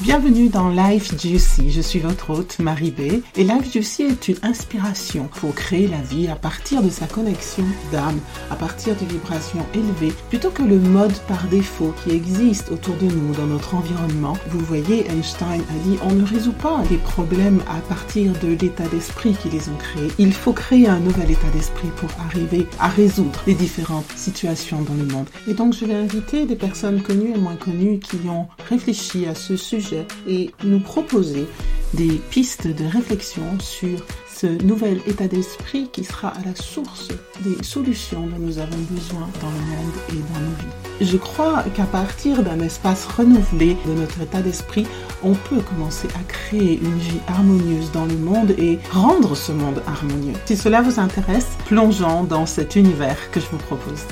Bienvenue 0.00 0.48
dans 0.48 0.68
Life 0.68 1.20
Juicy. 1.20 1.72
Je 1.72 1.80
suis 1.80 1.98
votre 1.98 2.30
hôte 2.30 2.60
Marie 2.60 2.92
B. 2.92 3.20
Et 3.34 3.42
Life 3.42 3.72
Juicy 3.72 4.04
est 4.04 4.28
une 4.28 4.36
inspiration 4.44 5.28
pour 5.40 5.52
créer 5.56 5.88
la 5.88 6.00
vie 6.00 6.28
à 6.28 6.36
partir 6.36 6.84
de 6.84 6.88
sa 6.88 7.08
connexion 7.08 7.64
d'âme, 7.90 8.20
à 8.48 8.54
partir 8.54 8.94
de 8.94 9.04
vibrations 9.04 9.66
élevées, 9.74 10.14
plutôt 10.28 10.50
que 10.50 10.62
le 10.62 10.78
mode 10.78 11.18
par 11.26 11.48
défaut 11.48 11.92
qui 12.04 12.14
existe 12.14 12.70
autour 12.70 12.94
de 12.94 13.06
nous 13.06 13.34
dans 13.34 13.46
notre 13.46 13.74
environnement. 13.74 14.34
Vous 14.50 14.60
voyez, 14.60 15.04
Einstein 15.10 15.62
a 15.62 15.88
dit 15.88 15.98
on 16.04 16.12
ne 16.12 16.24
résout 16.24 16.52
pas 16.52 16.80
les 16.92 16.98
problèmes 16.98 17.60
à 17.68 17.80
partir 17.92 18.32
de 18.38 18.54
l'état 18.54 18.86
d'esprit 18.86 19.34
qui 19.42 19.48
les 19.48 19.68
ont 19.68 19.76
créés. 19.78 20.12
Il 20.18 20.32
faut 20.32 20.52
créer 20.52 20.86
un 20.86 21.00
nouvel 21.00 21.32
état 21.32 21.50
d'esprit 21.52 21.90
pour 21.96 22.10
arriver 22.24 22.68
à 22.78 22.86
résoudre 22.86 23.42
les 23.48 23.54
différentes 23.54 24.12
situations 24.14 24.80
dans 24.82 24.94
le 24.94 25.06
monde. 25.12 25.26
Et 25.48 25.54
donc 25.54 25.74
je 25.74 25.84
vais 25.84 25.94
inviter 25.94 26.46
des 26.46 26.54
personnes 26.54 27.02
connues 27.02 27.34
et 27.34 27.38
moins 27.38 27.56
connues 27.56 27.98
qui 27.98 28.18
ont 28.28 28.46
réfléchi 28.68 29.26
à 29.26 29.34
ce 29.34 29.56
sujet 29.56 29.87
et 30.26 30.50
nous 30.64 30.80
proposer 30.80 31.46
des 31.94 32.20
pistes 32.30 32.66
de 32.66 32.84
réflexion 32.84 33.42
sur 33.60 34.04
ce 34.38 34.46
nouvel 34.62 35.00
état 35.06 35.26
d'esprit 35.26 35.88
qui 35.90 36.04
sera 36.04 36.28
à 36.28 36.44
la 36.44 36.54
source 36.54 37.08
des 37.40 37.62
solutions 37.64 38.26
dont 38.26 38.38
nous 38.38 38.58
avons 38.58 38.78
besoin 38.90 39.28
dans 39.40 39.48
le 39.48 39.76
monde 39.76 39.94
et 40.10 40.32
dans 40.32 40.40
nos 40.40 40.56
vies. 40.56 41.10
Je 41.10 41.16
crois 41.16 41.64
qu'à 41.74 41.84
partir 41.84 42.42
d'un 42.42 42.60
espace 42.60 43.06
renouvelé 43.06 43.76
de 43.86 43.94
notre 43.94 44.20
état 44.20 44.40
d'esprit, 44.40 44.86
on 45.24 45.34
peut 45.34 45.60
commencer 45.60 46.08
à 46.14 46.22
créer 46.28 46.78
une 46.80 46.98
vie 46.98 47.20
harmonieuse 47.26 47.90
dans 47.92 48.06
le 48.06 48.16
monde 48.16 48.50
et 48.58 48.78
rendre 48.92 49.34
ce 49.34 49.50
monde 49.50 49.82
harmonieux. 49.86 50.34
Si 50.44 50.56
cela 50.56 50.82
vous 50.82 51.00
intéresse, 51.00 51.48
plongeons 51.66 52.22
dans 52.22 52.46
cet 52.46 52.76
univers 52.76 53.30
que 53.32 53.40
je 53.40 53.46
vous 53.46 53.58
propose. 53.58 54.04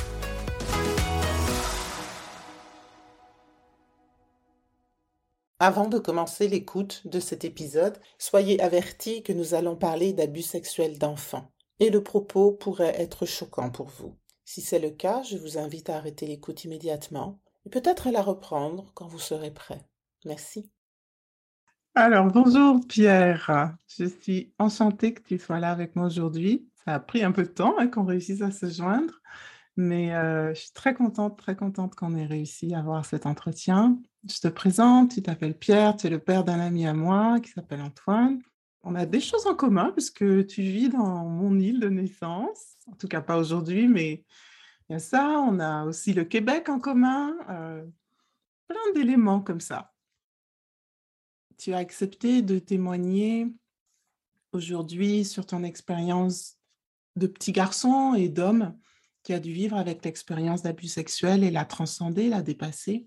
Avant 5.59 5.89
de 5.89 5.99
commencer 5.99 6.49
l'écoute 6.49 7.07
de 7.07 7.19
cet 7.19 7.47
épisode, 7.47 7.99
soyez 8.19 8.61
avertis 8.61 9.23
que 9.23 9.33
nous 9.33 9.55
allons 9.55 9.75
parler 9.75 10.13
d'abus 10.13 10.43
sexuels 10.43 10.99
d'enfants 10.99 11.51
et 11.81 11.89
le 11.89 12.03
propos 12.03 12.53
pourrait 12.53 13.01
être 13.01 13.25
choquant 13.25 13.71
pour 13.71 13.87
vous. 13.87 14.15
Si 14.45 14.61
c'est 14.61 14.79
le 14.79 14.91
cas, 14.91 15.23
je 15.23 15.39
vous 15.39 15.57
invite 15.57 15.89
à 15.89 15.97
arrêter 15.97 16.27
l'écoute 16.27 16.65
immédiatement 16.65 17.41
et 17.65 17.71
peut-être 17.71 18.07
à 18.07 18.13
la 18.13 18.21
reprendre 18.21 18.93
quand 18.95 19.07
vous 19.07 19.19
serez 19.19 19.51
prêt. 19.51 19.81
Merci. 20.27 20.71
Alors, 21.95 22.27
bonjour 22.27 22.79
Pierre. 22.87 23.75
Je 23.89 24.05
suis 24.05 24.53
enchantée 24.59 25.15
que 25.15 25.23
tu 25.23 25.39
sois 25.39 25.59
là 25.59 25.71
avec 25.71 25.97
moi 25.97 26.05
aujourd'hui. 26.05 26.69
Ça 26.85 26.97
a 26.97 27.01
pris 27.01 27.25
un 27.25 27.33
peu 27.33 27.45
de 27.45 27.49
temps 27.49 27.75
hein, 27.79 27.89
qu'on 27.89 28.05
réussisse 28.05 28.43
à 28.43 28.51
se 28.51 28.67
joindre, 28.69 29.23
mais 29.77 30.11
je 30.55 30.61
suis 30.61 30.73
très 30.73 30.95
contente, 30.95 31.39
très 31.39 31.57
contente 31.57 31.95
qu'on 31.95 32.15
ait 32.17 32.27
réussi 32.27 32.75
à 32.75 32.81
avoir 32.81 33.05
cet 33.05 33.27
entretien 33.27 33.99
je 34.29 34.41
te 34.41 34.49
présente, 34.49 35.15
tu 35.15 35.23
t'appelles 35.23 35.57
Pierre, 35.57 35.97
tu 35.97 36.07
es 36.07 36.11
le 36.11 36.19
père 36.19 36.45
d'un 36.45 36.59
ami 36.59 36.87
à 36.87 36.95
moi 36.95 37.41
qui 37.41 37.51
s'appelle 37.51 37.81
Antoine. 37.81 38.41
On 38.83 38.95
a 38.95 39.07
des 39.07 39.21
choses 39.21 39.47
en 39.47 39.55
commun 39.55 39.93
puisque 39.93 40.47
tu 40.47 40.63
vis 40.63 40.89
dans 40.89 41.25
mon 41.25 41.59
île 41.59 41.81
de 41.81 41.89
naissance, 41.89 42.77
en 42.87 42.97
tout 42.97 43.09
cas 43.09 43.21
pas 43.21 43.39
aujourd'hui, 43.39 43.89
mais 43.89 44.25
il 44.89 44.93
y 44.93 44.97
a 44.97 44.99
ça. 44.99 45.39
On 45.41 45.59
a 45.59 45.85
aussi 45.85 46.13
le 46.13 46.25
Québec 46.25 46.69
en 46.69 46.79
commun, 46.79 47.35
plein 48.69 48.93
d'éléments 48.95 49.41
comme 49.41 49.61
ça. 49.61 49.93
Tu 51.59 51.73
as 51.73 51.79
accepté 51.79 52.43
de 52.43 52.59
témoigner 52.59 53.53
aujourd'hui 54.53 55.25
sur 55.25 55.47
ton 55.47 55.63
expérience 55.65 56.59
de 57.17 57.27
petit 57.27 57.53
garçon 57.53 58.15
et 58.15 58.29
d'homme 58.29 58.77
qui 59.27 59.35
a 59.35 59.41
dû 59.41 59.53
vivre 59.53 59.77
avec 59.77 60.05
l'expérience 60.05 60.63
d'abus 60.63 60.87
sexuel 60.87 61.43
et 61.43 61.51
la 61.51 61.65
transcender, 61.65 62.29
la 62.29 62.43
dépasser. 62.43 63.07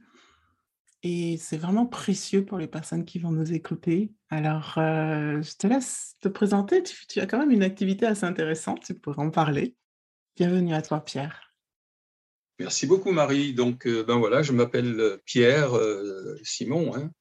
Et 1.01 1.37
c'est 1.37 1.55
vraiment 1.55 1.85
précieux 1.85 2.43
pour 2.43 2.57
les 2.57 2.67
personnes 2.67 3.05
qui 3.05 3.19
vont 3.19 3.31
nous 3.31 3.53
écouter. 3.53 4.11
Alors, 4.29 4.73
euh, 4.75 5.41
je 5.41 5.55
te 5.55 5.65
laisse 5.65 6.17
te 6.19 6.27
présenter. 6.27 6.83
Tu, 6.83 7.21
as 7.21 7.25
quand 7.25 7.39
même 7.39 7.51
une 7.51 7.63
activité 7.63 8.05
assez 8.05 8.25
intéressante, 8.25 8.83
tu 8.83 8.95
pourrais 8.95 9.21
en 9.21 9.29
parler. 9.29 9.77
Bienvenue 10.35 10.73
à 10.73 10.81
toi, 10.81 10.99
Pierre. 10.99 11.53
Merci 12.59 12.85
beaucoup, 12.85 13.13
Marie. 13.13 13.53
Donc, 13.53 13.87
euh, 13.87 14.03
ben 14.03 14.17
voilà, 14.17 14.41
je 14.41 14.51
m'appelle 14.51 14.99
euh, 14.99 15.23
Pierre 15.23 15.71
Simon. 16.43 16.97
Hein. 16.97 17.11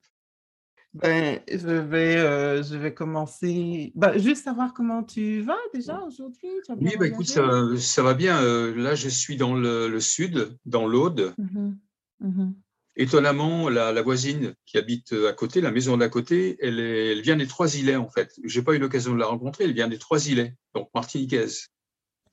Ben, 1.00 1.40
je, 1.50 1.68
vais, 1.68 2.62
je 2.62 2.76
vais 2.76 2.94
commencer. 2.94 3.92
Ben, 3.94 4.18
juste 4.18 4.44
savoir 4.44 4.74
comment 4.74 5.02
tu 5.02 5.40
vas 5.42 5.58
déjà 5.74 6.00
aujourd'hui. 6.00 6.48
Oui, 6.80 6.96
ben, 6.98 7.06
écoute, 7.06 7.26
ça, 7.26 8.02
va 8.02 8.14
bien. 8.14 8.40
là, 8.72 8.94
je 8.94 9.08
suis 9.08 9.36
dans 9.36 9.54
le, 9.54 10.00
sud, 10.00 10.56
dans 10.64 10.86
l'Aude. 10.86 11.34
Mmh 11.38 11.72
mmh 12.20 12.52
Étonnamment, 13.00 13.68
la, 13.68 14.02
voisine 14.02 14.54
qui 14.66 14.76
habite 14.76 15.12
à 15.12 15.32
côté, 15.32 15.60
la 15.60 15.70
maison 15.70 15.96
d'à 15.96 16.08
côté, 16.08 16.56
elle, 16.60 16.80
elle, 16.80 17.20
vient 17.20 17.36
des 17.36 17.46
Trois-Îlets 17.46 17.94
en 17.94 18.10
fait. 18.10 18.32
J'ai 18.42 18.60
pas 18.60 18.74
eu 18.74 18.78
l'occasion 18.80 19.14
de 19.14 19.20
la 19.20 19.26
rencontrer, 19.26 19.64
elle 19.64 19.72
vient 19.72 19.86
des 19.86 19.98
Trois-Îlets, 19.98 20.56
donc 20.74 20.90
martiniquaise. 20.92 21.68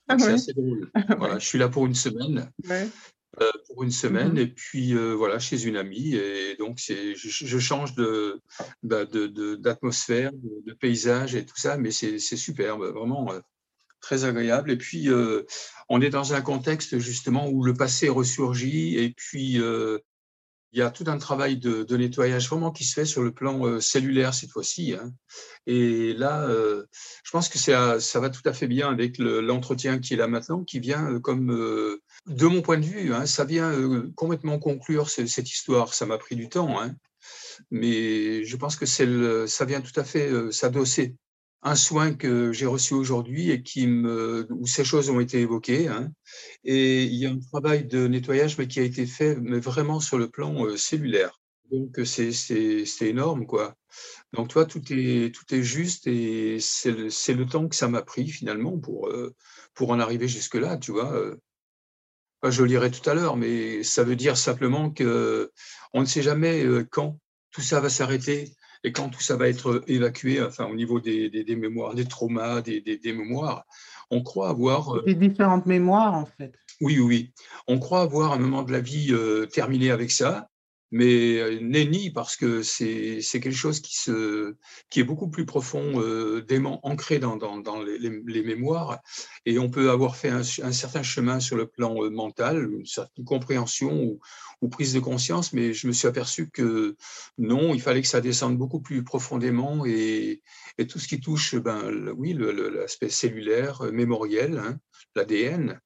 Ah 0.07 0.17
c'est 0.19 0.33
assez 0.33 0.53
drôle. 0.53 0.91
voilà, 1.17 1.39
je 1.39 1.45
suis 1.45 1.59
là 1.59 1.69
pour 1.69 1.85
une 1.85 1.95
semaine. 1.95 2.49
Euh, 3.41 3.51
pour 3.67 3.83
une 3.83 3.91
semaine 3.91 4.35
mm-hmm. 4.35 4.41
et 4.41 4.47
puis 4.47 4.93
euh, 4.93 5.13
voilà 5.13 5.39
chez 5.39 5.63
une 5.63 5.75
amie 5.75 6.15
et 6.15 6.55
donc 6.57 6.79
c'est 6.79 7.15
je, 7.15 7.59
change 7.59 7.93
de 7.93 8.39
bah, 8.81 9.03
d'atmosphère 9.03 10.31
de, 10.31 10.63
de, 10.65 10.73
paysage 10.73 11.35
et 11.35 11.45
tout 11.45 11.57
ça 11.57 11.75
mais 11.75 11.91
c'est 11.91 12.17
superbe 12.19 12.85
vraiment 12.85 13.33
euh, 13.33 13.41
très 13.99 14.23
agréable 14.23 14.71
et 14.71 14.77
puis 14.77 15.09
on 15.89 16.01
est 16.01 16.09
dans 16.09 16.33
un 16.33 16.41
contexte 16.41 16.97
justement 16.99 17.49
où 17.49 17.63
le 17.63 17.73
passé 17.73 18.07
ressurgit 18.07 18.97
et 18.97 19.09
puis 19.09 19.55
il 19.55 20.79
y 20.79 20.81
a 20.81 20.91
tout 20.91 21.05
un 21.07 21.17
travail 21.17 21.57
de, 21.57 21.97
nettoyage 21.97 22.47
vraiment 22.47 22.71
qui 22.71 22.85
se 22.85 22.93
fait 22.93 23.05
sur 23.05 23.23
le 23.23 23.33
plan 23.33 23.81
cellulaire 23.81 24.33
cette 24.33 24.51
fois-ci. 24.51 24.93
Hein. 24.93 25.11
Et 25.65 26.13
là, 26.13 26.47
je 27.23 27.31
pense 27.31 27.49
que 27.49 27.57
ça, 27.57 27.99
ça 27.99 28.19
va 28.19 28.29
tout 28.29 28.43
à 28.45 28.53
fait 28.53 28.67
bien 28.67 28.91
avec 28.91 29.17
l'entretien 29.17 29.97
qui 29.97 30.13
est 30.13 30.17
là 30.17 30.27
maintenant, 30.27 30.63
qui 30.63 30.79
vient 30.79 31.19
comme, 31.21 31.97
de 32.27 32.45
mon 32.47 32.61
point 32.61 32.77
de 32.77 32.85
vue, 32.85 33.13
hein, 33.13 33.25
ça 33.25 33.45
vient 33.45 33.71
complètement 34.15 34.59
conclure 34.59 35.09
cette 35.09 35.51
histoire. 35.51 35.93
Ça 35.93 36.05
m'a 36.05 36.17
pris 36.17 36.35
du 36.35 36.49
temps, 36.49 36.81
hein. 36.81 36.95
mais 37.71 38.43
je 38.43 38.57
pense 38.57 38.75
que 38.75 38.85
ça 38.85 39.65
vient 39.65 39.81
tout 39.81 39.99
à 39.99 40.03
fait 40.03 40.31
s'adosser 40.51 41.15
un 41.65 41.75
soin 41.75 42.13
que 42.13 42.53
j'ai 42.53 42.67
reçu 42.67 42.93
aujourd'hui 42.93 43.49
et 43.49 43.63
qui 43.63 43.87
me, 43.87 44.47
où 44.51 44.67
ces 44.67 44.85
choses 44.85 45.09
ont 45.09 45.19
été 45.19 45.41
évoquées. 45.41 45.87
Hein. 45.87 46.11
Et 46.63 47.03
il 47.03 47.15
y 47.15 47.25
a 47.25 47.31
un 47.31 47.39
travail 47.39 47.85
de 47.85 48.07
nettoyage 48.07 48.57
mais 48.59 48.67
qui 48.67 48.79
a 48.79 48.83
été 48.83 49.07
fait 49.07 49.35
mais 49.41 49.59
vraiment 49.59 49.99
sur 49.99 50.19
le 50.19 50.29
plan 50.29 50.63
euh, 50.63 50.77
cellulaire. 50.77 51.41
Donc 51.71 51.99
c'est 52.05 52.85
énorme 53.01 53.47
quoi. 53.47 53.75
Donc 54.33 54.49
toi 54.49 54.65
tout 54.65 54.81
est 54.91 55.33
tout 55.33 55.55
est 55.55 55.63
juste 55.63 56.05
et 56.05 56.59
c'est 56.59 56.91
le, 56.91 57.09
le, 57.33 57.45
temps 57.47 57.67
que 57.67 57.75
ça 57.75 57.87
m'a 57.87 58.03
pris 58.03 58.27
finalement 58.27 58.77
pour 58.77 59.07
euh, 59.07 59.33
pour 59.73 59.89
en 59.89 59.99
arriver 59.99 60.27
jusque 60.27 60.55
là, 60.55 60.77
tu 60.77 60.91
vois. 60.91 61.35
Euh. 62.45 62.51
je 62.51 62.61
le 62.61 62.67
lirai 62.67 62.91
tout 62.91 63.07
à 63.09 63.13
l'heure, 63.13 63.37
mais 63.37 63.83
ça 63.83 64.03
veut 64.03 64.15
dire 64.15 64.37
simplement 64.37 64.89
que 64.89 65.51
on 65.93 66.01
ne 66.01 66.05
sait 66.05 66.21
jamais 66.21 66.65
quand 66.91 67.17
tout 67.51 67.61
ça 67.61 67.79
va 67.79 67.89
s'arrêter 67.89 68.53
et 68.85 68.91
quand 68.91 69.09
tout 69.09 69.21
ça 69.21 69.35
va 69.35 69.49
être 69.49 69.83
évacué, 69.87 70.41
enfin 70.43 70.65
au 70.65 70.75
niveau 70.75 70.99
des, 70.99 71.29
des, 71.29 71.55
mémoires, 71.55 71.95
des 71.95 72.05
traumas, 72.05 72.61
des, 72.61 72.81
des, 72.81 73.13
mémoires, 73.13 73.65
on 74.11 74.21
croit 74.21 74.49
avoir... 74.49 74.97
Euh, 74.97 75.03
des 75.03 75.15
différentes 75.15 75.65
mémoires, 75.65 76.13
en 76.13 76.25
fait. 76.25 76.53
Oui, 76.81 76.99
oui. 76.99 77.33
On 77.67 77.79
croit 77.79 78.01
avoir 78.01 78.31
un 78.33 78.37
moment 78.37 78.61
de 78.61 78.71
la 78.71 78.81
vie 78.81 79.07
euh, 79.11 79.47
terminé 79.47 79.89
avec 79.89 80.11
ça, 80.11 80.49
mais 80.95 81.39
euh, 81.39 81.59
nenni 81.59 82.09
parce 82.09 82.37
que 82.37 82.63
c'est 82.63 83.19
quelque 83.29 83.51
chose 83.51 83.81
qui, 83.81 84.99
est 84.99 85.03
beaucoup 85.03 85.27
plus 85.27 85.45
profond, 85.45 85.99
euh, 86.01 86.41
ancré 86.83 87.19
dans, 87.19 87.37
les, 87.83 88.43
mémoires, 88.43 88.99
et 89.45 89.59
on 89.59 89.69
peut 89.69 89.89
avoir 89.91 90.15
fait 90.15 90.29
un, 90.29 90.41
certain 90.41 91.03
chemin 91.03 91.41
sur 91.41 91.57
le 91.57 91.67
plan 91.67 92.01
euh, 92.01 92.09
mental, 92.09 92.69
une 92.71 92.85
certaine 92.85 93.25
compréhension 93.25 94.17
ou, 94.61 94.69
prise 94.69 94.93
de 94.93 94.99
conscience, 95.01 95.51
mais 95.51 95.73
je 95.73 95.85
me 95.85 95.91
suis 95.91 96.07
aperçu 96.07 96.49
que 96.49 96.95
non, 97.37 97.75
il 97.75 97.81
fallait 97.81 98.01
que 98.01 98.07
ça 98.07 98.21
descende 98.21 98.57
beaucoup 98.57 98.79
plus 98.79 99.03
profondément, 99.03 99.85
et, 99.85 100.41
tout 100.87 100.97
ce 100.97 101.09
qui 101.09 101.19
touche, 101.19 101.55
ben, 101.55 102.13
oui, 102.17 102.33
l'aspect 102.33 103.09
cellulaire, 103.09 103.83
mémoriel, 103.91 104.57
hein, 104.57 104.79
l'ADN, 105.15 105.79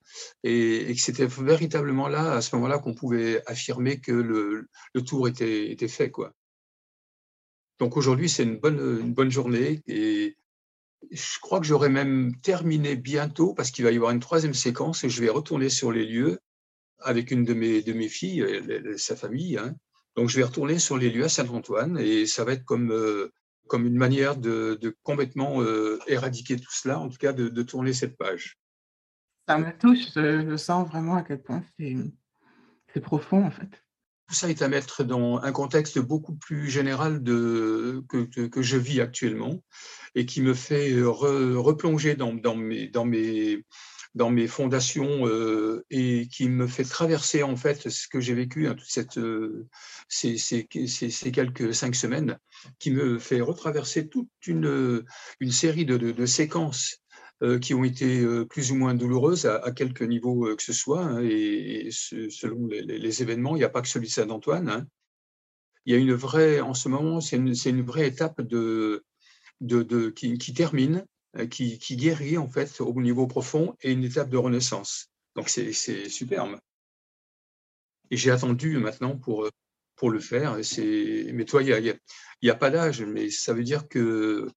et, 0.43 0.93
que 0.93 1.01
c'était 1.01 1.27
véritablement 1.27 2.07
là, 2.07 2.33
à 2.33 2.41
ce 2.41 2.55
moment-là, 2.55 2.79
qu'on 2.79 2.95
pouvait 2.95 3.43
affirmer 3.45 3.99
que 3.99 4.11
le, 4.11 4.67
tour 5.03 5.27
était, 5.27 5.87
fait. 5.87 6.11
Quoi. 6.11 6.33
Donc 7.79 7.95
aujourd'hui, 7.95 8.29
c'est 8.29 8.43
une 8.43 8.57
bonne, 8.57 8.79
une 9.01 9.13
bonne 9.13 9.31
journée 9.31 9.81
et 9.87 10.35
je 11.11 11.39
crois 11.39 11.59
que 11.59 11.65
j'aurai 11.65 11.89
même 11.89 12.35
terminé 12.41 12.95
bientôt 12.95 13.53
parce 13.53 13.71
qu'il 13.71 13.85
va 13.85 13.91
y 13.91 13.95
avoir 13.95 14.11
une 14.11 14.19
troisième 14.19 14.53
séquence 14.53 15.03
et 15.03 15.09
je 15.09 15.21
vais 15.21 15.29
retourner 15.29 15.69
sur 15.69 15.91
les 15.91 16.05
lieux 16.05 16.39
avec 16.99 17.31
une 17.31 17.45
de 17.45 17.53
mes, 17.53 17.81
de 17.81 17.93
mes 17.93 18.09
filles, 18.09 18.45
sa 18.97 19.15
famille. 19.15 19.57
Hein. 19.57 19.75
Donc 20.15 20.27
je 20.27 20.35
vais 20.35 20.43
retourner 20.43 20.79
sur 20.79 20.97
les 20.97 21.09
lieux 21.09 21.23
à 21.23 21.29
Saint-Antoine 21.29 21.97
et 21.97 22.25
ça 22.25 22.43
va 22.43 22.51
être 22.51 22.65
comme, 22.65 22.91
euh, 22.91 23.31
comme 23.67 23.85
une 23.85 23.95
manière 23.95 24.35
de, 24.35 24.77
complètement 25.03 25.61
euh, 25.61 25.99
éradiquer 26.07 26.57
tout 26.57 26.73
cela, 26.73 26.99
en 26.99 27.07
tout 27.07 27.17
cas 27.17 27.31
de 27.31 27.63
tourner 27.63 27.93
cette 27.93 28.17
page 28.17 28.59
ça 29.49 29.57
me 29.57 29.75
touche. 29.75 30.13
Je, 30.15 30.55
sens 30.57 30.87
vraiment 30.87 31.15
à 31.15 31.23
quel 31.23 31.41
point 31.41 31.63
c'est 32.93 33.01
profond, 33.01 33.43
en 33.45 33.51
fait. 33.51 33.83
tout 34.27 34.35
ça 34.35 34.47
est 34.47 34.61
à 34.61 34.67
mettre 34.67 35.03
dans 35.03 35.39
un 35.39 35.51
contexte 35.51 35.97
beaucoup 35.97 36.35
plus 36.35 36.69
général 36.69 37.23
de, 37.23 38.03
que, 38.09 38.25
que, 38.25 38.61
je 38.61 38.77
vis 38.77 39.01
actuellement 39.01 39.63
et 40.13 40.27
qui 40.27 40.41
me 40.41 40.53
fait 40.53 41.01
replonger 41.01 42.15
dans, 42.15 42.31
mes, 42.55 42.89
dans, 42.89 43.05
mes, 43.05 43.65
dans 44.13 44.29
mes 44.29 44.47
fondations 44.47 45.27
euh, 45.27 45.83
et 45.89 46.27
qui 46.27 46.47
me 46.47 46.67
fait 46.67 46.83
traverser 46.83 47.41
en 47.41 47.55
fait 47.55 47.89
ce 47.89 48.07
que 48.07 48.19
j'ai 48.19 48.35
vécu, 48.35 48.67
hein, 48.67 48.75
toute 48.75 48.89
cette, 48.89 49.17
euh, 49.17 49.67
ces, 50.07 50.37
ces, 50.37 50.67
ces, 50.87 51.31
quelques 51.31 51.73
cinq 51.73 51.95
semaines, 51.95 52.37
qui 52.77 52.91
me 52.91 53.17
fait 53.17 53.41
retraverser 53.41 54.09
toute 54.09 54.29
une, 54.45 55.03
une 55.39 55.51
série 55.51 55.85
de, 55.85 55.97
de, 55.97 56.25
séquences 56.25 56.97
euh, 56.97 56.98
qui 57.61 57.73
ont 57.73 57.83
été 57.83 58.19
euh, 58.19 58.45
plus 58.45 58.71
ou 58.71 58.75
moins 58.75 58.93
douloureuses 58.93 59.45
à, 59.45 59.57
à 59.57 59.71
quelque 59.71 60.03
niveau 60.03 60.47
euh, 60.47 60.55
que 60.55 60.63
ce 60.63 60.73
soit. 60.73 61.01
Hein, 61.01 61.21
et, 61.23 61.89
selon 61.91 62.67
les, 62.67 63.21
événements, 63.21 63.55
il 63.55 63.59
n'y 63.59 63.65
a 63.65 63.69
pas 63.69 63.81
que 63.81 63.87
celui 63.87 64.07
de 64.07 64.11
Saint-Antoine. 64.11 64.69
Hein. 64.69 64.87
Il 65.85 65.93
y 65.93 65.95
a 65.95 65.99
une 65.99 66.13
vraie, 66.13 66.59
en 66.59 66.73
ce 66.73 66.89
moment, 66.89 67.21
c'est 67.21 67.37
une, 67.37 67.81
vraie 67.81 68.07
étape 68.07 68.41
de, 68.41 69.03
qui, 70.15 70.53
termine, 70.53 71.05
qui, 71.49 71.95
guérit 71.95 72.37
en 72.37 72.49
fait 72.49 72.81
au 72.81 73.01
niveau 73.01 73.25
profond 73.25 73.75
et 73.81 73.93
une 73.93 74.03
étape 74.03 74.29
de 74.29 74.37
renaissance. 74.37 75.09
Donc 75.35 75.49
c'est 75.49 75.71
superbe. 75.73 76.59
Et 78.11 78.17
j'ai 78.17 78.31
attendu 78.31 78.77
maintenant 78.77 79.17
pour, 79.17 79.49
pour 79.95 80.09
le 80.09 80.19
faire. 80.19 80.57
Mais 80.77 81.45
toi, 81.45 81.63
il 81.63 81.97
n'y 82.43 82.49
a, 82.49 82.55
pas 82.55 82.69
d'âge, 82.69 83.01
mais 83.01 83.29
ça 83.29 83.53
veut 83.53 83.63
dire 83.63 83.87
que 83.87 84.47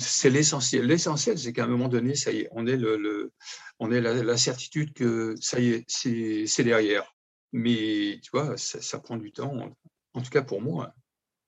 c'est 0.00 0.30
l'essentiel. 0.30 0.86
L'essentiel, 0.86 1.38
c'est 1.38 1.52
qu'à 1.52 1.64
un 1.64 1.68
moment 1.68 1.88
donné, 1.88 2.14
ça 2.14 2.32
y 2.32 2.40
est, 2.40 2.48
on 2.52 2.66
est, 2.66 2.76
le, 2.76 3.32
on 3.78 3.90
est 3.92 4.00
la, 4.00 4.36
certitude 4.36 4.92
que 4.92 5.34
ça 5.40 5.60
y 5.60 5.70
est, 5.70 5.84
c'est 5.88 6.64
derrière. 6.64 7.14
Mais 7.52 8.18
tu 8.22 8.30
vois, 8.32 8.56
ça, 8.56 8.98
prend 8.98 9.16
du 9.16 9.32
temps, 9.32 9.74
en 10.14 10.22
tout 10.22 10.30
cas 10.30 10.42
pour 10.42 10.62
moi. 10.62 10.94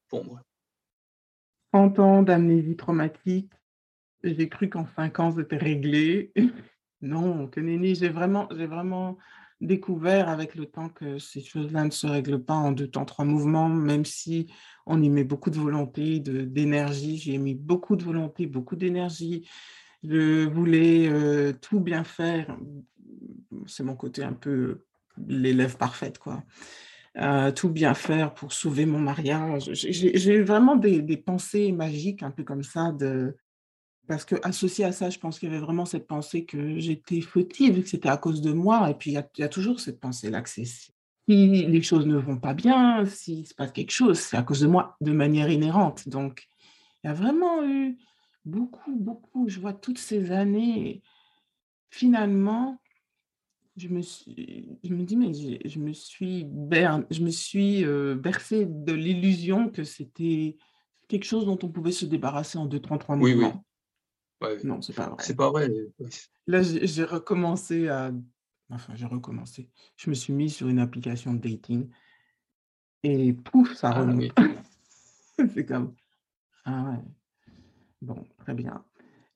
Pour 0.08 0.24
moi. 0.24 0.42
30 1.72 1.98
ans 2.00 2.22
d'amnésie 2.22 2.76
traumatique, 2.76 3.52
j'ai 4.22 4.48
cru 4.48 4.68
qu'en 4.68 4.86
5 4.94 5.20
ans, 5.20 5.34
c'était 5.34 5.56
réglé. 5.56 6.32
non, 7.00 7.48
que 7.48 7.60
nenni, 7.60 7.94
j'ai 7.94 8.10
vraiment, 8.10 8.48
j'ai 8.54 8.66
vraiment 8.66 9.16
découvert 9.62 10.28
avec 10.28 10.54
le 10.54 10.66
temps 10.66 10.88
que 10.88 11.18
ces 11.18 11.42
choses-là 11.42 11.84
ne 11.84 11.90
se 11.90 12.06
règlent 12.06 12.42
pas 12.42 12.54
en 12.54 12.72
deux 12.72 12.88
temps, 12.88 13.04
trois 13.04 13.24
mouvements, 13.24 13.68
même 13.68 14.04
si 14.04 14.52
on 14.86 15.02
y 15.02 15.08
met 15.08 15.24
beaucoup 15.24 15.50
de 15.50 15.58
volonté, 15.58 16.20
d'énergie. 16.20 17.18
J'ai 17.18 17.38
mis 17.38 17.54
beaucoup 17.54 17.96
de 17.96 18.04
volonté, 18.04 18.46
beaucoup 18.46 18.76
d'énergie. 18.76 19.48
Je 20.02 20.46
voulais 20.46 21.08
euh, 21.08 21.52
tout 21.52 21.80
bien 21.80 22.04
faire. 22.04 22.56
C'est 23.66 23.84
mon 23.84 23.94
côté 23.94 24.22
un 24.22 24.32
peu 24.32 24.84
l'élève 25.26 25.76
parfaite, 25.76 26.18
quoi. 26.18 26.42
Euh, 27.18 27.52
tout 27.52 27.68
bien 27.68 27.92
faire 27.92 28.32
pour 28.32 28.52
sauver 28.52 28.86
mon 28.86 28.98
mariage. 28.98 29.70
J'ai 29.74 30.42
vraiment 30.42 30.76
des, 30.76 31.02
des, 31.02 31.18
pensées 31.18 31.70
magiques, 31.70 32.22
un 32.22 32.30
peu 32.30 32.42
comme 32.42 32.62
ça, 32.62 32.90
de, 32.90 33.36
parce 34.08 34.24
que 34.24 34.34
associé 34.42 34.84
à 34.84 34.92
ça, 34.92 35.10
je 35.10 35.18
pense 35.18 35.38
qu'il 35.38 35.48
y 35.48 35.52
avait 35.52 35.64
vraiment 35.64 35.84
cette 35.84 36.06
pensée 36.06 36.44
que 36.44 36.78
j'étais 36.78 37.20
fautive, 37.20 37.82
que 37.82 37.88
c'était 37.88 38.08
à 38.08 38.16
cause 38.16 38.40
de 38.40 38.52
moi. 38.52 38.90
Et 38.90 38.94
puis, 38.94 39.12
il 39.12 39.24
y 39.38 39.42
a, 39.42 39.48
toujours 39.48 39.80
cette 39.80 40.00
pensée-là 40.00 40.42
que 40.42 40.50
si 41.28 41.66
les 41.66 41.82
choses 41.82 42.06
ne 42.06 42.16
vont 42.16 42.38
pas 42.38 42.54
bien, 42.54 43.04
s'il 43.06 43.46
se 43.46 43.54
passe 43.54 43.72
quelque 43.72 43.92
chose, 43.92 44.18
c'est 44.18 44.36
à 44.36 44.42
cause 44.42 44.60
de 44.60 44.66
moi 44.66 44.96
de 45.00 45.12
manière 45.12 45.50
inhérente. 45.50 46.08
Donc, 46.08 46.48
il 47.02 47.08
y 47.08 47.10
a 47.10 47.14
vraiment 47.14 47.64
eu 47.64 47.98
beaucoup, 48.44 48.94
beaucoup, 48.94 49.48
je 49.48 49.60
vois 49.60 49.72
toutes 49.72 49.98
ces 49.98 50.32
années, 50.32 51.02
finalement, 51.90 52.80
je 53.76 53.88
me, 53.88 54.02
suis, 54.02 54.68
je 54.84 54.92
me 54.92 55.04
dis, 55.04 55.16
mais 55.16 55.32
je, 55.32 55.78
me 55.78 55.92
suis, 55.92 56.46
je 57.10 57.22
me 57.22 57.30
suis 57.30 57.84
euh, 57.84 58.14
bercée 58.14 58.66
de 58.66 58.92
l'illusion 58.92 59.70
que 59.70 59.84
c'était 59.84 60.56
quelque 61.08 61.24
chose 61.24 61.46
dont 61.46 61.58
on 61.62 61.68
pouvait 61.68 61.92
se 61.92 62.04
débarrasser 62.04 62.58
en 62.58 62.66
deux, 62.66 62.80
trois, 62.80 62.98
trois 62.98 63.16
mois. 63.16 63.28
Oui, 63.28 63.34
oui. 63.34 63.48
Non, 64.64 64.82
c'est 64.82 64.94
pas 64.94 65.08
vrai. 65.08 65.16
C'est 65.20 65.36
pas 65.36 65.50
vrai. 65.50 65.70
Là, 66.46 66.62
j'ai 66.62 67.04
recommencé 67.04 67.88
à. 67.88 68.12
Enfin, 68.72 68.94
j'ai 68.94 69.06
recommencé. 69.06 69.68
Je 69.96 70.08
me 70.08 70.14
suis 70.14 70.32
mis 70.32 70.48
sur 70.48 70.68
une 70.68 70.78
application 70.78 71.34
de 71.34 71.38
dating 71.38 71.90
et 73.02 73.32
pouf, 73.32 73.74
ça 73.74 73.90
ah 73.90 74.00
remonte. 74.00 74.32
c'est 75.54 75.66
comme. 75.66 75.94
Ah 76.64 76.90
ouais. 76.90 77.54
Bon, 78.00 78.24
très 78.38 78.54
bien. 78.54 78.84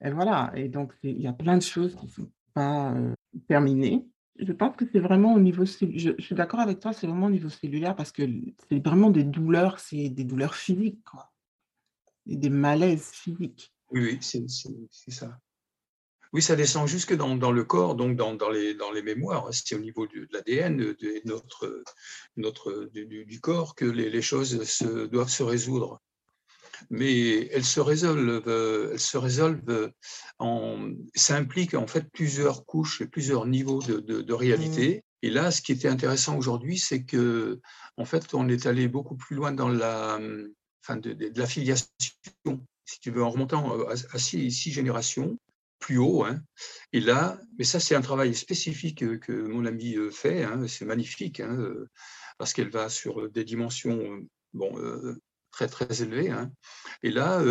Et 0.03 0.11
voilà. 0.11 0.53
Et 0.55 0.69
donc, 0.69 0.93
il 1.03 1.21
y 1.21 1.27
a 1.27 1.33
plein 1.33 1.57
de 1.57 1.63
choses 1.63 1.95
qui 1.97 2.07
ne 2.07 2.11
sont 2.11 2.31
pas 2.55 2.93
euh, 2.95 3.13
terminées. 3.49 4.09
Je 4.39 4.53
pense 4.53 4.77
que 4.77 4.85
c'est 4.91 5.01
vraiment 5.01 5.35
au 5.35 5.41
niveau. 5.41 5.65
Je, 5.65 5.87
je 5.97 6.23
suis 6.23 6.35
d'accord 6.35 6.61
avec 6.61 6.81
toi, 6.81 6.93
c'est 6.93 7.07
vraiment 7.07 7.27
au 7.27 7.31
niveau 7.31 7.49
cellulaire 7.49 7.95
parce 7.95 8.13
que 8.13 8.23
c'est 8.69 8.85
vraiment 8.85 9.11
des 9.11 9.25
douleurs, 9.25 9.81
c'est 9.81 10.09
des 10.09 10.25
douleurs 10.25 10.55
physiques, 10.55 11.03
quoi. 11.05 11.31
Et 12.27 12.37
des 12.37 12.51
malaises 12.51 13.11
physiques. 13.11 13.73
Oui, 13.91 14.01
oui, 14.03 14.19
c'est 14.21 15.11
ça. 15.11 15.39
Oui, 16.33 16.43
ça 16.43 16.57
descend 16.57 16.87
jusque 16.87 17.15
dans, 17.15 17.37
dans 17.37 17.53
le 17.53 17.65
corps, 17.65 17.95
donc 17.95 18.17
dans, 18.17 18.35
dans, 18.35 18.51
les, 18.51 18.75
dans 18.75 18.93
les 18.93 19.03
mémoires. 19.03 19.49
C'est 19.53 19.75
au 19.75 19.79
niveau 19.79 20.07
de, 20.07 20.27
l'ADN 20.31 20.77
de, 20.77 20.97
notre, 21.25 21.83
notre, 22.37 22.91
du, 22.93 23.25
du, 23.25 23.41
corps 23.41 23.75
que 23.75 23.85
les, 23.85 24.11
les, 24.11 24.23
choses 24.23 24.63
se, 24.65 25.07
doivent 25.07 25.31
se 25.31 25.43
résoudre. 25.43 26.01
Mais 26.91 27.47
elles 27.53 27.65
se 27.65 27.81
résolvent, 27.81 28.43
elles 28.93 29.01
se 29.01 29.17
résolvent 29.17 29.93
en. 30.39 30.91
Ça 31.15 31.37
implique 31.37 31.75
en 31.75 31.87
fait 31.87 32.05
plusieurs 32.13 32.67
couches 32.67 33.01
et 33.01 33.07
plusieurs 33.07 33.47
niveaux 33.47 33.83
de, 33.83 34.01
de 34.01 34.33
réalité. 34.35 34.97
Mmh. 34.97 35.01
Et 35.23 35.31
là, 35.31 35.51
ce 35.51 35.63
qui 35.63 35.73
était 35.73 35.89
intéressant 35.89 36.37
aujourd'hui, 36.37 36.79
c'est 36.79 37.05
que 37.05 37.61
en 37.97 38.05
fait, 38.05 38.35
on 38.35 38.49
est 38.49 38.67
allé 38.67 38.89
beaucoup 38.89 39.17
plus 39.17 39.37
loin 39.37 39.53
dans 39.53 39.71
la, 39.71 40.21
enfin, 40.85 40.99
de, 40.99 41.15
de 41.15 41.39
la 41.39 41.47
filiation 41.47 41.87
si 42.87 43.01
tu 43.01 43.11
veux, 43.11 43.23
en 43.23 43.31
remontant 43.31 43.79
euh, 43.79 43.95
à, 44.13 44.19
six, 44.19 44.51
générations, 44.51 45.39
plus 45.79 45.99
haut. 45.99 46.25
Hein. 46.25 46.41
Et 46.93 47.01
là, 47.01 47.39
mais 47.59 47.65
ça, 47.65 47.81
c'est 47.81 47.95
un 47.95 48.01
travail 48.01 48.35
spécifique 48.35 49.19
que 49.21 49.33
mon 49.33 49.67
ami 49.67 49.97
euh, 49.97 50.11
fait. 50.11 50.45
Hein, 50.45 50.67
c'est 50.69 50.85
magnifique, 50.85 51.41
hein, 51.41 51.57
euh, 51.59 51.89
parce 52.39 52.53
qu'elle 52.53 52.71
va 52.71 52.89
sur 52.89 53.31
des 53.31 53.45
dimensions 53.45 54.21
bon, 54.53 54.73
très, 55.51 55.69
très 55.69 56.03
élevées. 56.03 56.35
Et 57.03 57.11
là, 57.11 57.43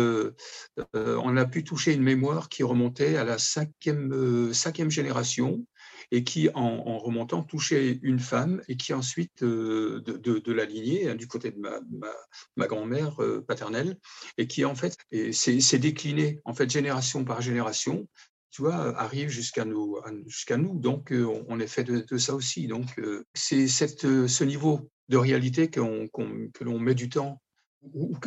on 0.94 1.36
a 1.36 1.44
pu 1.44 1.64
toucher 1.64 1.92
une 1.92 2.04
mémoire 2.04 2.48
qui 2.48 2.62
remontait 2.62 3.16
à 3.16 3.24
la 3.24 3.36
cinquième, 3.38 4.52
cinquième 4.52 4.90
génération 4.90 5.66
et 6.10 6.24
qui, 6.24 6.48
en, 6.54 6.98
remontant, 6.98 7.42
touchait 7.42 7.98
une 8.02 8.20
femme 8.20 8.62
et 8.68 8.76
qui 8.76 8.92
ensuite, 8.92 9.42
euh, 9.42 10.00
de, 10.02 10.52
la 10.52 10.64
lignée, 10.64 11.10
hein, 11.10 11.14
du 11.14 11.26
côté 11.26 11.50
de 11.50 11.58
ma, 11.58 12.66
grand-mère 12.66 13.22
euh, 13.22 13.44
paternelle, 13.46 13.98
et 14.38 14.46
qui 14.46 14.64
en 14.64 14.74
fait 14.74 14.96
s'est 15.32 15.78
décliné 15.78 16.40
en 16.44 16.54
fait 16.54 16.70
génération 16.70 17.24
par 17.24 17.40
génération 17.40 18.08
tu 18.50 18.62
vois, 18.62 18.98
arrive 18.98 19.28
jusqu'à 19.28 19.66
nous, 19.66 19.98
jusqu'à 20.26 20.56
nous. 20.56 20.78
Donc, 20.78 21.12
euh, 21.12 21.26
on 21.46 21.60
est 21.60 21.66
fait 21.66 21.84
de, 21.84 22.16
ça 22.16 22.34
aussi. 22.34 22.66
Donc, 22.66 22.98
c'est 23.34 23.66
ce 23.68 24.44
niveau 24.44 24.88
de 25.10 25.18
réalité 25.18 25.68
que 25.68 25.80
l'on 25.80 26.78
met 26.78 26.94
du 26.94 27.10
temps, 27.10 27.42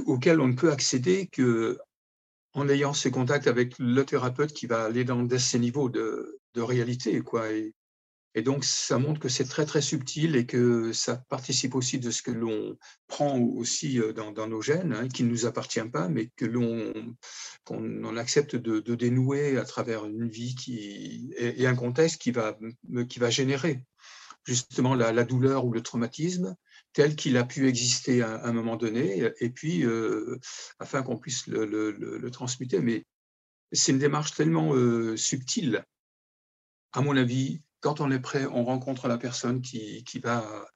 auquel 0.06 0.40
on 0.40 0.48
ne 0.48 0.54
peut 0.54 0.72
accéder 0.72 1.28
que 1.32 1.80
en 2.54 2.70
ayant 2.70 2.94
ce 2.94 3.10
contact 3.10 3.48
avec 3.48 3.78
le 3.80 4.04
thérapeute 4.06 4.54
qui 4.54 4.68
va 4.68 4.84
aller 4.84 5.04
dans 5.04 5.28
ces 5.38 5.60
niveaux 5.60 5.90
de, 5.90 6.39
de 6.54 6.62
réalité. 6.62 7.22
Quoi. 7.22 7.52
Et, 7.52 7.74
donc, 8.44 8.64
ça 8.64 8.98
montre 9.00 9.20
que 9.20 9.28
c'est 9.28 9.46
très, 9.46 9.66
très 9.66 9.82
subtil 9.82 10.38
et 10.38 10.46
que 10.46 10.94
ça 10.94 11.18
participe 11.30 11.76
aussi 11.76 12.00
de 12.00 12.10
ce 12.10 12.22
que 12.22 12.32
l'on 12.32 12.78
prend 13.08 13.38
aussi 13.38 14.00
euh, 14.00 14.14
dans, 14.14 14.48
nos 14.48 14.62
gènes, 14.62 14.94
hein, 14.94 15.10
qui 15.10 15.24
ne 15.24 15.30
nous 15.30 15.46
appartient 15.46 15.84
pas, 15.92 16.08
mais 16.08 16.30
que 16.38 16.46
l'on 16.46 16.94
qu'on 17.66 18.16
accepte 18.16 18.56
de, 18.56 18.96
dénouer 18.96 19.58
à 19.58 19.66
travers 19.66 20.06
une 20.06 20.30
vie 20.30 20.56
qui, 20.56 21.34
et, 21.38 21.68
un 21.68 21.76
contexte 21.76 22.22
qui 22.22 22.32
va, 22.32 22.58
qui 23.10 23.20
va 23.20 23.30
générer 23.30 23.84
justement 24.46 24.96
la, 24.96 25.24
douleur 25.24 25.66
ou 25.66 25.72
le 25.72 25.82
traumatisme 25.82 26.56
tel 26.94 27.16
qu'il 27.16 27.38
a 27.38 27.44
pu 27.44 27.68
exister 27.68 28.22
à, 28.22 28.44
un 28.46 28.52
moment 28.52 28.76
donné, 28.76 29.32
et 29.40 29.50
puis 29.50 29.86
euh, 29.86 30.40
afin 30.80 31.04
qu'on 31.04 31.18
puisse 31.18 31.48
le, 31.48 31.66
le, 31.66 31.92
le, 31.92 32.32
transmuter. 32.32 32.80
Mais 32.80 33.06
c'est 33.72 33.92
une 33.92 34.00
démarche 34.00 34.34
tellement 34.34 34.74
euh, 34.74 35.16
subtile 35.16 35.86
à 36.94 37.02
mon 37.02 37.16
avis, 37.16 37.62
quand 37.82 38.02
on 38.02 38.12
est 38.12 38.20
prêt, 38.20 38.46
on 38.46 38.64
rencontre 38.64 39.08
la 39.08 39.18
personne 39.18 39.62
qui, 39.62 40.04
qui 40.04 40.20
va, 40.20 40.68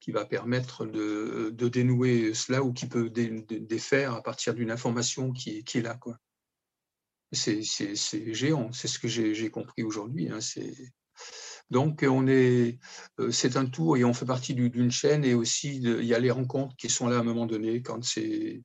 qui 0.00 0.12
va 0.12 0.24
permettre 0.24 0.86
de, 0.86 1.50
de, 1.52 1.68
dénouer 1.68 2.34
cela 2.34 2.62
ou 2.62 2.72
qui 2.72 2.86
peut 2.86 3.10
défaire 3.10 4.14
à 4.14 4.22
partir 4.22 4.54
d'une 4.54 4.70
information 4.70 5.32
qui, 5.32 5.58
est 5.58 5.82
là. 5.82 5.94
Quoi. 5.94 6.18
C'est, 7.32 7.62
géant, 8.34 8.72
c'est 8.72 8.88
ce 8.88 8.98
que 8.98 9.08
j'ai, 9.08 9.50
compris 9.50 9.82
aujourd'hui. 9.82 10.30
Hein, 10.30 10.38
donc, 11.70 12.04
on 12.06 12.26
est, 12.28 12.78
euh, 13.18 13.30
c'est 13.30 13.56
un 13.56 13.66
tout 13.66 13.96
et 13.96 14.04
on 14.04 14.12
fait 14.12 14.26
partie 14.26 14.54
d'une 14.54 14.90
chaîne 14.90 15.24
et 15.24 15.34
aussi 15.34 15.76
il 15.76 16.04
y 16.04 16.14
a 16.14 16.18
les 16.18 16.30
rencontres 16.30 16.76
qui 16.76 16.90
sont 16.90 17.08
là 17.08 17.16
à 17.16 17.20
un 17.20 17.24
moment 17.24 17.46
donné 17.46 17.82
quand 17.82 18.04
c'est 18.04 18.62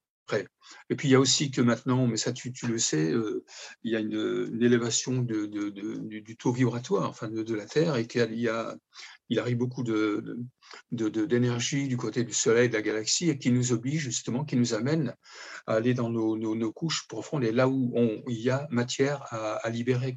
Et 0.90 0.96
puis 0.96 1.08
il 1.08 1.12
y 1.12 1.16
a 1.16 1.20
aussi 1.20 1.52
que 1.52 1.62
maintenant, 1.62 2.08
mais 2.08 2.18
ça 2.18 2.32
tu, 2.32 2.52
le 2.68 2.78
sais, 2.78 3.12
euh, 3.12 3.44
il 3.84 3.92
y 3.92 3.96
a 3.96 4.00
une, 4.00 4.62
élévation 4.62 5.22
du, 5.22 6.36
taux 6.38 6.52
vibratoire, 6.52 7.10
enfin 7.10 7.28
de, 7.30 7.56
la 7.56 7.66
Terre, 7.66 7.96
et 7.96 8.08
qu'il 8.08 8.50
arrive 9.40 9.58
beaucoup 9.58 9.84
d'énergie 10.92 11.88
du 11.88 11.98
côté 11.98 12.24
du 12.24 12.34
Soleil, 12.34 12.70
de 12.70 12.74
la 12.74 12.82
galaxie, 12.82 13.30
et 13.30 13.38
qui 13.38 13.52
nous 13.52 13.72
oblige 13.72 14.02
justement, 14.02 14.46
qui 14.46 14.56
nous 14.56 14.74
amène 14.74 15.16
à 15.68 15.76
aller 15.76 15.94
dans 15.94 16.10
nos, 16.10 16.74
couches 16.74 17.08
profondes 17.08 17.44
et 17.44 17.52
là 17.52 17.68
où 17.68 17.94
il 18.28 18.40
y 18.40 18.50
a 18.50 18.68
matière 18.72 19.24
à, 19.34 19.70
libérer. 19.70 20.16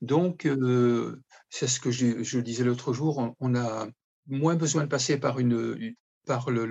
Donc, 0.00 0.46
euh, 0.46 1.20
c'est 1.48 1.68
ce 1.68 1.78
que 1.78 1.90
je, 1.90 2.38
disais 2.40 2.64
l'autre 2.64 2.92
jour, 2.92 3.34
on, 3.38 3.54
a 3.54 3.86
moins 4.26 4.56
besoin 4.56 4.82
de 4.82 4.88
passer 4.88 5.18
par 5.18 5.38
le, 5.38 5.94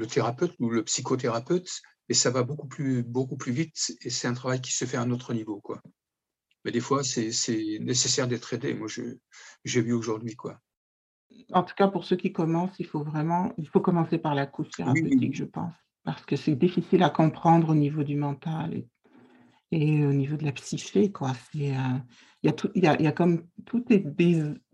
thérapeute 0.10 0.54
ou 0.60 0.70
le 0.70 0.84
psychothérapeute, 0.84 1.82
et 2.12 2.14
ça 2.14 2.30
va 2.30 2.44
beaucoup 2.44 2.68
plus, 2.68 3.04
beaucoup 3.04 3.38
plus 3.38 3.54
vite, 3.54 3.96
et 4.02 4.10
c'est 4.10 4.28
un 4.28 4.34
travail 4.34 4.60
qui 4.60 4.74
se 4.74 4.84
fait 4.84 4.98
à 4.98 5.02
un 5.02 5.12
autre 5.12 5.34
niveau. 5.34 5.62
Quoi. 5.62 5.82
Mais 6.66 6.72
des 6.72 6.82
fois, 6.82 7.06
c'est 7.06 7.32
nécessaire 7.80 8.28
d'être 8.28 8.54
aidé. 8.54 8.74
Moi, 8.74 8.90
j'ai 9.64 9.82
vu 9.82 9.94
aujourd'hui. 9.94 10.36
quoi 10.36 10.60
en 11.54 11.64
tout 11.64 11.74
cas, 11.74 11.88
pour 11.88 12.04
ceux 12.04 12.18
qui 12.18 12.34
commencent, 12.34 12.78
il 12.80 12.86
faut 12.86 13.02
vraiment, 13.02 13.54
il 13.58 13.66
faut 13.66 13.80
commencer 13.80 14.18
par 14.18 14.36
la 14.36 14.46
couche 14.46 14.72
thérapeutique, 14.72 15.36
je 15.36 15.46
pense, 15.46 15.74
parce 16.04 16.26
que 16.26 16.36
c'est 16.36 16.56
difficile 16.56 17.02
à 17.04 17.10
comprendre 17.10 17.70
au 17.70 17.76
niveau 17.76 18.04
du 18.04 18.18
mental 18.18 18.84
et, 19.72 20.06
au 20.06 20.12
niveau 20.12 20.36
de 20.36 20.44
la 20.44 20.52
psyché, 20.52 21.14
quoi. 21.14 21.30
Euh, 21.56 21.98
il 22.44 22.48
y 22.48 22.50
a 22.50 22.52
tout, 22.52 22.70
y 22.76 22.88
a, 22.88 23.02
y 23.02 23.08
a 23.08 23.14
comme 23.14 23.48
tout 23.66 23.86
est 23.90 24.06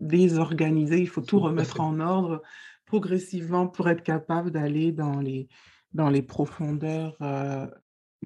désorganisé, 0.00 1.00
il 1.00 1.08
faut 1.08 1.20
tout 1.20 1.38
remettre 1.38 1.80
en 1.80 2.00
ordre 2.00 2.42
progressivement 2.84 3.68
pour 3.68 3.88
être 3.88 4.02
capable 4.02 4.50
d'aller 4.50 4.90
dans 4.90 5.20
les, 5.20 5.48
dans 5.92 6.10
les 6.10 6.22
profondeurs 6.22 7.16
euh, 7.22 7.66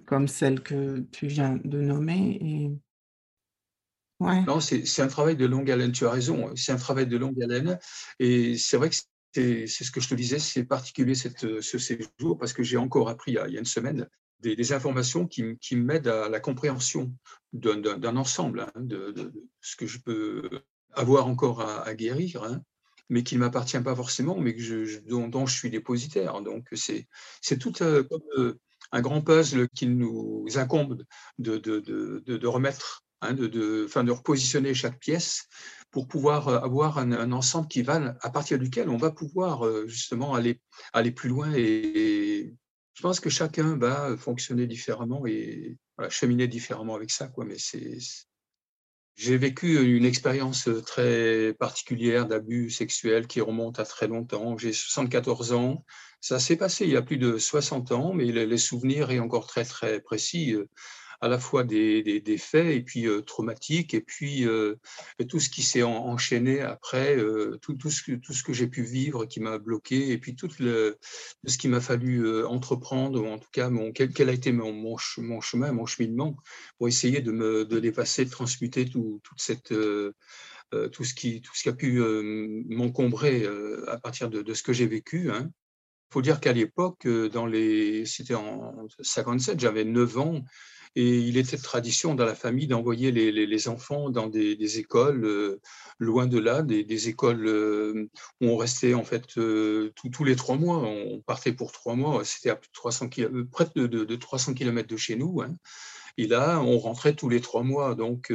comme 0.06 0.28
celles 0.28 0.62
que 0.62 1.00
tu 1.12 1.26
viens 1.26 1.58
de 1.64 1.80
nommer. 1.80 2.38
Et 2.40 2.70
non, 4.20 4.60
c'est 4.60 5.02
un 5.02 5.08
travail 5.08 5.36
de 5.36 5.46
longue 5.46 5.70
haleine, 5.70 5.92
tu 5.92 6.06
as 6.06 6.10
raison, 6.10 6.54
c'est 6.54 6.72
un 6.72 6.76
travail 6.76 7.06
de 7.06 7.16
longue 7.16 7.42
haleine. 7.42 7.78
Et 8.18 8.56
c'est 8.56 8.76
vrai 8.76 8.90
que 8.90 8.96
c'est 9.34 9.66
ce 9.66 9.90
que 9.90 10.00
je 10.00 10.08
te 10.08 10.14
disais, 10.14 10.38
c'est 10.38 10.64
particulier 10.64 11.14
cette, 11.14 11.60
ce 11.60 11.78
séjour 11.78 12.38
parce 12.38 12.52
que 12.52 12.62
j'ai 12.62 12.76
encore 12.76 13.08
appris 13.08 13.32
il 13.32 13.34
y 13.34 13.38
a 13.38 13.58
une 13.58 13.64
semaine 13.64 14.06
des, 14.42 14.72
informations 14.72 15.26
qui, 15.26 15.56
qui 15.58 15.76
m'aident 15.76 16.08
à 16.08 16.28
la 16.28 16.40
compréhension 16.40 17.12
d'un 17.52 18.16
ensemble, 18.16 18.60
hein, 18.60 18.72
de, 18.76 19.14
ce 19.60 19.76
que 19.76 19.86
je 19.86 19.98
peux 19.98 20.48
avoir 20.92 21.26
encore 21.26 21.60
à, 21.60 21.94
guérir, 21.94 22.42
hein, 22.44 22.62
mais 23.12 23.22
qui 23.22 23.34
ne 23.34 23.40
m'appartient 23.40 23.78
pas 23.80 23.94
forcément, 23.94 24.38
mais 24.38 24.58
je, 24.58 24.98
dont, 25.00 25.46
je 25.46 25.54
suis 25.54 25.68
dépositaire. 25.68 26.40
Donc 26.40 26.66
c'est 26.72 27.58
tout 27.58 27.82
euh, 27.82 28.02
comme 28.04 28.22
euh, 28.38 28.58
un 28.90 29.02
grand 29.02 29.20
puzzle 29.20 29.68
qu'il 29.68 29.98
nous 29.98 30.46
incombe 30.56 31.04
de, 31.38 32.46
remettre 32.46 33.04
Hein, 33.24 33.34
de, 33.34 33.46
de, 33.46 34.10
repositionner 34.10 34.74
chaque 34.74 34.98
pièce 34.98 35.44
pour 35.92 36.08
pouvoir 36.08 36.48
euh, 36.48 36.58
avoir 36.58 36.98
un, 36.98 37.30
ensemble 37.30 37.68
qui 37.68 37.82
va, 37.82 38.16
à 38.20 38.30
partir 38.30 38.58
duquel 38.58 38.88
on 38.88 38.96
va 38.96 39.12
pouvoir 39.12 39.64
justement 39.86 40.34
aller, 40.34 40.58
plus 41.12 41.28
loin. 41.28 41.52
Et, 41.54 42.52
je 42.94 43.02
pense 43.02 43.20
que 43.20 43.30
chacun 43.30 43.76
va 43.76 44.16
fonctionner 44.16 44.66
différemment 44.66 45.24
et 45.24 45.78
cheminer 46.08 46.48
différemment 46.48 46.96
avec 46.96 47.12
ça. 47.12 47.30
Mais 47.46 47.58
c'est, 47.58 47.98
j'ai 49.14 49.36
vécu 49.36 49.96
une 49.96 50.04
expérience 50.04 50.68
très 50.86 51.54
particulière 51.54 52.26
d'abus 52.26 52.70
sexuels 52.70 53.26
qui 53.26 53.40
remonte 53.40 53.78
à 53.78 53.84
très 53.84 54.08
longtemps. 54.08 54.56
J'ai 54.56 54.72
74 54.72 55.52
ans. 55.52 55.84
Ça 56.20 56.38
s'est 56.38 56.56
passé 56.56 56.84
il 56.84 56.92
y 56.92 56.96
a 56.96 57.02
plus 57.02 57.18
de 57.18 57.36
60 57.36 57.92
ans, 57.92 58.14
mais 58.14 58.24
les 58.24 58.58
souvenirs 58.58 59.08
sont 59.08 59.18
encore 59.18 59.46
très, 59.46 59.64
très 59.64 60.00
précis 60.00 60.56
à 61.22 61.28
la 61.28 61.38
fois 61.38 61.62
des, 61.62 62.02
des, 62.02 62.36
faits 62.36 62.66
et 62.66 62.82
puis 62.82 63.06
euh, 63.06 63.22
traumatiques, 63.22 63.94
et 63.94 64.00
puis 64.00 64.44
euh, 64.44 64.74
tout 65.28 65.38
ce 65.38 65.48
qui 65.48 65.62
s'est 65.62 65.84
enchaîné 65.84 66.60
après, 66.60 67.16
euh, 67.16 67.58
tout, 67.62 67.74
tout, 67.74 67.90
ce 67.90 68.02
que, 68.02 68.12
tout 68.16 68.32
ce 68.32 68.42
que 68.42 68.52
j'ai 68.52 68.66
pu 68.66 68.82
vivre 68.82 69.24
qui 69.26 69.38
m'a 69.38 69.58
bloqué, 69.58 70.10
et 70.10 70.18
puis 70.18 70.34
tout 70.34 70.50
le, 70.58 70.98
ce 71.46 71.56
qui 71.58 71.68
m'a 71.68 71.80
fallu 71.80 72.44
entreprendre, 72.44 73.22
ou 73.22 73.26
en 73.28 73.38
tout 73.38 73.48
cas 73.52 73.70
mon, 73.70 73.92
quel, 73.92 74.12
quel 74.12 74.30
a 74.30 74.32
été 74.32 74.50
mon, 74.50 74.72
mon, 74.72 74.96
chemin, 74.98 75.70
mon 75.70 75.86
cheminement, 75.86 76.36
pour 76.76 76.88
essayer 76.88 77.20
de 77.20 77.30
me 77.30 77.64
de 77.64 77.78
dépasser, 77.78 78.24
de 78.24 78.30
transmuter 78.30 78.84
tout, 78.84 79.20
toute 79.22 79.40
cette... 79.40 79.72
tout, 80.92 81.04
ce 81.04 81.14
qui, 81.14 81.40
tout 81.40 81.54
ce 81.54 81.62
qui 81.62 81.68
a 81.68 81.72
pu 81.72 82.00
m'encombrer 82.68 83.46
à 83.86 83.98
partir 83.98 84.28
de, 84.28 84.54
ce 84.54 84.62
que 84.64 84.72
j'ai 84.72 84.88
vécu. 84.88 85.30
Hein. 85.30 85.50
Faut 86.10 86.22
dire 86.22 86.40
qu'à 86.40 86.52
l'époque, 86.52 87.06
dans 87.06 87.48
c'était 88.06 88.34
en 88.34 88.88
57, 89.00 89.60
j'avais 89.60 89.84
9 89.84 90.18
ans, 90.18 90.44
et 90.94 91.18
il 91.18 91.38
était 91.38 91.56
tradition 91.56 92.14
dans 92.14 92.26
la 92.26 92.34
famille 92.34 92.66
d'envoyer 92.66 93.12
les, 93.12 93.68
enfants 93.68 94.10
dans 94.10 94.26
des, 94.26 94.78
écoles 94.78 95.24
euh, 95.24 95.60
loin 95.98 96.26
de 96.26 96.38
là, 96.38 96.62
des, 96.62 97.08
écoles 97.08 97.46
euh, 97.46 98.10
où 98.40 98.48
on 98.48 98.56
restait 98.56 98.92
en 98.92 99.04
fait 99.04 99.38
euh, 99.38 99.92
tous 100.12 100.24
les 100.24 100.36
trois 100.36 100.56
mois. 100.56 100.78
On 100.78 101.20
partait 101.20 101.52
pour 101.52 101.72
trois 101.72 101.94
mois. 101.94 102.24
C'était 102.24 102.50
à 102.50 102.60
300 102.74 103.08
près 103.50 103.66
de, 103.74 103.86
de, 103.86 104.16
300 104.16 104.52
km 104.54 104.86
de 104.86 104.96
chez 104.98 105.16
nous. 105.16 105.40
Hein. 105.40 105.56
Et 106.18 106.26
là, 106.26 106.60
on 106.60 106.78
rentrait 106.78 107.14
tous 107.14 107.30
les 107.30 107.40
trois 107.40 107.62
mois. 107.62 107.94
Donc, 107.94 108.30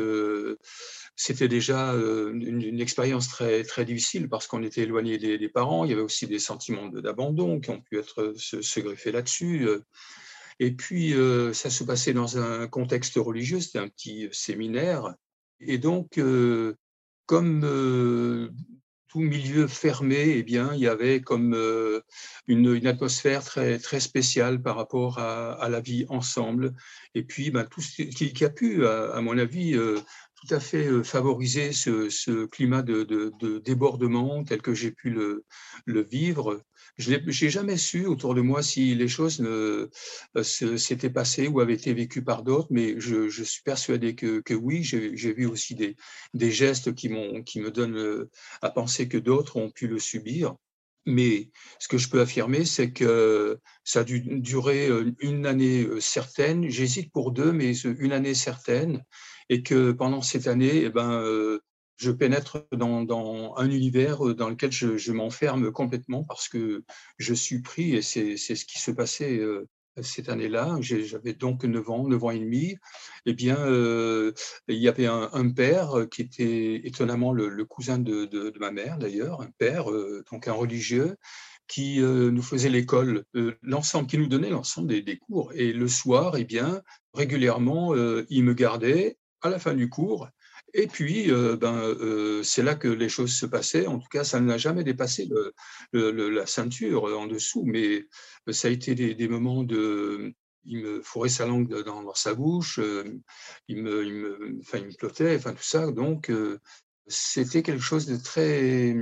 c'était 1.16 1.48
déjà 1.48 1.92
une, 1.92 2.82
expérience 2.82 3.28
très, 3.28 3.64
très 3.64 3.86
difficile 3.86 4.30
parce 4.30 4.48
qu'on 4.48 4.64
était 4.64 4.82
éloigné 4.82 5.20
des, 5.20 5.50
parents. 5.50 5.86
Il 5.86 5.92
y 5.92 5.94
avait 5.94 6.02
aussi 6.02 6.26
des 6.26 6.40
sentiments 6.40 6.88
d'abandon 6.88 7.60
qui 7.60 7.70
ont 7.70 7.82
pu 7.82 8.00
être, 8.00 8.34
se 8.36 8.80
greffer 8.80 9.12
là-dessus. 9.12 9.68
Et 10.60 10.72
puis, 10.72 11.14
euh, 11.14 11.54
ça 11.54 11.70
se 11.70 11.84
passait 11.84 12.14
dans 12.14 12.38
un 12.38 12.68
contexte 12.68 13.16
religieux, 13.16 13.60
c'était 13.60 13.80
un 13.80 13.90
petit 13.90 14.28
séminaire. 14.32 15.14
Et 15.60 15.78
donc, 15.78 16.18
euh, 16.18 16.76
comme 17.28 17.64
euh, 17.64 18.50
tout 19.08 19.20
milieu 19.20 19.68
fermé, 19.68 20.38
eh 20.38 20.44
bien, 20.44 20.74
il 20.74 20.80
y 20.80 20.88
avait 20.88 21.22
comme 21.22 21.56
une, 22.48 22.88
atmosphère 22.88 23.44
très, 23.44 23.78
très 23.80 24.00
spéciale 24.00 24.62
par 24.62 24.76
rapport 24.76 25.20
à, 25.20 25.70
la 25.70 25.80
vie 25.80 26.06
ensemble. 26.10 26.74
Et 27.14 27.24
puis, 27.24 27.52
ben, 27.52 27.64
tout 27.66 27.82
ce 27.82 28.02
qui, 28.02 28.46
a 28.46 28.50
pu, 28.50 28.86
à, 28.86 29.22
mon 29.22 29.38
avis, 29.38 29.74
tout 29.74 30.54
à 30.54 30.60
fait 30.60 31.04
favoriser 31.04 31.72
ce, 31.72 32.46
climat 32.48 32.82
de, 32.82 33.60
débordement 33.60 34.44
tel 34.44 34.62
que 34.62 34.74
j'ai 34.74 34.92
pu 34.92 35.10
le 35.12 36.02
vivre. 36.02 36.62
Je 36.98 37.12
n'ai 37.12 37.50
jamais 37.50 37.78
su 37.78 38.08
autour 38.08 38.34
de 38.34 38.42
moi 38.42 38.64
si 38.64 38.96
les 38.96 39.08
choses 39.08 39.40
euh, 39.42 39.90
s'étaient 40.44 41.12
passées 41.12 41.48
ou 41.48 41.60
avaient 41.60 41.76
été 41.76 41.94
vécues 41.94 42.24
par 42.24 42.42
d'autres, 42.42 42.70
mais 42.72 43.00
je, 43.00 43.30
suis 43.44 43.62
persuadé 43.62 44.16
que, 44.16 44.54
oui, 44.56 44.84
j'ai 44.84 45.34
vu 45.34 45.46
aussi 45.46 45.76
des, 45.76 45.96
des 46.34 46.52
gestes 46.52 46.96
qui, 46.96 47.12
qui 47.46 47.60
me 47.60 47.70
donnent 47.70 47.98
euh, 47.98 48.30
à 48.64 48.72
penser 48.72 49.08
que 49.08 49.18
d'autres 49.18 49.58
ont 49.58 49.70
pu 49.70 49.88
le 49.88 50.00
subir. 50.00 50.56
Mais 51.06 51.52
ce 51.80 51.88
que 51.88 51.98
je 51.98 52.10
peux 52.10 52.20
affirmer, 52.20 52.66
c'est 52.66 52.92
que 52.92 53.60
ça 53.84 54.02
a 54.02 54.04
dû 54.04 54.20
durer 54.20 54.90
euh, 54.90 55.14
une 55.20 55.46
année 55.46 55.88
certaine. 56.02 56.68
J'hésite 56.68 57.12
pour 57.12 57.32
deux, 57.32 57.52
mais 57.52 57.74
une 57.78 58.12
année 58.12 58.34
certaine. 58.34 59.04
Et 59.50 59.62
que 59.62 59.92
pendant 59.92 60.22
cette 60.22 60.48
année, 60.48 60.84
eh 60.84 60.90
ben, 60.90 61.22
je 61.98 62.12
pénètre 62.12 62.66
dans, 62.72 63.56
un 63.58 63.70
univers 63.70 64.26
euh, 64.26 64.34
dans 64.34 64.50
lequel 64.50 64.72
je, 64.72 65.12
m'enferme 65.12 65.72
complètement 65.72 66.24
parce 66.24 66.48
que 66.48 66.84
je 67.18 67.34
suis 67.34 67.62
pris, 67.62 67.96
et 67.96 68.02
c'est 68.02 68.38
ce 68.38 68.66
qui 68.66 68.80
se 68.80 68.92
passait 68.92 69.38
euh, 69.40 69.68
cette 70.02 70.30
année-là, 70.30 70.78
j'avais 70.80 71.34
donc 71.34 71.64
9 71.64 71.90
ans, 71.90 72.08
9 72.08 72.24
ans 72.24 72.30
et 72.30 72.40
demi, 72.40 72.76
eh 73.26 73.34
bien, 73.34 73.58
euh, 73.58 74.32
il 74.68 74.78
y 74.78 74.88
avait 74.88 75.08
un, 75.08 75.50
père 75.50 76.06
qui 76.12 76.22
était 76.22 76.82
étonnamment 76.84 77.34
le, 77.34 77.66
cousin 77.66 77.98
de, 77.98 78.54
ma 78.60 78.70
mère 78.70 79.00
d'ailleurs, 79.00 79.42
un 79.42 79.50
père, 79.58 79.86
donc 80.32 80.48
un 80.48 80.54
religieux, 80.54 81.16
qui 81.68 81.98
nous 82.00 82.44
faisait 82.44 82.70
l'école, 82.70 83.26
l'ensemble, 83.64 84.08
qui 84.08 84.20
nous 84.20 84.28
donnait 84.28 84.52
l'ensemble 84.52 84.90
des, 84.90 85.02
des, 85.02 85.18
cours. 85.18 85.52
Et 85.56 85.74
le 85.74 85.88
soir, 85.88 86.38
eh 86.38 86.46
bien, 86.46 86.84
régulièrement, 87.16 87.96
il 88.30 88.44
me 88.44 88.54
gardait 88.54 89.18
à 89.42 89.50
la 89.50 89.58
fin 89.58 89.74
du 89.74 89.90
cours 89.90 90.30
et 90.74 90.88
puis, 90.88 91.32
euh, 91.32 91.56
ben, 91.56 91.76
euh, 91.78 92.44
c'est 92.44 92.64
là 92.64 92.76
que 92.76 92.88
les 92.88 93.10
choses 93.10 93.34
se 93.34 93.46
passaient. 93.46 93.88
En 93.88 94.00
tout 94.00 94.10
cas, 94.10 94.24
ça 94.24 94.40
n'a 94.40 94.58
jamais 94.58 94.84
dépassé 94.84 95.30
la 95.94 96.46
ceinture 96.46 97.06
en 97.06 97.28
dessous, 97.28 97.64
mais 97.66 98.08
ça 98.52 98.68
a 98.68 98.72
été 98.72 98.96
des, 98.96 99.28
moments 99.28 99.64
de. 99.64 100.34
Il 100.66 100.82
me 100.82 101.02
fourrait 101.02 101.30
sa 101.30 101.46
langue 101.46 101.84
dans, 101.84 102.14
sa 102.14 102.34
bouche, 102.34 102.80
euh, 102.80 103.06
il 103.70 103.82
me, 103.84 104.06
il 104.06 104.14
me, 104.14 104.60
enfin, 104.60 104.80
il 104.80 104.88
me 104.88 104.94
plottait, 104.94 105.38
enfin 105.38 105.54
tout 105.54 105.64
ça. 105.64 105.92
Donc, 105.92 106.32
c'était 107.08 107.64
quelque 107.64 107.82
chose 107.82 108.06
de 108.06 108.18
très, 108.18 108.94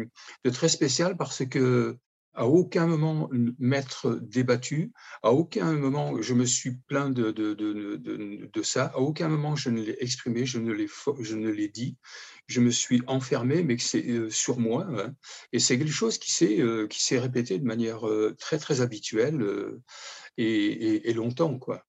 de 0.44 0.50
très 0.52 0.70
spécial 0.70 1.18
parce 1.18 1.44
que 1.46 1.98
à 2.36 2.48
aucun 2.48 2.86
moment 2.86 3.30
m'être 3.60 4.20
débattu, 4.22 4.92
à 5.24 5.32
aucun 5.32 5.74
moment 5.74 6.22
je 6.22 6.34
me 6.34 6.46
suis 6.46 6.78
plaint 6.88 7.14
de, 7.14 8.62
ça, 8.64 8.88
à 8.88 9.00
aucun 9.00 9.30
moment 9.30 9.56
je 9.56 9.70
ne 9.70 9.82
l'ai 9.82 9.96
exprimé, 10.00 10.46
je 10.46 10.60
ne 10.60 10.72
l'ai, 11.50 11.68
dit, 11.70 11.98
je 12.48 12.62
me 12.62 12.70
suis 12.70 13.02
enfermé, 13.08 13.64
mais 13.64 13.78
c'est 13.78 14.08
euh, 14.08 14.30
sur 14.30 14.60
moi, 14.60 14.86
hein. 14.90 15.16
et 15.54 15.60
c'est 15.60 15.78
quelque 15.78 15.92
chose 15.92 16.18
qui 16.18 16.32
s'est, 16.32 16.60
euh, 16.62 16.88
répété 17.12 17.58
de 17.58 17.66
manière 17.66 18.08
euh, 18.08 18.36
très 18.38 18.58
très 18.58 18.82
habituelle 18.82 19.44
et, 20.38 21.14
longtemps. 21.14 21.58
quoi. 21.58 21.86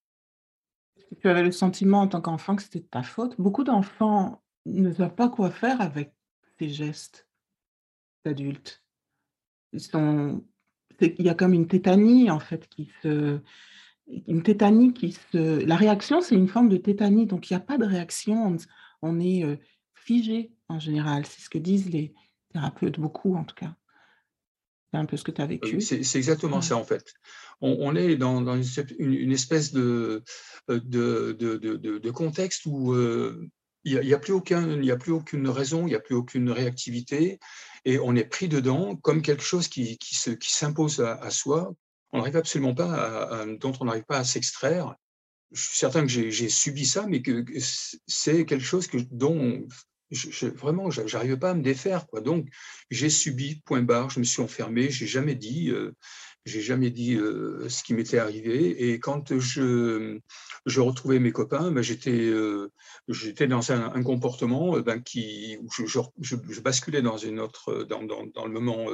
tu 1.21 1.29
avais 1.29 1.43
le 1.43 1.53
sentiment 1.53 2.03
en 2.03 2.09
tant 2.09 2.21
qu'enfant 2.21 2.57
que 2.57 2.63
c'était 2.63 2.81
ta 2.81 3.03
faute? 3.03 3.35
Beaucoup 3.39 3.65
d'enfants 3.65 4.43
ne 4.65 4.93
savent 4.93 5.15
pas 5.15 5.29
quoi 5.29 5.51
faire 5.51 5.81
avec 5.81 6.13
ces 6.59 6.69
gestes 6.69 7.29
d'adultes. 8.25 8.86
Sont 9.79 10.45
il 11.01 11.25
y 11.25 11.29
a 11.29 11.35
comme 11.35 11.53
une 11.53 11.69
tétanie 11.69 12.31
en 12.31 12.41
fait 12.41 12.69
qui 12.69 12.91
se 13.03 13.41
une 14.29 14.43
tétanie 14.43 14.95
qui 14.95 15.13
se 15.13 15.65
la 15.65 15.77
réaction, 15.77 16.21
c'est 16.21 16.37
une 16.37 16.49
forme 16.49 16.69
de 16.69 16.77
tétanie, 16.77 17.27
donc 17.27 17.51
il 17.51 17.55
y 17.55 17.57
a 17.57 17.61
pas 17.61 17.77
de 17.77 17.85
réaction, 17.85 18.57
on 19.03 19.21
est, 19.21 19.45
figé 19.95 20.53
en 20.69 20.79
général. 20.79 21.27
C'est 21.27 21.43
ce 21.43 21.51
que 21.51 21.59
disent 21.59 21.91
les 21.91 22.15
thérapeute, 22.53 23.01
beaucoup 23.01 23.35
en 23.35 23.45
tout 23.45 23.57
cas. 23.57 23.75
C'est 24.93 24.99
un 24.99 25.05
peu 25.05 25.17
ce 25.17 25.25
que 25.25 25.33
tu 25.33 25.43
as 25.43 25.47
vécu. 25.47 25.81
C'est 25.81 26.17
exactement 26.17 26.63
ça 26.63 26.77
en 26.77 26.85
fait. 26.85 27.13
On, 27.61 27.97
est 27.97 28.17
dans, 28.17 28.55
une, 28.55 29.33
espèce 29.33 29.73
de, 29.73 30.23
de, 30.69 31.33
de, 31.33 31.99
de 31.99 32.11
contexte 32.11 32.67
où 32.67 32.93
euh, 32.93 33.49
il 33.87 34.01
n'y 34.01 34.15
a, 34.15 34.19
plus 34.19 34.33
aucun, 34.33 34.69
il 34.83 34.91
a 34.91 34.97
plus 34.97 35.13
aucune 35.13 35.49
raison, 35.49 35.83
il 35.83 35.91
n'y 35.91 35.95
a 35.95 36.01
plus 36.01 36.17
aucune 36.17 36.51
réactivité, 36.51 37.39
et 37.85 38.01
on 38.01 38.17
est 38.17 38.25
pris 38.25 38.49
dedans 38.49 38.97
comme 38.97 39.23
quelque 39.23 39.45
chose 39.45 39.69
qui, 39.69 39.97
qui 39.97 40.51
s'impose 40.51 41.01
à, 41.01 41.15
à, 41.15 41.31
soi. 41.31 41.73
On 42.13 42.19
n'arrive 42.19 42.37
absolument 42.37 42.75
pas 42.75 43.43
à, 43.43 43.47
dont 43.47 43.73
on 43.81 43.85
n'arrive 43.85 44.05
pas 44.05 44.19
à 44.19 44.25
s'extraire. 44.25 44.97
Je 45.53 45.63
suis 45.63 45.79
certain 45.79 46.03
que 46.05 46.09
j'ai 46.09 46.49
subi 46.49 46.85
ça, 46.85 47.07
mais 47.07 47.23
que 47.23 47.45
c'est 48.09 48.45
quelque 48.45 48.65
chose 48.65 48.89
que, 48.89 48.99
dont 49.13 49.65
je, 50.11 50.31
je, 50.31 50.47
vraiment, 50.47 50.91
j'arrive 50.91 51.39
pas 51.39 51.51
à 51.51 51.55
me 51.55 51.63
défaire. 51.63 52.09
Quoi. 52.09 52.21
Donc, 52.21 52.49
j'ai 52.91 53.11
subi, 53.11 53.63
point 53.65 53.83
barre, 53.83 54.11
je 54.11 54.19
me 54.19 54.25
suis 54.25 54.43
enfermé, 54.43 54.91
j'ai 54.91 55.07
jamais 55.07 55.37
dit, 55.37 55.71
euh, 55.71 55.95
j'ai 56.47 56.63
jamais 56.63 56.91
dit 56.91 57.17
euh, 57.17 57.69
ce 57.69 57.83
qui 57.83 57.93
m'était 57.93 58.19
arrivé. 58.19 58.91
Et 58.91 58.99
quand 58.99 59.39
je, 59.39 60.19
je 60.65 60.81
retrouvais 60.81 61.19
mes 61.19 61.33
copains, 61.33 61.71
ben, 61.71 61.83
j'étais, 61.83 62.11
euh, 62.11 62.73
dans 63.49 63.73
un, 63.73 64.03
comportement 64.03 64.79
ben, 64.81 65.03
qui, 65.03 65.59
où 65.61 65.69
je, 65.87 66.61
basculais 66.61 67.03
dans 67.03 67.19
une 67.19 67.41
autre, 67.41 67.85
dans, 67.85 68.03
dans, 68.03 68.25
dans 68.27 68.47
le 68.47 68.53
moment 68.53 68.87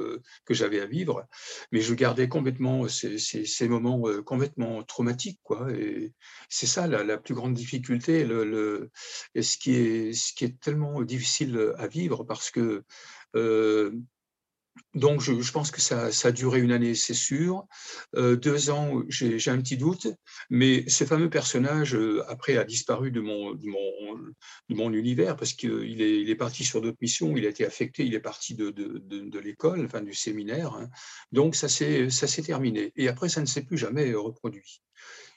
que 0.44 0.54
j'avais 0.54 0.80
à 0.80 0.86
vivre, 0.86 1.26
mais 1.70 1.80
je 1.80 1.94
gardais 1.94 2.28
complètement 2.28 2.88
ces, 2.88 3.18
ces, 3.18 3.68
moments 3.68 4.02
complètement 4.24 4.82
traumatiques, 4.82 5.40
quoi. 5.42 5.70
Et 5.72 6.12
c'est 6.48 6.66
ça 6.66 6.86
la, 6.86 7.04
la, 7.04 7.18
plus 7.18 7.34
grande 7.34 7.54
difficulté, 7.54 8.24
le, 8.24 8.90
et 9.34 9.42
ce 9.42 9.56
qui 9.58 9.74
est, 9.74 10.12
ce 10.12 10.32
qui 10.32 10.44
est 10.44 10.58
tellement 10.60 11.02
difficile 11.02 11.72
à 11.76 11.86
vivre 11.86 12.24
parce 12.24 12.50
que 12.50 12.84
euh, 13.36 13.92
donc, 14.94 15.20
je, 15.20 15.52
pense 15.52 15.70
que 15.70 15.80
ça, 15.80 16.08
a 16.22 16.32
duré 16.32 16.60
une 16.60 16.72
année, 16.72 16.94
c'est 16.94 17.14
sûr. 17.14 17.66
Euh, 18.16 18.36
deux 18.36 18.70
ans, 18.70 19.02
j'ai 19.08 19.50
un 19.50 19.58
petit 19.58 19.76
doute, 19.76 20.06
mais 20.50 20.88
ce 20.88 21.04
fameux 21.04 21.30
personnage, 21.30 21.94
euh, 21.94 22.22
après, 22.28 22.56
a 22.56 22.64
disparu 22.64 23.10
de 23.10 23.20
mon, 23.20 24.92
univers 24.92 25.36
parce 25.36 25.54
qu'il 25.54 26.02
est, 26.02 26.20
il 26.20 26.28
est 26.28 26.36
parti 26.36 26.64
sur 26.64 26.80
d'autres 26.80 26.98
missions, 27.00 27.36
il 27.36 27.46
a 27.46 27.48
été 27.48 27.64
affecté, 27.64 28.04
il 28.04 28.14
est 28.14 28.20
parti 28.20 28.54
de 28.54 29.38
l'école, 29.38 29.84
enfin 29.84 30.02
du 30.02 30.14
séminaire. 30.14 30.74
Hein. 30.74 30.88
Donc, 31.32 31.54
ça 31.54 31.68
s'est 31.68 32.42
terminé. 32.44 32.92
Et 32.96 33.08
après, 33.08 33.28
ça 33.28 33.40
ne 33.40 33.46
s'est 33.46 33.64
plus 33.64 33.78
jamais 33.78 34.12
reproduit 34.14 34.82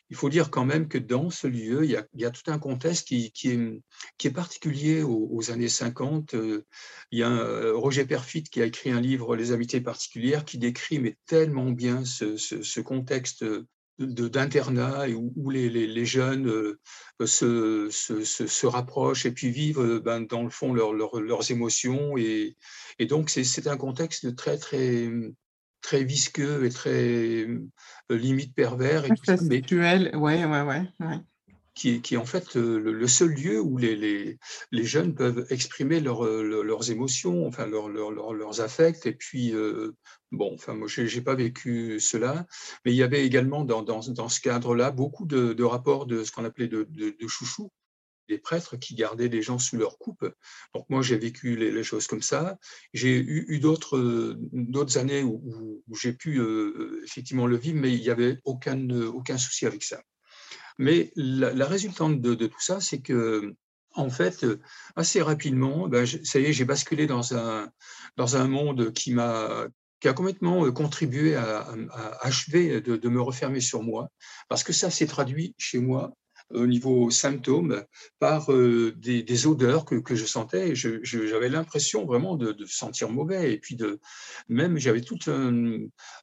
il 0.10 0.16
faut 0.16 0.30
dire 0.30 0.52
quand 0.52 0.66
même 0.66 0.88
que 0.88 0.98
dans 0.98 1.30
ce 1.30 1.48
lieu, 1.48 1.84
il 1.84 1.92
y 1.92 2.26
a, 2.26 2.32
tout 2.32 2.52
un 2.52 2.60
contexte 2.60 3.08
qui, 3.08 3.32
est, 4.20 4.30
particulier 4.30 5.02
aux, 5.02 5.52
années 5.52 5.70
50. 5.70 6.36
Euh, 6.36 6.66
il 7.12 7.20
y 7.20 7.24
a 7.24 7.30
un, 7.30 7.40
euh, 7.40 7.76
Roger 7.76 8.06
Perfit 8.06 8.44
qui 8.44 8.62
a 8.62 8.66
écrit 8.66 8.92
un 8.92 9.02
livre, 9.02 9.36
Les 9.36 9.52
amitiés 9.52 9.82
particulières, 9.82 10.46
qui 10.46 10.58
décrit 10.58 11.00
mais 11.00 11.18
tellement 11.26 11.72
bien 11.72 12.06
ce, 12.06 12.80
contexte 12.82 13.44
d'internat 13.98 15.08
où, 15.10 15.50
les, 15.50 16.06
jeunes 16.06 16.50
euh, 16.50 16.80
se, 17.26 18.66
rapprochent 18.66 19.26
et 19.26 19.32
puis 19.32 19.50
vivent 19.50 20.02
ben, 20.04 20.22
dans 20.22 20.44
le 20.44 20.50
fond 20.50 20.74
leur, 20.74 20.94
leur, 20.94 21.20
leurs 21.20 21.50
émotions. 21.50 22.16
Et, 22.18 22.58
et 23.00 23.08
donc, 23.08 23.32
c'est 23.32 23.68
un 23.68 23.78
contexte 23.78 24.36
très, 24.36 24.58
très, 24.58 25.10
très 25.86 26.04
visqueux 26.04 26.66
et 26.66 26.70
très 26.70 27.46
euh, 27.46 27.70
limite 28.10 28.56
pervers. 28.56 29.06
Et 29.06 29.10
tout 29.10 29.24
ça, 29.24 29.38
mais 29.44 29.62
ouais, 29.72 30.16
ouais, 30.16 30.46
ouais, 30.46 30.64
ouais. 31.00 31.20
Qui, 31.76 32.02
qui, 32.02 32.16
est 32.16 32.18
en 32.18 32.26
fait 32.26 32.56
euh, 32.56 32.80
le, 32.80 33.08
seul 33.08 33.32
lieu 33.32 33.60
où 33.60 33.78
les, 33.78 33.96
les, 33.96 34.40
les 34.72 34.84
jeunes 34.84 35.14
peuvent 35.14 35.46
exprimer 35.50 36.00
leur, 36.00 36.26
euh, 36.26 36.64
leurs 36.64 36.90
émotions, 36.90 37.46
enfin 37.46 37.68
leur, 37.68 37.90
leur, 37.90 38.12
leurs 38.34 38.62
affects. 38.62 39.06
Et 39.06 39.12
puis, 39.12 39.54
bon, 40.32 40.54
enfin, 40.56 40.74
moi, 40.74 40.88
je 40.88 41.02
n'ai 41.02 41.22
pas 41.22 41.36
vécu 41.36 42.00
cela, 42.00 42.48
mais 42.84 42.92
il 42.92 42.98
y 42.98 43.04
avait 43.04 43.26
également 43.26 43.64
dans, 43.64 43.84
dans, 43.84 44.00
dans 44.00 44.30
ce 44.30 44.40
cadre-là 44.40 44.90
beaucoup 44.90 45.26
de, 45.26 45.54
de, 45.54 45.64
rapports 45.64 46.08
de 46.08 46.24
ce 46.24 46.32
qu'on 46.32 46.46
appelait 46.46 46.70
de, 46.70 46.88
de, 46.90 47.16
de 47.20 47.28
chouchou, 47.28 47.72
des 48.28 48.38
prêtres 48.38 48.78
qui 48.78 48.96
gardaient 48.96 49.28
les 49.28 49.42
gens 49.42 49.60
sous 49.60 49.78
leur 49.78 49.98
coupe. 49.98 50.26
Donc 50.74 50.90
moi, 50.90 51.02
j'ai 51.02 51.18
vécu 51.18 51.56
les, 51.56 51.84
choses 51.84 52.08
comme 52.08 52.22
ça. 52.22 52.58
J'ai 52.94 53.16
eu, 53.18 53.60
d'autres 53.60 54.98
années 54.98 55.24
où, 55.24 55.84
j'ai 55.94 56.14
pu 56.14 56.40
euh, 56.40 57.02
effectivement 57.04 57.48
le 57.48 57.58
vivre, 57.58 57.80
mais 57.80 57.94
il 57.94 58.02
n'y 58.02 58.10
avait 58.10 58.40
aucun, 58.44 59.38
souci 59.38 59.66
avec 59.66 59.84
ça. 59.84 60.02
Mais 60.78 61.12
la, 61.16 61.66
résultante 61.66 62.22
de, 62.22 62.48
tout 62.48 62.62
ça, 62.62 62.82
c'est 62.82 63.02
que 63.02 63.56
en 63.98 64.10
fait, 64.10 64.46
assez 64.98 65.22
rapidement, 65.22 65.88
ben, 65.88 66.06
ça 66.06 66.40
y 66.40 66.46
est, 66.46 66.54
j'ai 66.54 66.66
basculé 66.66 67.08
dans 67.08 67.34
un, 67.34 67.70
dans 68.18 68.36
un 68.36 68.46
monde 68.46 68.92
qui 68.92 69.14
m'a 69.14 69.68
qui 70.02 70.10
a 70.10 70.14
complètement 70.14 70.72
contribué 70.72 71.36
à, 71.36 71.68
achever 72.22 72.82
de, 72.82 73.10
me 73.10 73.22
refermer 73.22 73.62
sur 73.62 73.82
moi, 73.82 74.10
parce 74.50 74.64
que 74.64 74.74
ça 74.74 74.92
s'est 74.92 75.08
traduit 75.08 75.56
chez 75.58 75.80
moi 75.80 76.14
au 76.54 76.68
niveau 76.68 77.10
symptômes 77.10 77.84
par 78.20 78.52
euh, 78.52 78.94
des, 78.98 79.48
odeurs 79.48 79.86
que, 79.86 79.96
que, 79.96 80.16
je 80.16 80.26
sentais. 80.26 80.76
J'avais 80.76 81.50
l'impression 81.50 82.06
vraiment 82.06 82.36
de, 82.36 82.52
de, 82.52 82.66
sentir 82.66 83.10
mauvais. 83.10 83.54
Et 83.54 83.60
puis, 83.60 83.76
de, 83.76 84.00
même, 84.48 84.78
j'avais 84.78 85.02
tout 85.02 85.20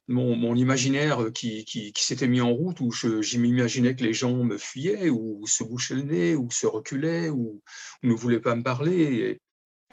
mon, 0.07 0.55
imaginaire 0.55 1.31
qui, 1.33 1.65
qui, 1.65 1.91
s'était 1.95 2.27
mis 2.27 2.41
en 2.41 2.51
route 2.51 2.79
où 2.79 2.91
je, 2.91 3.37
m'imaginais 3.37 3.95
que 3.95 4.03
les 4.03 4.13
gens 4.13 4.43
me 4.43 4.57
fuyaient 4.57 5.09
ou 5.09 5.45
se 5.45 5.63
bouchaient 5.63 5.95
le 5.95 6.03
nez 6.03 6.35
ou 6.35 6.49
se 6.51 6.67
reculaient 6.67 7.29
ou, 7.29 7.61
ne 8.03 8.13
voulaient 8.13 8.39
pas 8.39 8.55
me 8.55 8.63
parler. 8.63 9.39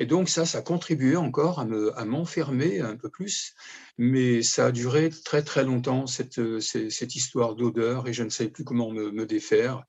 Et 0.01 0.07
donc 0.07 0.31
ça, 0.31 0.47
ça 0.47 0.63
contribuait 0.63 1.17
encore 1.17 1.61
à, 1.61 1.67
me, 1.67 1.97
à 1.97 2.07
m'enfermer 2.07 2.81
un 2.81 2.97
peu 2.97 3.11
plus, 3.11 3.55
mais 3.99 4.43
ça 4.43 4.67
a 4.67 4.73
duré 4.73 5.11
très 5.11 5.43
très 5.43 5.63
longtemps, 5.63 6.07
cette, 6.07 6.41
cette 6.61 7.15
histoire 7.15 7.55
d'odeur, 7.55 8.09
et 8.09 8.15
je 8.15 8.23
ne 8.23 8.31
savais 8.31 8.49
plus 8.49 8.65
comment 8.65 8.91
me, 8.91 9.27
défaire. 9.27 9.85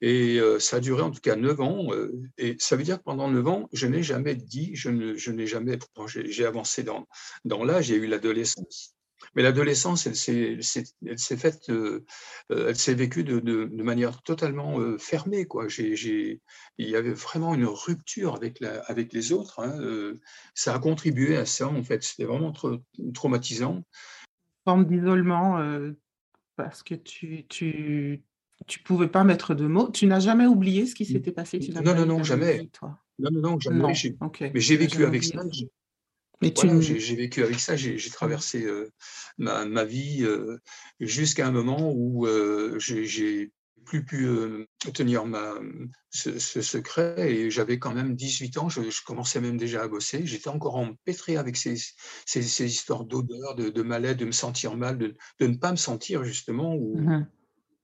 Et 0.00 0.38
euh, 0.38 0.60
ça 0.60 0.76
a 0.76 0.80
duré 0.80 1.02
en 1.02 1.10
tout 1.10 1.20
cas 1.20 1.34
neuf 1.34 1.60
ans. 1.60 1.92
Euh, 1.92 2.12
et 2.38 2.54
ça 2.60 2.76
veut 2.76 2.84
dire 2.84 2.98
que 2.98 3.02
pendant 3.02 3.28
neuf 3.28 3.46
ans, 3.48 3.68
je 3.72 3.88
n'ai 3.88 4.04
jamais 4.04 4.36
dit, 4.36 4.70
je, 4.74 4.88
n'ai 4.88 5.46
jamais, 5.46 5.78
j'ai 6.06 6.46
avancé 6.46 6.84
dans 6.84 7.64
l'âge, 7.64 7.86
j'ai 7.86 7.96
eu 7.96 8.06
l'adolescence. 8.06 8.95
Mais 9.36 9.42
l'adolescence, 9.42 10.06
elle 10.06 10.16
s'est, 10.16 10.58
elle 11.04 11.18
s'est 11.18 11.36
faite, 11.36 11.68
euh, 11.68 12.04
elle 12.50 12.76
s'est 12.76 12.94
vécue 12.94 13.22
de, 13.22 13.38
de, 13.38 13.64
de, 13.64 13.82
manière 13.82 14.22
totalement 14.22 14.80
fermée. 14.98 15.44
Quoi. 15.44 15.68
J'ai, 15.68 15.94
j'ai, 15.94 16.40
il 16.78 16.88
y 16.88 16.96
avait 16.96 17.12
vraiment 17.12 17.54
une 17.54 17.66
rupture 17.66 18.34
avec, 18.34 18.60
la, 18.60 18.80
avec 18.86 19.12
les 19.12 19.32
autres. 19.32 19.60
Hein. 19.60 20.14
ça 20.54 20.74
a 20.74 20.78
contribué 20.78 21.36
à 21.36 21.44
ça, 21.46 21.68
en 21.68 21.84
fait. 21.84 22.02
C'était 22.02 22.24
vraiment 22.24 22.50
tra 22.50 22.70
traumatisant. 23.14 23.84
Forme 24.64 24.86
d'isolement, 24.86 25.60
parce 26.56 26.82
que 26.82 26.94
tu, 26.94 27.46
tu, 27.48 28.24
tu 28.66 28.80
pouvais 28.80 29.08
pas 29.08 29.24
mettre 29.24 29.54
de 29.54 29.66
mots. 29.66 29.90
Tu 29.90 30.06
n'as 30.06 30.20
jamais 30.20 30.46
oublié 30.46 30.86
ce 30.86 30.94
qui 30.94 31.04
s'était 31.04 31.32
passé? 31.32 31.58
Tu 31.58 31.70
Non, 31.72 31.94
non, 31.94 32.06
non, 32.06 32.22
jamais. 32.22 32.66
toi? 32.72 32.98
Non, 33.18 33.30
non, 33.32 33.40
non, 33.40 33.60
jamais. 33.60 33.92
Mais 34.54 34.60
j'ai 34.60 34.76
vécu 34.76 35.04
avec 35.04 35.24
ça. 35.24 35.42
Tu... 36.42 36.82
j'ai 36.82 37.16
vécu 37.16 37.42
avec 37.42 37.58
ça. 37.58 37.76
J'ai 37.76 38.10
traversé 38.10 38.64
euh, 38.64 38.90
ma, 39.38 39.64
ma, 39.64 39.84
vie 39.84 40.22
euh, 40.22 40.58
jusqu'à 41.00 41.46
un 41.46 41.50
moment 41.50 41.92
où 41.92 42.26
euh, 42.26 42.78
j'ai 42.78 43.52
plus 43.84 44.04
pu 44.04 44.26
euh, 44.26 44.66
tenir 44.94 45.24
ma, 45.26 45.54
ce, 46.10 46.38
ce, 46.38 46.60
secret 46.60 47.32
et 47.32 47.50
j'avais 47.50 47.78
quand 47.78 47.94
même 47.94 48.16
18 48.16 48.58
ans, 48.58 48.68
je, 48.68 48.90
je, 48.90 49.02
commençais 49.04 49.40
même 49.40 49.56
déjà 49.56 49.82
à 49.82 49.88
bosser, 49.88 50.26
j'étais 50.26 50.48
encore 50.48 50.74
empêtré 50.74 51.36
avec 51.36 51.56
ces, 51.56 51.76
ces, 52.26 52.42
ces 52.42 52.66
histoires 52.66 53.04
d'odeur, 53.04 53.54
de, 53.54 53.68
de 53.68 53.82
mal-être, 53.82 54.18
de 54.18 54.24
me 54.24 54.32
sentir 54.32 54.76
mal, 54.76 54.98
de, 54.98 55.14
de, 55.38 55.46
ne 55.46 55.54
pas 55.54 55.70
me 55.70 55.76
sentir 55.76 56.24
justement, 56.24 56.74
ou, 56.74 56.98
mmh 56.98 57.26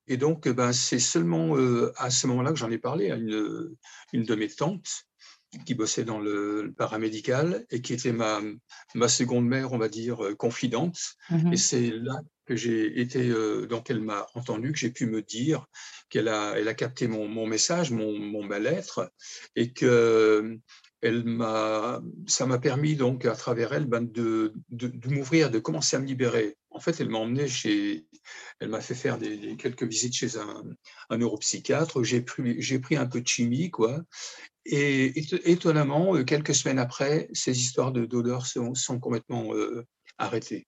et 0.08 0.16
donc, 0.16 0.48
ben, 0.48 0.72
c'est 0.72 0.98
seulement 0.98 1.54
à 1.96 2.10
ce 2.10 2.26
moment-là 2.26 2.50
que 2.50 2.58
j'en 2.58 2.72
ai 2.72 2.76
parlé 2.76 3.12
à 3.12 3.14
une, 3.14 3.70
une 4.12 4.24
de 4.24 4.34
mes 4.34 4.48
tantes 4.48 5.06
qui 5.66 5.74
bossait 5.74 6.04
dans 6.04 6.18
le 6.18 6.72
paramédical 6.76 7.66
et 7.70 7.82
qui 7.82 7.92
était 7.92 8.12
ma, 8.12 8.40
ma 8.94 9.08
seconde 9.08 9.46
mère, 9.46 9.72
on 9.72 9.78
va 9.78 9.88
dire, 9.88 10.24
euh, 10.24 10.34
confidente. 10.34 10.98
Mmh 11.30 11.52
et 11.52 11.56
c'est 11.56 11.90
là 11.90 12.20
que 12.46 12.56
j'ai 12.56 13.00
été, 13.00 13.28
euh, 13.28 13.66
donc 13.66 13.90
elle 13.90 14.00
m'a 14.00 14.26
entendu, 14.34 14.72
que 14.72 14.78
j'ai 14.78 14.90
pu 14.90 15.06
me 15.06 15.22
dire 15.22 15.66
qu'elle 16.08 16.28
a, 16.28 16.54
elle 16.58 16.68
a 16.68 16.74
capté 16.74 17.06
mon, 17.06 17.28
mon 17.28 17.46
message, 17.46 17.90
mon, 17.90 18.18
mon 18.18 18.42
mal-être, 18.42 19.12
et 19.56 19.72
que 19.72 20.58
elle 21.00 21.24
m'a, 21.24 22.00
ça 22.26 22.46
m'a 22.46 22.58
permis 22.58 22.96
donc 22.96 23.24
à 23.24 23.34
travers 23.34 23.72
elle 23.72 23.86
ben, 23.86 24.02
de, 24.02 24.54
de, 24.70 24.86
de 24.86 25.08
m'ouvrir, 25.08 25.50
de 25.50 25.58
commencer 25.58 25.96
à 25.96 25.98
me 25.98 26.06
libérer 26.06 26.56
en 26.74 26.80
fait, 26.80 27.00
elle 27.00 27.08
m'a 27.08 27.18
emmené 27.18 27.48
chez, 27.48 28.06
elle 28.60 28.68
m'a 28.68 28.80
fait 28.80 28.94
faire 28.94 29.18
des, 29.18 29.56
quelques 29.56 29.84
visites 29.84 30.14
chez 30.14 30.36
un, 30.36 30.64
un 31.10 31.18
neuropsychiatre. 31.18 32.02
J'ai 32.02 32.22
pris, 32.22 32.60
j'ai 32.60 32.78
pris 32.78 32.96
un 32.96 33.06
peu 33.06 33.20
de 33.20 33.28
chimie, 33.28 33.70
quoi. 33.70 34.02
Et 34.64 35.12
étonnamment, 35.44 36.16
euh, 36.16 36.24
quelques 36.24 36.54
semaines 36.54 36.78
après, 36.78 37.28
ces 37.32 37.58
histoires 37.58 37.92
de 37.92 38.08
sont, 38.44 38.74
sont, 38.74 39.00
complètement 39.00 39.54
euh, 39.54 39.84
arrêtées. 40.18 40.66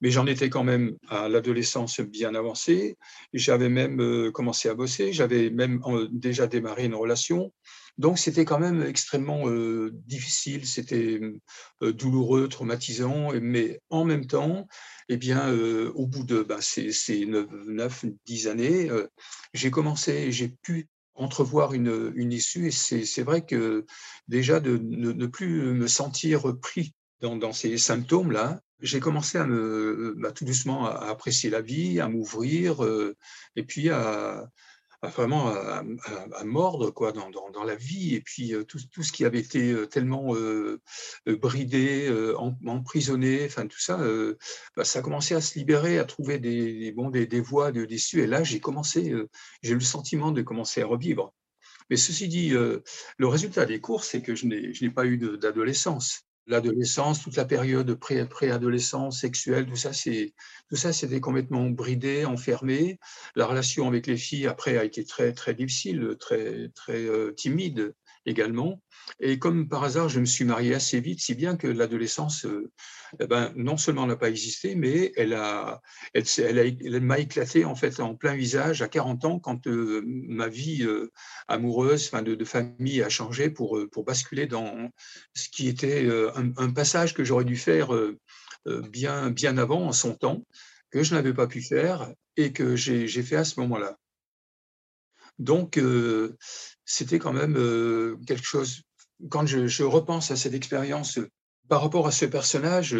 Mais 0.00 0.10
j'en 0.10 0.26
étais 0.26 0.50
quand 0.50 0.64
même 0.64 0.96
à 1.08 1.28
l'adolescence 1.28 2.00
bien 2.00 2.34
avancée. 2.34 2.98
J'avais 3.32 3.68
même 3.68 4.00
euh, 4.00 4.30
commencé 4.30 4.68
à 4.68 4.74
bosser. 4.74 5.12
J'avais 5.12 5.50
même 5.50 5.80
déjà 6.10 6.46
démarré 6.46 6.84
une 6.84 6.94
relation. 6.94 7.52
Donc 7.96 8.18
c'était 8.18 8.44
quand 8.44 8.58
même 8.58 8.82
extrêmement 8.82 9.44
difficile, 9.90 10.66
c'était 10.66 11.18
douloureux, 11.80 12.46
traumatisant, 12.46 13.32
mais 13.40 13.80
en 13.88 14.04
même 14.04 14.26
temps, 14.26 14.68
eh 15.08 15.16
bien, 15.16 15.50
au 15.94 16.06
bout 16.06 16.24
de 16.24 16.42
bah, 16.42 16.60
ces, 16.60 16.92
ces 16.92 17.24
9, 17.24 18.04
10 18.26 18.48
années, 18.48 18.90
j'ai 19.54 19.70
commencé, 19.70 20.30
j'ai 20.30 20.48
pu 20.48 20.88
entrevoir 21.16 21.72
une, 21.72 22.32
issue. 22.32 22.68
Et 22.68 22.70
c'est 22.70 23.22
vrai 23.22 23.44
que 23.44 23.84
déjà 24.28 24.60
de 24.60 24.78
ne, 24.78 25.26
plus 25.26 25.72
me 25.72 25.86
sentir 25.86 26.58
pris 26.60 26.94
dans, 27.20 27.52
ces 27.52 27.78
symptômes-là, 27.78 28.60
j'ai 28.80 29.00
commencé 29.00 29.38
à 29.38 29.46
me, 29.46 30.14
bah, 30.18 30.32
tout 30.32 30.44
doucement 30.44 30.86
à 30.86 31.08
apprécier 31.08 31.50
la 31.50 31.62
vie, 31.62 32.00
à 32.00 32.08
m'ouvrir 32.08 32.84
et 33.56 33.62
puis 33.62 33.90
à, 33.90 34.48
vraiment 35.02 35.48
à, 35.48 35.82
mordre 36.44 36.90
quoi, 36.90 37.12
dans, 37.12 37.30
dans, 37.30 37.64
la 37.64 37.74
vie. 37.74 38.14
Et 38.14 38.20
puis 38.20 38.54
tout, 38.68 38.78
tout, 38.92 39.02
ce 39.02 39.12
qui 39.12 39.24
avait 39.24 39.40
été 39.40 39.74
tellement 39.88 40.34
bridé, 41.26 42.34
emprisonné, 42.64 43.44
enfin 43.46 43.66
tout 43.66 43.80
ça, 43.80 43.98
bah, 44.76 44.84
ça 44.84 45.00
a 45.00 45.02
commencé 45.02 45.34
à 45.34 45.40
se 45.40 45.58
libérer, 45.58 45.98
à 45.98 46.04
trouver 46.04 46.38
des, 46.38 46.92
bon, 46.92 47.10
des, 47.10 47.26
des 47.26 47.40
voies 47.40 47.72
de 47.72 47.84
d'issue. 47.84 48.20
Et 48.20 48.26
là, 48.26 48.42
j'ai 48.42 48.60
commencé, 48.60 49.14
j'ai 49.62 49.72
eu 49.72 49.74
le 49.74 49.80
sentiment 49.80 50.32
de 50.32 50.42
commencer 50.42 50.82
à 50.82 50.86
revivre. 50.86 51.32
Mais 51.90 51.96
ceci 51.96 52.28
dit, 52.28 52.50
le 52.50 52.82
résultat 53.26 53.64
des 53.64 53.80
cours, 53.80 54.04
c'est 54.04 54.22
que 54.22 54.34
je 54.34 54.46
n'ai 54.46 54.90
pas 54.90 55.06
eu 55.06 55.18
d'adolescence 55.18 56.25
l'adolescence, 56.46 57.22
toute 57.22 57.36
la 57.36 57.44
période 57.44 57.94
pré-adolescence, 57.94 59.20
sexuelle, 59.20 59.66
tout 59.66 59.76
ça, 59.76 59.92
c'est 59.92 60.34
tout 60.68 60.76
ça, 60.76 60.92
c'était 60.92 61.20
complètement 61.20 61.68
bridé, 61.70 62.24
enfermé. 62.24 62.98
La 63.34 63.46
relation 63.46 63.88
avec 63.88 64.06
les 64.06 64.16
filles 64.16 64.46
après 64.46 64.78
a 64.78 64.84
été 64.84 65.04
très 65.04 65.32
très 65.32 65.54
difficile, 65.54 66.16
très 66.18 66.70
très 66.74 67.04
euh, 67.04 67.32
timide 67.32 67.94
également. 68.26 68.82
Et 69.20 69.38
comme 69.38 69.68
par 69.68 69.84
hasard, 69.84 70.08
je 70.08 70.20
me 70.20 70.24
suis 70.24 70.44
marié 70.44 70.74
assez 70.74 71.00
vite, 71.00 71.20
si 71.20 71.34
bien 71.34 71.56
que 71.56 71.68
l'adolescence, 71.68 72.44
euh, 72.44 72.70
eh 73.20 73.26
ben, 73.26 73.52
non 73.56 73.76
seulement 73.76 74.06
n'a 74.06 74.16
pas 74.16 74.28
existé, 74.28 74.74
mais 74.74 75.12
elle 75.16 75.32
a, 75.32 75.80
elle, 76.12 76.26
elle, 76.38 77.00
m'a 77.00 77.18
éclaté 77.18 77.64
en 77.64 77.76
fait 77.76 78.00
en 78.00 78.14
plein 78.16 78.34
visage 78.34 78.82
à 78.82 78.88
40 78.88 79.24
ans 79.24 79.38
quand 79.38 79.66
euh, 79.68 80.02
ma 80.04 80.48
vie 80.48 80.82
euh, 80.82 81.12
amoureuse, 81.48 82.06
enfin 82.06 82.22
de, 82.22 82.44
famille 82.44 83.02
a 83.02 83.08
changé 83.08 83.48
pour, 83.48 83.80
pour 83.92 84.04
basculer 84.04 84.46
dans 84.46 84.90
ce 85.34 85.48
qui 85.48 85.68
était 85.68 86.08
un, 86.34 86.52
un 86.56 86.70
passage 86.70 87.14
que 87.14 87.24
j'aurais 87.24 87.44
dû 87.44 87.56
faire 87.56 87.90
bien, 88.66 89.30
bien 89.30 89.58
avant 89.58 89.86
en 89.86 89.92
son 89.92 90.14
temps, 90.14 90.46
que 90.90 91.02
je 91.02 91.14
n'avais 91.14 91.34
pas 91.34 91.48
pu 91.48 91.60
faire 91.60 92.08
et 92.36 92.52
que 92.52 92.76
j'ai 92.76 93.22
fait 93.22 93.36
à 93.36 93.44
ce 93.44 93.58
moment-là. 93.60 93.98
Donc, 95.38 95.78
c'était 96.86 97.18
quand 97.18 97.34
même 97.34 97.54
quelque 98.26 98.46
chose. 98.46 98.82
Quand 99.28 99.44
je, 99.46 99.82
repense 99.82 100.30
à 100.30 100.36
cette 100.36 100.54
expérience 100.54 101.18
par 101.68 101.82
rapport 101.82 102.06
à 102.06 102.12
ce 102.12 102.24
personnage, 102.24 102.96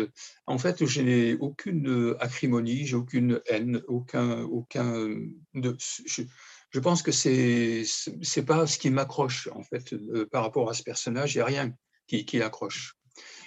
en 0.47 0.59
fait, 0.59 0.85
je 0.85 1.01
n'ai 1.01 1.35
aucune 1.37 2.17
acrimonie, 2.21 2.85
j'ai 2.85 2.97
aucune 2.97 3.41
haine, 3.47 3.83
aucun, 3.87 4.43
aucun. 4.43 5.15
Je, 5.55 6.81
pense 6.81 7.03
que 7.03 7.13
c'est 7.13 7.85
c'est 8.23 8.45
pas 8.45 8.67
ce 8.67 8.79
qui 8.79 8.91
m'accroche 8.91 9.49
en 9.55 9.63
fait 9.63 9.95
par 10.31 10.43
rapport 10.43 10.69
à 10.69 10.75
ce 10.75 10.83
personnage. 10.83 11.35
Il 11.35 11.39
n'y 11.39 11.43
a 11.43 11.47
rien 11.47 11.73
qui, 12.09 12.27
qui 12.27 12.43
accroche. 12.43 12.97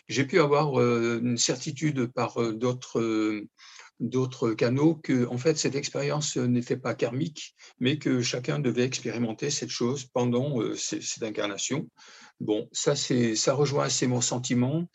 J'ai 0.08 0.26
pu 0.26 0.40
avoir 0.40 0.80
une 0.82 1.38
certitude 1.38 2.08
par 2.08 2.42
d'autres 2.54 3.46
d'autres 4.00 4.52
canaux 4.52 4.96
que 4.96 5.28
en 5.28 5.38
fait 5.38 5.58
cette 5.58 5.76
expérience 5.76 6.38
n'était 6.38 6.78
pas 6.78 6.94
karmique 6.94 7.56
mais 7.80 7.98
que 7.98 8.22
chacun 8.22 8.60
devait 8.60 8.84
expérimenter 8.84 9.50
cette 9.50 9.70
chose 9.70 10.06
pendant 10.06 10.62
euh, 10.62 10.76
cette 10.76 11.24
incarnation. 11.24 11.90
Bon 12.40 12.70
ça 12.72 12.96
ça 12.96 13.54
rejoint 13.54 13.86
assez 13.86 14.08
mon 14.08 14.22
sentiment 14.22 14.90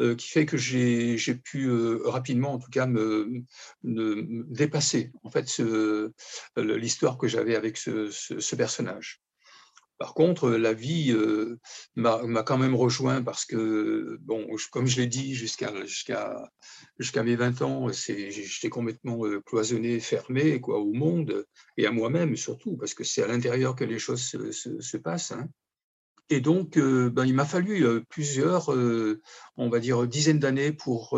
euh, 0.00 0.14
qui 0.14 0.28
fait 0.28 0.46
que 0.46 0.56
j'ai 0.56 1.16
pu 1.34 1.66
euh, 1.66 2.00
rapidement 2.04 2.52
en 2.52 2.58
tout 2.58 2.70
cas 2.70 2.86
me, 2.86 3.44
dépasser 3.82 5.12
en 5.22 5.30
fait 5.30 5.60
l'histoire 6.56 7.18
que 7.18 7.28
j'avais 7.28 7.56
avec 7.56 7.76
ce 7.76 8.54
personnage 8.56 9.22
par 10.00 10.14
contre, 10.14 10.48
la 10.48 10.72
vie 10.72 11.12
euh, 11.12 11.60
m'a 11.94 12.42
quand 12.42 12.56
même 12.56 12.74
rejoint 12.74 13.22
parce 13.22 13.44
que, 13.44 14.16
bon, 14.22 14.48
comme 14.72 14.86
je 14.86 14.98
l'ai 14.98 15.06
dit, 15.06 15.34
jusqu'à 15.34 15.70
mes 17.22 17.36
20 17.36 17.60
ans, 17.60 17.88
j'étais 17.92 18.70
complètement 18.70 19.26
euh, 19.26 19.42
cloisonné, 19.42 20.00
fermé 20.00 20.58
au 20.62 20.94
monde 20.94 21.44
et 21.76 21.84
à 21.84 21.92
moi-même 21.92 22.34
surtout, 22.34 22.78
parce 22.78 22.94
que 22.94 23.04
c'est 23.04 23.22
à 23.22 23.26
l'intérieur 23.26 23.76
que 23.76 23.84
les 23.84 23.98
choses 23.98 24.22
se, 24.22 24.50
se, 24.52 24.96
passent. 24.96 25.32
Hein. 25.32 25.50
Et 26.32 26.40
donc, 26.40 26.76
euh, 26.76 27.10
ben, 27.10 27.26
il 27.26 27.34
m'a 27.34 27.44
fallu 27.44 27.84
euh, 27.84 28.04
plusieurs, 28.08 28.72
euh, 28.72 29.20
on 29.56 29.68
va 29.68 29.80
dire, 29.80 30.06
dizaines 30.06 30.38
d'années 30.38 30.72
pour 30.72 31.10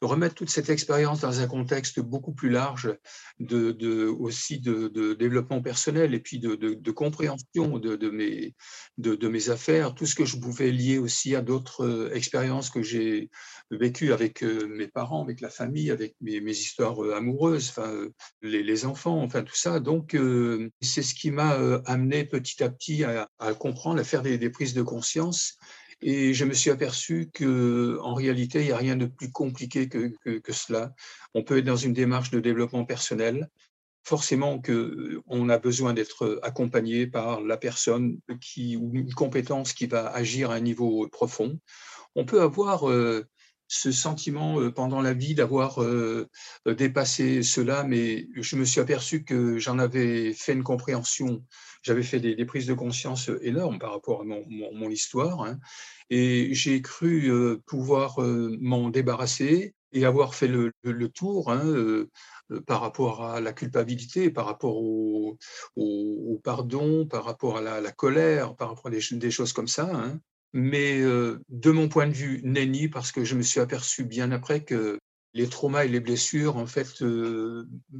remettre 0.00 0.34
toute 0.34 0.50
cette 0.50 0.68
expérience 0.68 1.20
dans 1.20 1.40
un 1.40 1.46
contexte 1.46 2.00
beaucoup 2.00 2.32
plus 2.32 2.50
large, 2.50 2.96
de, 3.38 4.06
aussi 4.08 4.58
de, 4.58 5.14
développement 5.14 5.62
personnel 5.62 6.12
et 6.12 6.20
puis 6.20 6.38
de, 6.38 6.90
compréhension 6.90 7.78
de, 7.78 8.10
mes, 8.10 8.54
de, 8.98 9.28
mes 9.28 9.48
affaires, 9.48 9.94
tout 9.94 10.06
ce 10.06 10.14
que 10.14 10.24
je 10.24 10.36
pouvais 10.38 10.70
lier 10.70 10.98
aussi 10.98 11.34
à 11.36 11.40
d'autres 11.40 12.10
expériences 12.12 12.68
que 12.68 12.82
j'ai 12.82 13.30
vécues 13.70 14.12
avec 14.12 14.42
mes 14.42 14.88
parents, 14.88 15.22
avec 15.22 15.40
la 15.40 15.50
famille, 15.50 15.90
avec 15.90 16.14
mes, 16.20 16.50
histoires 16.50 17.00
amoureuses, 17.14 17.70
enfin, 17.70 18.06
les, 18.42 18.84
enfants, 18.84 19.22
enfin 19.22 19.42
tout 19.42 19.56
ça. 19.56 19.80
Donc, 19.80 20.16
c'est 20.82 21.02
ce 21.02 21.14
qui 21.14 21.30
m'a 21.30 21.52
amené 21.86 22.24
petit 22.24 22.62
à 22.62 22.68
petit 22.68 23.04
à, 23.04 23.30
à 23.38 23.54
comprendre, 23.54 24.00
à 24.00 24.04
faire 24.04 24.15
des, 24.22 24.50
prises 24.50 24.74
de 24.74 24.82
conscience 24.82 25.58
et 26.02 26.34
je 26.34 26.44
me 26.44 26.52
suis 26.52 26.70
aperçu 26.70 27.30
que 27.32 27.98
en 28.02 28.14
réalité, 28.14 28.60
il 28.60 28.66
n'y 28.66 28.72
a 28.72 28.76
rien 28.76 28.96
de 28.96 29.06
plus 29.06 29.32
compliqué 29.32 29.88
que, 29.88 30.12
que, 30.24 30.52
cela. 30.52 30.94
On 31.34 31.42
peut 31.42 31.58
être 31.58 31.64
dans 31.64 31.76
une 31.76 31.94
démarche 31.94 32.30
de 32.30 32.40
développement 32.40 32.84
personnel. 32.84 33.48
Forcément 34.04 34.60
que 34.60 35.22
on 35.26 35.48
a 35.48 35.58
besoin 35.58 35.94
d'être 35.94 36.38
accompagné 36.42 37.06
par 37.06 37.40
la 37.40 37.56
personne 37.56 38.20
qui 38.40 38.76
ou 38.76 38.90
une 38.94 39.12
compétence 39.14 39.72
qui 39.72 39.86
va 39.86 40.08
agir 40.08 40.50
à 40.50 40.54
un 40.56 40.60
niveau 40.60 41.08
profond. 41.08 41.58
On 42.14 42.24
peut 42.24 42.40
avoir 42.40 42.88
euh, 42.88 43.26
ce 43.68 43.92
sentiment 43.92 44.60
euh, 44.60 44.70
pendant 44.70 45.00
la 45.00 45.14
vie 45.14 45.34
d'avoir 45.34 45.82
euh, 45.82 46.28
dépassé 46.66 47.42
cela, 47.42 47.84
mais 47.84 48.28
je 48.34 48.56
me 48.56 48.64
suis 48.64 48.80
aperçu 48.80 49.24
que 49.24 49.58
j'en 49.58 49.78
avais 49.78 50.32
fait 50.32 50.52
une 50.52 50.62
compréhension 50.62 51.42
j'avais 51.86 52.02
fait 52.02 52.18
des, 52.18 52.44
prises 52.44 52.66
de 52.66 52.74
conscience 52.74 53.30
énormes 53.42 53.78
par 53.78 53.92
rapport 53.92 54.22
à 54.22 54.24
mon, 54.24 54.90
histoire, 54.90 55.42
hein, 55.42 55.60
et 56.10 56.52
j'ai 56.52 56.82
cru 56.82 57.30
euh, 57.30 57.62
pouvoir 57.64 58.20
euh, 58.20 58.56
m'en 58.60 58.90
débarrasser 58.90 59.76
et 59.92 60.04
avoir 60.04 60.34
fait 60.34 60.48
le, 60.48 60.72
tour 61.14 61.52
hein, 61.52 61.64
euh, 61.64 62.10
par 62.66 62.80
rapport 62.80 63.24
à 63.24 63.40
la 63.40 63.52
culpabilité, 63.52 64.30
par 64.30 64.46
rapport 64.46 64.78
au, 64.78 65.38
pardon, 66.42 67.06
par 67.06 67.24
rapport 67.24 67.56
à 67.58 67.60
la, 67.60 67.92
colère, 67.92 68.56
par 68.56 68.70
rapport 68.70 68.88
à 68.88 68.90
des, 68.90 69.30
choses 69.30 69.52
comme 69.52 69.68
ça. 69.68 69.88
Hein. 69.94 70.18
Mais 70.58 71.02
de 71.02 71.70
mon 71.70 71.88
point 71.88 72.06
de 72.06 72.14
vue, 72.14 72.40
nenni, 72.42 72.88
parce 72.88 73.12
que 73.12 73.24
je 73.24 73.34
me 73.34 73.42
suis 73.42 73.60
aperçu 73.60 74.04
bien 74.04 74.32
après 74.32 74.64
que 74.64 74.98
les 75.34 75.48
traumas 75.48 75.84
et 75.84 75.88
les 75.88 76.00
blessures, 76.00 76.56
en 76.56 76.66
fait, 76.66 77.04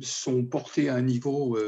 sont 0.00 0.44
portés 0.44 0.88
à 0.88 0.94
un 0.94 1.02
niveau 1.02 1.58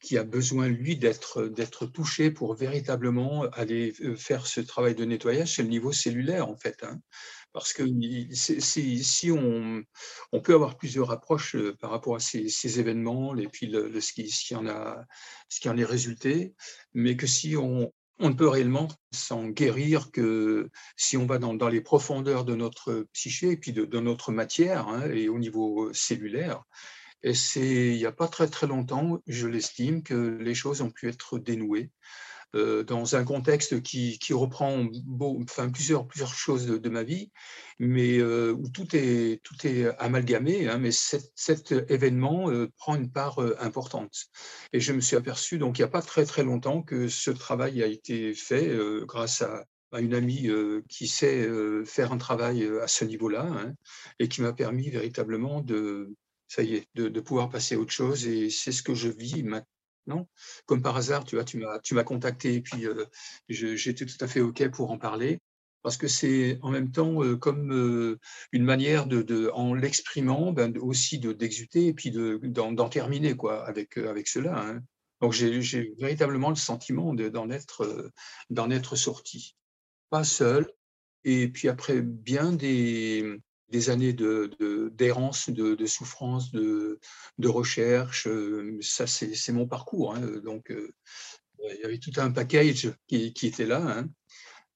qui 0.00 0.16
a 0.16 0.24
besoin, 0.24 0.68
lui, 0.68 0.96
d'être, 0.96 1.86
touché 1.86 2.30
pour 2.30 2.54
véritablement 2.54 3.44
aller 3.52 3.94
euh, 4.00 4.16
faire 4.16 4.46
ce 4.46 4.60
travail 4.60 4.94
de 4.94 5.04
nettoyage, 5.04 5.56
c'est 5.56 5.62
le 5.62 5.68
niveau 5.68 5.92
cellulaire, 5.92 6.48
en 6.48 6.56
fait. 6.56 6.84
Hein. 6.84 7.00
Parce 7.52 7.72
que 7.72 7.82
si 8.32 9.32
on, 9.32 9.82
on 10.32 10.40
peut 10.40 10.54
avoir 10.54 10.76
plusieurs 10.76 11.10
approches 11.10 11.56
euh, 11.56 11.74
par 11.80 11.90
rapport 11.90 12.14
à 12.14 12.20
ces, 12.20 12.78
événements, 12.78 13.36
et 13.36 13.48
puis 13.48 13.66
le, 13.66 14.00
ce, 14.00 14.12
qui 14.12 14.54
en 14.54 14.66
a, 14.66 15.04
ce 15.48 15.60
qui 15.60 15.68
en 15.68 15.76
est 15.76 15.84
résulté, 15.84 16.54
mais 16.94 17.16
que 17.16 17.26
si 17.26 17.56
on, 17.56 17.92
on 18.18 18.30
ne 18.30 18.34
peut 18.34 18.48
réellement 18.48 18.88
s'en 19.12 19.48
guérir 19.48 20.10
que 20.10 20.70
si 20.96 21.16
on 21.16 21.26
va 21.26 21.38
dans, 21.38 21.68
les 21.68 21.80
profondeurs 21.80 22.44
de 22.44 22.54
notre 22.54 23.06
psyché 23.12 23.52
et 23.52 23.56
puis 23.56 23.72
de, 23.72 24.00
notre 24.00 24.32
matière 24.32 24.88
hein, 24.88 25.08
et 25.10 25.28
au 25.28 25.38
niveau 25.38 25.92
cellulaire. 25.92 26.62
Et 27.22 27.34
c'est 27.34 27.94
il 27.94 27.96
n'y 27.96 28.06
a 28.06 28.12
pas 28.12 28.28
très 28.28 28.48
très 28.48 28.66
longtemps, 28.66 29.20
je 29.26 29.46
l'estime, 29.46 30.02
que 30.02 30.14
les 30.14 30.54
choses 30.54 30.82
ont 30.82 30.90
pu 30.90 31.08
être 31.08 31.38
dénouées 31.38 31.90
euh, 32.54 32.82
dans 32.82 33.14
un 33.14 33.24
contexte 33.24 33.82
qui, 33.82 34.18
reprend 34.32 34.86
plusieurs, 35.70 36.06
choses 36.34 36.66
de, 36.66 36.88
ma 36.88 37.02
vie, 37.02 37.30
mais 37.78 38.18
euh, 38.18 38.52
où 38.52 38.70
tout 38.70 38.96
est, 38.96 39.40
amalgamé, 39.98 40.66
hein, 40.66 40.78
mais 40.78 40.90
cet, 40.90 41.72
événement 41.90 42.50
euh, 42.50 42.70
prend 42.78 42.96
une 42.96 43.10
part 43.10 43.38
importante. 43.60 44.28
Et 44.72 44.80
je 44.80 44.94
me 44.94 45.00
suis 45.00 45.16
aperçu, 45.16 45.58
donc 45.58 45.78
il 45.78 45.82
n'y 45.82 45.86
a 45.86 45.90
pas 45.90 46.00
très 46.00 46.24
très 46.24 46.42
longtemps, 46.42 46.82
que 46.82 47.08
ce 47.08 47.30
travail 47.30 47.82
a 47.82 47.86
été 47.86 48.32
fait 48.32 48.74
grâce 49.02 49.42
à, 49.42 49.64
une 49.98 50.14
amie 50.14 50.50
qui 50.88 51.06
sait 51.06 51.48
faire 51.84 52.12
un 52.12 52.18
travail 52.18 52.68
à 52.82 52.88
ce 52.88 53.06
niveau-là 53.06 53.42
hein, 53.42 53.72
et 54.18 54.28
qui 54.28 54.42
m'a 54.42 54.52
permis 54.52 54.90
véritablement 54.90 55.62
de, 55.62 56.14
ça 56.46 56.62
y 56.62 56.74
est, 56.74 56.88
de, 56.94 57.20
pouvoir 57.20 57.50
passer 57.50 57.74
à 57.74 57.78
autre 57.78 57.92
chose. 57.92 58.26
Et 58.26 58.50
c'est 58.50 58.72
ce 58.72 58.82
que 58.82 58.94
je 58.94 59.08
vis 59.08 59.44
Comme 60.66 60.82
par 60.82 60.96
hasard, 60.96 61.24
tu 61.24 61.36
vois, 61.36 61.44
tu 61.44 61.58
m'as, 61.58 61.78
tu 61.80 61.94
m'as 61.94 62.04
contacté 62.04 62.54
et 62.54 62.60
puis 62.60 62.86
euh, 62.86 63.04
j'étais 63.48 64.06
tout 64.06 64.16
à 64.22 64.28
fait 64.28 64.40
OK 64.40 64.68
pour 64.70 64.90
en 64.90 64.98
parler 64.98 65.40
parce 65.82 65.96
que 65.96 66.08
c'est 66.08 66.58
en 66.62 66.70
même 66.70 66.90
temps 66.90 67.22
euh, 67.22 67.36
comme 67.36 67.72
euh, 67.72 68.18
une 68.52 68.64
manière 68.64 69.06
de, 69.06 69.50
en 69.54 69.74
l'exprimant, 69.74 70.52
ben, 70.52 70.76
aussi 70.78 71.18
de, 71.18 71.32
d'exuter 71.32 71.86
et 71.86 71.94
puis 71.94 72.10
de, 72.10 72.40
d'en, 72.42 72.88
terminer 72.88 73.36
quoi, 73.36 73.66
avec, 73.66 73.96
avec 73.96 74.28
cela. 74.28 74.58
Hein. 74.58 74.80
Donc 75.20 75.32
j'ai, 75.32 75.62
j'ai 75.62 75.94
véritablement 75.98 76.50
le 76.50 76.56
sentiment 76.56 77.14
d'en, 77.14 77.50
être, 77.50 78.10
d'en 78.50 78.70
être 78.70 78.96
sorti. 78.96 79.56
Pas 80.10 80.24
seul, 80.24 80.70
et 81.24 81.48
puis 81.48 81.68
après 81.68 82.00
bien 82.00 82.52
des, 82.52 83.40
des 83.70 83.90
années 83.90 84.12
de, 84.12 84.90
d'errance, 84.94 85.50
de, 85.50 85.74
de, 85.74 85.86
souffrance, 85.86 86.50
de, 86.52 86.98
de 87.38 87.48
recherche. 87.48 88.26
Euh, 88.26 88.78
ça, 88.80 89.06
c'est, 89.06 89.52
mon 89.52 89.66
parcours. 89.66 90.14
Hein, 90.14 90.20
donc, 90.42 90.70
euh, 90.70 90.92
il 91.62 91.80
y 91.82 91.84
avait 91.84 91.98
tout 91.98 92.12
un 92.16 92.30
package 92.30 92.90
qui, 93.06 93.34
était 93.42 93.66
là, 93.66 93.82
hein, 93.82 94.08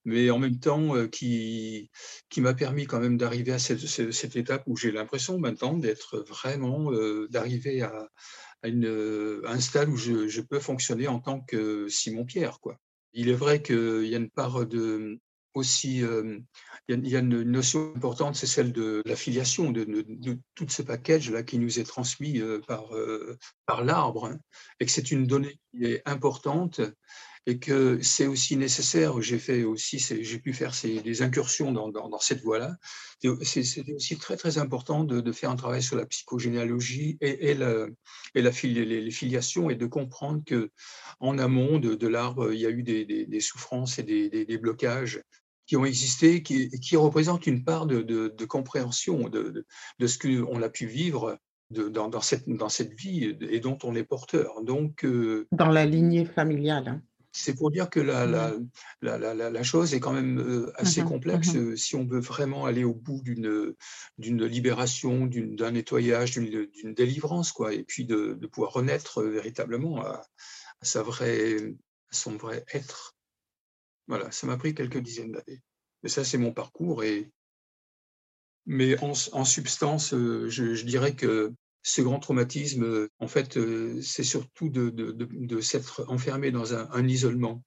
mais 0.04 0.30
en 0.30 0.38
même 0.38 0.58
temps 0.58 0.96
euh, 0.96 1.06
qui, 1.06 1.90
qui 2.28 2.40
m'a 2.40 2.54
permis 2.54 2.86
quand 2.86 3.00
même 3.00 3.16
d'arriver 3.16 3.52
à 3.52 3.58
cette, 3.58 4.36
étape 4.36 4.64
où 4.66 4.76
j'ai 4.76 4.90
l'impression 4.90 5.38
maintenant 5.38 5.76
d'être 5.76 6.18
vraiment, 6.18 6.90
d'arriver 7.30 7.82
à, 7.82 8.08
à, 8.62 8.68
une, 8.68 9.40
un 9.46 9.60
stade 9.60 9.88
où 9.88 9.96
je, 9.96 10.28
je, 10.28 10.40
peux 10.40 10.60
fonctionner 10.60 11.08
en 11.08 11.20
tant 11.20 11.40
que 11.40 11.88
Simon 11.88 12.24
Pierre. 12.24 12.58
Quoi. 12.60 12.78
Il 13.14 13.28
est 13.28 13.34
vrai 13.34 13.62
qu'il 13.62 14.06
y 14.06 14.14
a 14.14 14.18
une 14.18 14.30
part 14.30 14.66
de, 14.66 15.20
aussi, 15.54 16.02
euh, 16.02 16.38
il 16.88 17.08
y, 17.08 17.16
a 17.16 17.20
une 17.20 17.42
notion 17.42 17.92
importante, 17.94 18.36
c'est 18.36 18.46
celle 18.46 18.72
de 18.72 19.02
la 19.04 19.16
filiation, 19.16 19.70
de, 19.70 19.84
de, 19.84 20.38
tout 20.54 20.66
ce 20.68 20.82
package-là 20.82 21.42
qui 21.42 21.58
nous 21.58 21.78
est 21.78 21.84
transmis 21.84 22.38
euh, 22.38 22.60
par, 22.66 22.94
euh, 22.94 23.38
par 23.66 23.84
l'arbre, 23.84 24.26
hein, 24.26 24.38
et 24.80 24.86
que 24.86 24.90
c'est 24.90 25.10
une 25.10 25.26
donnée 25.26 25.58
qui 25.72 25.84
est 25.84 26.02
importante 26.06 26.80
et 27.46 27.58
que 27.58 28.00
c'est 28.02 28.26
aussi 28.26 28.56
nécessaire. 28.56 29.20
J'ai 29.20 29.38
fait 29.38 29.64
aussi, 29.64 29.98
j'ai 29.98 30.38
pu 30.38 30.52
faire 30.52 30.72
des 30.82 31.22
incursions 31.22 31.72
dans, 31.72 32.18
cette 32.20 32.42
voie-là. 32.42 32.76
C'était 33.42 33.92
aussi 33.92 34.16
très 34.16 34.36
très 34.36 34.58
important 34.58 35.04
de, 35.04 35.32
faire 35.32 35.50
un 35.50 35.56
travail 35.56 35.82
sur 35.82 35.96
la 35.96 36.06
psychogénéalogie 36.06 37.18
et, 37.20 37.54
les, 37.54 38.50
filiations 38.52 39.70
et 39.70 39.74
de 39.74 39.86
comprendre 39.86 40.42
que 40.44 40.70
en 41.20 41.38
amont 41.38 41.78
de, 41.78 42.06
l'arbre, 42.06 42.52
il 42.52 42.60
y 42.60 42.66
a 42.66 42.70
eu 42.70 42.82
des, 42.82 43.40
souffrances 43.40 43.98
et 43.98 44.02
des, 44.04 44.58
blocages 44.58 45.20
qui 45.66 45.76
ont 45.76 45.84
existé, 45.84 46.42
qui, 46.42 46.68
qui 46.68 46.96
représentent 46.96 47.46
une 47.46 47.64
part 47.64 47.86
de, 47.86 48.02
de, 48.02 48.28
de 48.28 48.44
compréhension 48.44 49.28
de, 49.28 49.64
de, 49.98 50.06
ce 50.06 50.18
qu'on 50.18 50.62
a 50.62 50.68
pu 50.68 50.86
vivre 50.86 51.38
dans, 51.70 52.08
dans, 52.08 52.20
cette, 52.20 52.48
dans 52.48 52.68
cette 52.68 52.92
vie 52.92 53.36
et 53.40 53.60
dont 53.60 53.78
on 53.82 53.94
est 53.94 54.04
porteur. 54.04 54.62
Donc, 54.62 55.04
euh, 55.04 55.46
dans 55.52 55.68
la 55.70 55.86
lignée 55.86 56.24
familiale. 56.24 56.88
Hein. 56.88 57.02
C'est 57.34 57.54
pour 57.54 57.70
dire 57.70 57.88
que 57.88 57.98
la, 57.98 58.26
la, 58.26 58.52
la, 59.00 59.34
la, 59.34 59.62
chose 59.62 59.94
est 59.94 60.00
quand 60.00 60.12
même 60.12 60.38
euh, 60.38 60.70
assez 60.76 61.02
mmh 61.02 61.06
complexe 61.06 61.54
mmh 61.54 61.76
si 61.76 61.96
on 61.96 62.04
veut 62.04 62.20
vraiment 62.20 62.66
aller 62.66 62.84
au 62.84 62.92
bout 62.92 63.22
d'une 63.22 63.74
libération, 64.44 65.26
d'un 65.26 65.70
nettoyage, 65.70 66.32
d'une 66.32 66.94
délivrance, 66.94 67.52
quoi, 67.52 67.72
et 67.72 67.84
puis 67.84 68.04
de, 68.04 68.34
de 68.38 68.46
pouvoir 68.46 68.74
renaître 68.74 69.22
véritablement 69.22 70.02
à, 70.02 70.26
à, 70.80 70.84
sa 70.84 71.02
vraie, 71.02 71.56
à 71.56 72.14
son 72.14 72.36
vrai 72.36 72.66
être. 72.74 73.16
Voilà, 74.12 74.30
ça 74.30 74.46
m'a 74.46 74.58
pris 74.58 74.74
quelques 74.74 74.98
dizaines 74.98 75.32
d'années. 75.32 75.62
Mais 76.02 76.10
ça, 76.10 76.22
c'est 76.22 76.36
mon 76.36 76.52
parcours. 76.52 77.02
Et... 77.02 77.32
Mais 78.66 79.02
en, 79.02 79.12
en 79.32 79.44
substance, 79.46 80.10
je, 80.10 80.48
je, 80.48 80.84
dirais 80.84 81.16
que 81.16 81.54
ce 81.82 82.02
grand 82.02 82.18
traumatisme, 82.18 83.08
en 83.20 83.26
fait, 83.26 83.58
c'est 84.02 84.22
surtout 84.22 84.68
de, 84.68 84.90
de, 84.90 85.12
de, 85.12 85.26
de 85.32 85.60
s'être 85.62 86.04
enfermé 86.08 86.50
dans 86.50 86.74
un, 86.74 86.90
un 86.90 87.08
isolement 87.08 87.64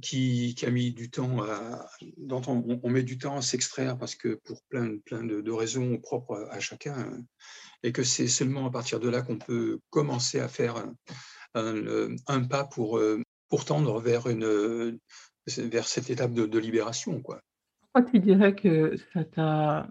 qui, 0.00 0.54
qui, 0.56 0.64
a 0.64 0.70
mis 0.70 0.92
du 0.92 1.10
temps 1.10 1.42
à, 1.42 1.84
dont 2.18 2.42
on, 2.46 2.80
on, 2.84 2.88
met 2.88 3.02
du 3.02 3.18
temps 3.18 3.38
à 3.38 3.42
s'extraire 3.42 3.98
parce 3.98 4.14
que 4.14 4.38
pour 4.44 4.62
plein, 4.68 4.96
plein 4.98 5.24
de, 5.24 5.50
raisons 5.50 5.98
propres 5.98 6.46
à 6.52 6.60
chacun, 6.60 7.20
et 7.82 7.90
que 7.90 8.04
c'est 8.04 8.28
seulement 8.28 8.64
à 8.64 8.70
partir 8.70 9.00
de 9.00 9.08
là 9.08 9.22
qu'on 9.22 9.38
peut 9.38 9.80
commencer 9.90 10.38
à 10.38 10.46
faire 10.46 10.76
un, 10.76 10.94
un, 11.54 12.14
un 12.28 12.44
pas 12.44 12.62
pour, 12.62 13.02
pour 13.48 13.64
tendre 13.64 14.00
vers 14.00 14.28
une, 14.28 14.96
vers 15.58 15.86
cette 15.86 16.10
étape 16.10 16.32
de, 16.32 16.46
de 16.46 16.58
libération. 16.58 17.20
Quoi. 17.20 17.40
Pourquoi 17.80 18.10
tu 18.10 18.20
dirais 18.20 18.54
que 18.54 18.96
ça 19.12 19.24
t'a 19.24 19.88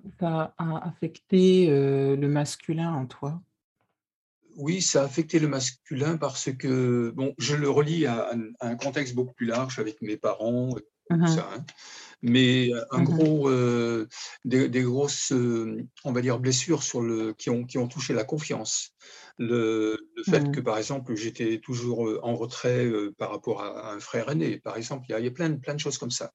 affecté 0.57 1.69
euh, 1.69 2.15
le 2.15 2.27
masculin 2.27 2.93
en 2.93 3.05
toi? 3.05 3.41
Oui, 4.55 4.81
ça 4.81 5.01
a 5.01 5.05
affecté 5.05 5.39
le 5.39 5.47
masculin 5.47 6.17
parce 6.17 6.51
que, 6.51 7.11
bon, 7.15 7.33
je 7.37 7.55
le 7.55 7.69
relie 7.69 8.05
à, 8.05 8.31
à 8.59 8.67
un 8.67 8.75
contexte 8.75 9.15
beaucoup 9.15 9.33
plus 9.33 9.45
large 9.45 9.79
avec 9.79 10.01
mes 10.01 10.17
parents, 10.17 10.75
tout 11.09 11.15
mmh 11.15 11.27
ça, 11.27 11.49
hein. 11.53 11.65
Mais 12.21 12.71
un 12.91 12.99
mmh 12.99 13.03
gros, 13.03 13.49
euh, 13.49 14.07
des, 14.45 14.67
des, 14.69 14.81
grosses, 14.83 15.31
euh, 15.31 15.85
on 16.03 16.11
va 16.11 16.21
dire, 16.21 16.39
blessures 16.39 16.83
sur 16.83 17.01
le, 17.01 17.33
qui, 17.33 17.49
ont, 17.49 17.63
qui 17.63 17.77
ont 17.77 17.87
touché 17.87 18.13
la 18.13 18.23
confiance. 18.23 18.93
Le, 19.37 19.97
le 20.15 20.23
fait 20.23 20.41
mmh. 20.41 20.51
que, 20.51 20.59
par 20.59 20.77
exemple, 20.77 21.15
j'étais 21.15 21.59
toujours 21.59 22.07
euh, 22.07 22.19
en 22.23 22.35
retrait 22.35 22.85
euh, 22.85 23.13
par 23.17 23.31
rapport 23.31 23.61
à, 23.61 23.93
un 23.93 23.99
frère 23.99 24.29
aîné, 24.29 24.57
par 24.57 24.75
exemple, 24.75 25.05
il 25.07 25.13
y 25.13 25.15
a, 25.15 25.19
il 25.19 25.25
y 25.25 25.29
a 25.29 25.31
plein, 25.31 25.53
plein 25.55 25.75
de 25.75 25.79
choses 25.79 25.97
comme 25.97 26.11
ça. 26.11 26.33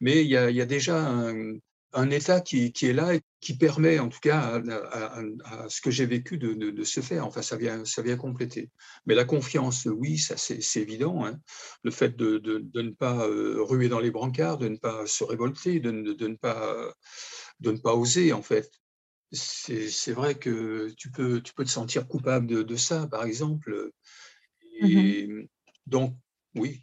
Mais 0.00 0.22
il 0.22 0.28
y 0.28 0.36
a, 0.36 0.50
il 0.50 0.56
y 0.56 0.60
a 0.60 0.66
déjà 0.66 1.04
un, 1.04 1.54
un 1.94 2.10
état 2.10 2.40
qui, 2.40 2.72
qui, 2.72 2.86
est 2.86 2.92
là 2.92 3.14
et 3.14 3.22
qui 3.40 3.56
permet, 3.56 3.98
en 3.98 4.08
tout 4.08 4.20
cas, 4.20 4.40
à, 4.40 5.18
à, 5.18 5.22
à 5.44 5.68
ce 5.68 5.80
que 5.80 5.90
j'ai 5.90 6.06
vécu 6.06 6.38
de, 6.38 6.54
de, 6.54 6.70
de, 6.70 6.84
se 6.84 7.00
faire. 7.00 7.26
Enfin, 7.26 7.42
ça 7.42 7.56
vient, 7.56 7.84
ça 7.84 8.02
vient 8.02 8.16
compléter. 8.16 8.70
Mais 9.06 9.14
la 9.14 9.24
confiance, 9.24 9.86
oui, 9.86 10.18
ça 10.18 10.36
c'est 10.36 10.80
évident. 10.80 11.24
Hein. 11.24 11.38
Le 11.82 11.90
fait 11.90 12.16
de, 12.16 12.38
de, 12.38 12.82
ne 12.82 12.90
pas 12.90 13.26
euh, 13.26 13.62
ruer 13.62 13.88
dans 13.88 14.00
les 14.00 14.10
brancards, 14.10 14.58
de 14.58 14.68
ne 14.68 14.76
pas 14.76 15.06
se 15.06 15.24
révolter, 15.24 15.80
de, 15.80 15.90
ne 15.90 16.36
pas, 16.36 16.94
de 17.60 17.70
ne 17.70 17.78
pas 17.78 17.94
oser, 17.94 18.32
en 18.32 18.42
fait. 18.42 18.70
C'est 19.32 20.12
vrai 20.12 20.36
que 20.36 20.90
tu 20.96 21.10
peux, 21.10 21.40
tu 21.40 21.54
peux 21.54 21.64
te 21.64 21.70
sentir 21.70 22.06
coupable 22.06 22.64
de, 22.64 22.76
ça, 22.76 23.06
par 23.06 23.24
exemple. 23.24 23.90
Mmh 24.80 25.46
donc, 25.86 26.16
oui. 26.54 26.80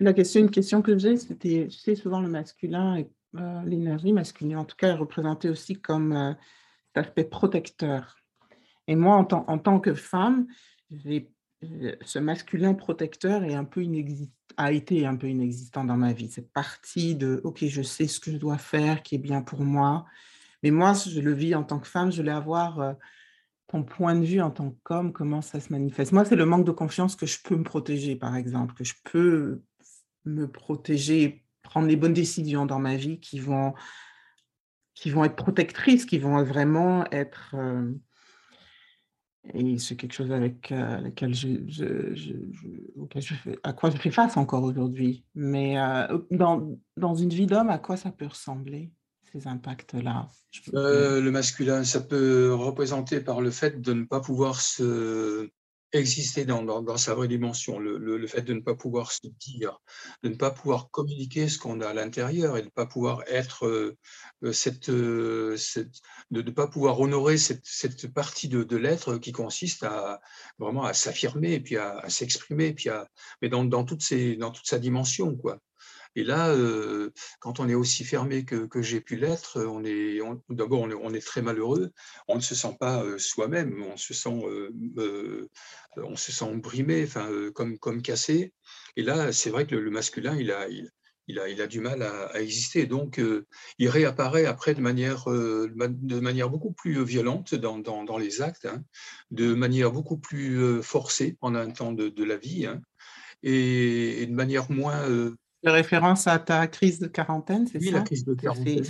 La 0.00 0.12
question, 0.12 0.40
une 0.40 0.50
question 0.50 0.82
que 0.82 0.98
j'ai, 0.98 1.16
c'était, 1.16 1.68
tu 1.70 1.78
sais, 1.78 1.94
souvent 1.94 2.20
le 2.20 2.28
masculin 2.28 3.04
euh, 3.36 3.62
l'énergie 3.64 4.12
masculine, 4.12 4.56
en 4.56 4.64
tout 4.64 4.76
cas, 4.76 4.88
est 4.88 4.96
représentée 4.96 5.48
aussi 5.48 5.80
comme 5.80 6.12
euh, 6.12 6.32
cet 6.94 7.06
aspect 7.06 7.24
protecteur. 7.24 8.16
Et 8.86 8.96
moi, 8.96 9.16
en, 9.16 9.26
en 9.32 9.58
tant 9.58 9.80
que 9.80 9.94
femme, 9.94 10.46
ce 10.90 12.18
masculin 12.18 12.74
protecteur 12.74 13.42
est 13.44 13.54
un 13.54 13.64
peu 13.64 13.82
a 14.56 14.72
été 14.72 15.06
un 15.06 15.16
peu 15.16 15.28
inexistant 15.28 15.84
dans 15.84 15.96
ma 15.96 16.12
vie. 16.12 16.28
Cette 16.28 16.52
partie 16.52 17.14
de 17.16 17.40
OK, 17.44 17.64
je 17.64 17.82
sais 17.82 18.06
ce 18.06 18.20
que 18.20 18.30
je 18.30 18.36
dois 18.36 18.58
faire, 18.58 19.02
qui 19.02 19.16
est 19.16 19.18
bien 19.18 19.42
pour 19.42 19.62
moi. 19.62 20.04
Mais 20.62 20.70
moi, 20.70 20.94
je 20.94 21.20
le 21.20 21.32
vis 21.32 21.54
en 21.54 21.64
tant 21.64 21.78
que 21.78 21.88
femme, 21.88 22.12
je 22.12 22.18
voulais 22.18 22.32
avoir 22.32 22.80
euh, 22.80 22.92
ton 23.68 23.82
point 23.82 24.14
de 24.14 24.24
vue 24.24 24.40
en 24.40 24.50
tant 24.50 24.76
qu'homme, 24.84 25.12
comment 25.12 25.42
ça 25.42 25.60
se 25.60 25.72
manifeste. 25.72 26.12
Moi, 26.12 26.24
c'est 26.24 26.36
le 26.36 26.46
manque 26.46 26.64
de 26.64 26.70
confiance 26.70 27.16
que 27.16 27.26
je 27.26 27.38
peux 27.42 27.56
me 27.56 27.64
protéger, 27.64 28.16
par 28.16 28.36
exemple, 28.36 28.74
que 28.74 28.84
je 28.84 28.94
peux 29.04 29.62
me 30.24 30.46
protéger 30.50 31.43
prendre 31.64 31.88
les 31.88 31.96
bonnes 31.96 32.12
décisions 32.12 32.66
dans 32.66 32.78
ma 32.78 32.94
vie 32.94 33.18
qui 33.18 33.40
vont, 33.40 33.74
qui 34.94 35.10
vont 35.10 35.24
être 35.24 35.34
protectrices, 35.34 36.04
qui 36.04 36.18
vont 36.18 36.40
vraiment 36.44 37.04
être... 37.10 37.54
Euh, 37.54 37.90
et 39.52 39.76
c'est 39.78 39.96
quelque 39.96 40.14
chose 40.14 40.32
avec 40.32 40.72
euh, 40.72 41.00
lequel 41.00 41.34
je, 41.34 41.48
je, 41.66 42.14
je, 42.14 42.32
auquel 42.96 43.20
je 43.20 43.34
fais, 43.34 43.58
à 43.62 43.72
quoi 43.72 43.90
je 43.90 43.96
fais 43.96 44.10
face 44.10 44.36
encore 44.36 44.62
aujourd'hui. 44.62 45.26
Mais 45.34 45.78
euh, 45.78 46.18
dans, 46.30 46.78
dans 46.96 47.14
une 47.14 47.30
vie 47.30 47.46
d'homme, 47.46 47.68
à 47.68 47.78
quoi 47.78 47.96
ça 47.96 48.10
peut 48.10 48.26
ressembler, 48.26 48.90
ces 49.32 49.46
impacts-là? 49.46 50.28
Le 50.72 51.28
masculin, 51.30 51.84
ça 51.84 52.00
peut 52.00 52.54
représenter 52.54 53.20
par 53.20 53.42
le 53.42 53.50
fait 53.50 53.82
de 53.82 53.92
ne 53.92 54.04
pas 54.04 54.20
pouvoir 54.20 54.60
se 54.60 55.50
exister 55.98 56.44
dans, 56.44 56.96
sa 56.96 57.14
vraie 57.14 57.28
dimension, 57.28 57.78
le, 57.78 58.26
fait 58.26 58.42
de 58.42 58.54
ne 58.54 58.60
pas 58.60 58.74
pouvoir 58.74 59.12
se 59.12 59.26
dire, 59.26 59.78
de 60.22 60.28
ne 60.28 60.34
pas 60.34 60.50
pouvoir 60.50 60.90
communiquer 60.90 61.48
ce 61.48 61.58
qu'on 61.58 61.80
a 61.80 61.88
à 61.88 61.94
l'intérieur 61.94 62.56
et 62.56 62.60
de 62.60 62.66
ne 62.66 62.70
pas 62.70 62.86
pouvoir 62.86 63.22
être 63.26 63.66
euh, 63.66 63.96
euh, 64.44 64.52
cette, 64.52 64.90
de 64.90 65.56
ne 66.30 66.50
pas 66.50 66.66
pouvoir 66.66 67.00
honorer 67.00 67.36
cette, 67.38 68.12
partie 68.12 68.48
de, 68.48 68.76
l'être 68.76 69.18
qui 69.18 69.32
consiste 69.32 69.84
à 69.84 70.20
vraiment 70.58 70.84
à 70.84 70.94
s'affirmer 70.94 71.52
et 71.52 71.60
puis 71.60 71.76
à, 71.76 72.08
s'exprimer, 72.08 72.72
puis 72.72 72.88
mais 73.40 73.48
dans, 73.48 73.64
dans, 73.64 73.84
toutes 73.84 74.02
dans 74.38 74.50
toute 74.50 74.66
sa 74.66 74.78
dimension, 74.78 75.36
quoi. 75.36 75.58
Et 76.16 76.24
là, 76.24 76.50
euh, 76.50 77.10
quand 77.40 77.60
on 77.60 77.68
est 77.68 77.74
aussi 77.74 78.04
fermé 78.04 78.44
que, 78.44 78.68
j'ai 78.82 79.00
pu 79.00 79.16
l'être, 79.16 79.60
on 79.64 79.84
est, 79.84 80.18
d'abord, 80.48 80.82
on, 80.82 81.14
est, 81.14 81.24
très 81.24 81.42
malheureux. 81.42 81.92
On 82.28 82.36
ne 82.36 82.40
se 82.40 82.54
sent 82.54 82.76
pas 82.78 83.02
euh, 83.02 83.18
soi-même. 83.18 83.82
On 83.82 83.96
se 83.96 84.14
sent, 84.14 84.42
euh, 84.46 85.48
on 85.96 86.16
se 86.16 86.32
sent 86.32 86.54
brimé, 86.56 87.04
enfin, 87.04 87.28
comme, 87.54 87.78
comme 87.78 88.02
cassé. 88.02 88.52
Et 88.96 89.02
là, 89.02 89.32
c'est 89.32 89.50
vrai 89.50 89.66
que 89.66 89.74
le, 89.74 89.90
masculin, 89.90 90.36
il 90.36 90.52
a, 90.52 90.68
il, 90.68 91.38
a, 91.40 91.48
il 91.48 91.60
a 91.60 91.66
du 91.66 91.80
mal 91.80 92.02
à, 92.02 92.40
exister. 92.40 92.86
Donc, 92.86 93.20
il 93.78 93.88
réapparaît 93.88 94.46
après 94.46 94.74
de 94.74 94.80
manière, 94.80 95.24
de 95.26 96.20
manière 96.20 96.48
beaucoup 96.48 96.72
plus 96.72 97.02
violente 97.04 97.56
dans, 97.56 97.78
dans, 97.78 98.18
les 98.18 98.40
actes, 98.40 98.66
hein, 98.66 98.84
de 99.32 99.52
manière 99.54 99.90
beaucoup 99.90 100.18
plus 100.18 100.80
forcée 100.82 101.36
pendant 101.40 101.58
un 101.58 101.70
temps 101.70 101.92
de, 101.92 102.24
la 102.24 102.36
vie, 102.36 102.66
hein, 102.66 102.82
et, 103.42 104.26
de 104.26 104.32
manière 104.32 104.70
moins 104.70 105.08
référence 105.70 106.26
à 106.26 106.38
ta 106.38 106.66
crise 106.66 106.98
de 106.98 107.06
quarantaine, 107.06 107.66
c'est 107.66 107.80
ça? 107.80 107.86
Oui, 107.86 107.90
la 107.90 108.00
crise 108.02 108.24
de 108.24 108.34
quarantaine. 108.34 108.84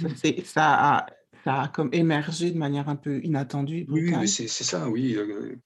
ça, 0.45 0.97
a, 0.97 1.07
ça 1.45 1.63
a 1.63 1.69
comme 1.69 1.91
émergé 1.93 2.51
de 2.51 2.59
manière 2.59 2.89
un 2.89 2.97
peu 2.97 3.23
inattendue. 3.23 3.87
Oui, 3.89 4.29
c'est 4.29 4.49
ça, 4.49 4.89
oui. 4.89 5.17
Euh, 5.17 5.57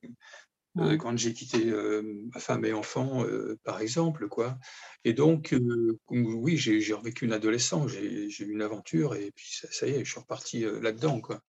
euh, 0.79 0.97
quand 0.97 1.17
j'ai 1.17 1.33
quitté 1.33 1.71
euh, 1.71 2.03
ma 2.33 2.41
femme 2.41 2.65
et 2.65 2.73
enfant, 2.73 3.25
par 3.65 3.81
exemple, 3.81 4.29
quoi. 4.29 4.59
Et 5.05 5.13
donc, 5.13 5.55
oui, 6.09 6.57
j'ai 6.57 6.93
revécu 6.93 7.25
une 7.25 7.33
adolescence, 7.33 7.91
j'ai 7.91 8.29
eu 8.45 8.53
une 8.53 8.63
aventure, 8.63 9.15
et 9.15 9.33
puis 9.35 9.61
ça, 9.71 9.87
y 9.87 9.91
est, 9.91 10.05
je 10.05 10.11
suis 10.11 10.21
reparti 10.21 10.65
là-dedans, 10.83 11.21
quoi. 11.21 11.41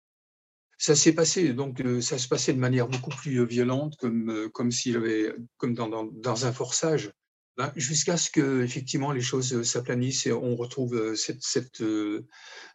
Ça 0.77 0.95
s'est 0.95 1.13
passé, 1.13 1.53
donc 1.53 1.83
ça 2.01 2.17
se 2.17 2.27
passait 2.27 2.53
de 2.53 2.59
manière 2.59 2.87
beaucoup 2.87 3.09
plus 3.09 3.45
violente, 3.45 3.97
comme, 3.97 4.49
comme 4.53 4.69
avait, 4.95 5.35
comme 5.57 5.73
dans, 5.73 6.05
dans 6.05 6.45
un 6.45 6.53
forçage. 6.53 7.11
Ben, 7.59 7.73
jusqu'à 7.75 8.15
ce 8.15 8.29
que 8.29 8.63
effectivement 8.63 9.11
les 9.11 9.19
choses 9.19 9.53
euh, 9.53 9.65
s'aplanissent 9.65 10.25
et 10.25 10.31
on 10.31 10.55
retrouve 10.55 10.95
euh, 10.95 11.15
cette, 11.17 11.43
cette, 11.43 11.81
euh, 11.81 12.25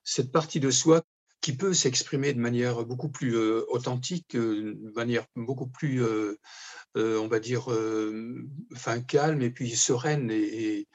cette 0.03 0.31
partie 0.31 0.61
de 0.61 0.71
soi 0.71 1.01
qui 1.41 1.57
peut 1.57 1.73
s'exprimer 1.73 2.35
de 2.35 2.39
manière 2.39 2.85
beaucoup 2.85 3.09
plus 3.09 3.37
authentique, 3.37 4.35
de 4.35 4.93
manière 4.95 5.27
beaucoup 5.37 5.67
plus, 5.67 6.03
on 6.95 7.29
va 7.29 7.39
dire, 7.39 7.69
enfin 8.73 9.03
calme 9.03 9.43
et 9.43 9.51
puis 9.51 9.77
sereine 9.77 10.31
et, 10.31 10.89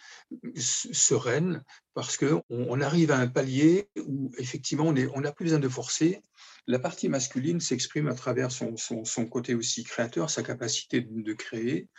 sereine, 0.55 1.63
parce 1.93 2.17
que 2.17 2.41
on, 2.49 2.81
arrive 2.81 3.11
à 3.11 3.19
un 3.19 3.27
palier 3.27 3.89
où 4.07 4.31
effectivement 4.39 4.87
on 4.87 5.21
n'a 5.21 5.31
plus 5.31 5.45
besoin 5.45 5.59
de 5.59 5.69
forcer. 5.69 6.23
La 6.65 6.79
partie 6.79 7.09
masculine 7.09 7.59
s'exprime 7.59 8.07
à 8.07 8.15
travers 8.15 8.51
son, 8.51 8.75
son, 8.75 9.05
son, 9.05 9.27
côté 9.27 9.53
aussi 9.53 9.83
créateur, 9.83 10.31
sa 10.31 10.41
capacité 10.41 11.01
de 11.01 11.33
créer, 11.33 11.89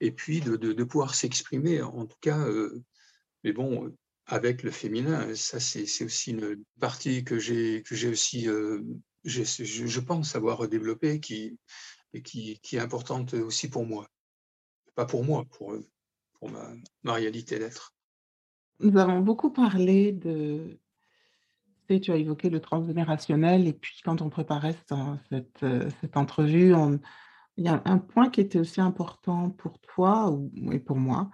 et 0.00 0.10
puis 0.10 0.40
de, 0.40 0.84
pouvoir 0.84 1.14
s'exprimer, 1.14 1.82
en 1.82 2.06
tout 2.06 2.16
cas, 2.20 2.38
euh, 2.38 2.82
mais 3.44 3.52
bon, 3.52 3.94
avec 4.26 4.62
le 4.62 4.70
féminin, 4.70 5.34
ça 5.34 5.60
c'est 5.60 6.04
aussi 6.04 6.30
une 6.30 6.62
partie 6.80 7.24
que 7.24 7.38
j'ai 7.38 7.82
aussi, 8.08 8.48
euh, 8.48 8.82
je, 9.24 10.00
pense 10.00 10.36
avoir 10.36 10.68
développée, 10.68 11.20
qui, 11.20 11.58
qui, 12.24 12.58
est 12.72 12.78
importante 12.78 13.34
aussi 13.34 13.68
pour 13.68 13.86
moi. 13.86 14.08
Pas 14.94 15.06
pour 15.06 15.24
moi, 15.24 15.44
pour, 15.50 15.74
ma, 17.02 17.12
réalité 17.12 17.58
d'être. 17.58 17.94
Nous 18.80 18.98
avons 18.98 19.20
beaucoup 19.20 19.50
parlé 19.50 20.12
de, 20.12 20.78
tu 21.86 22.10
as 22.10 22.16
évoqué 22.16 22.50
le 22.50 22.60
transgénérationnel, 22.60 23.66
et 23.66 23.72
puis 23.72 24.00
quand 24.04 24.22
on 24.22 24.30
préparait 24.30 24.74
cette, 25.30 25.62
euh, 25.62 25.88
cette 26.00 26.16
entrevue, 26.16 26.74
on, 26.74 26.98
il 27.56 27.64
y 27.64 27.68
a 27.68 27.82
un 27.84 27.98
point 27.98 28.30
qui 28.30 28.40
était 28.40 28.58
aussi 28.58 28.80
important 28.80 29.50
pour 29.50 29.78
toi 29.80 30.38
et 30.70 30.78
pour 30.78 30.96
moi. 30.96 31.30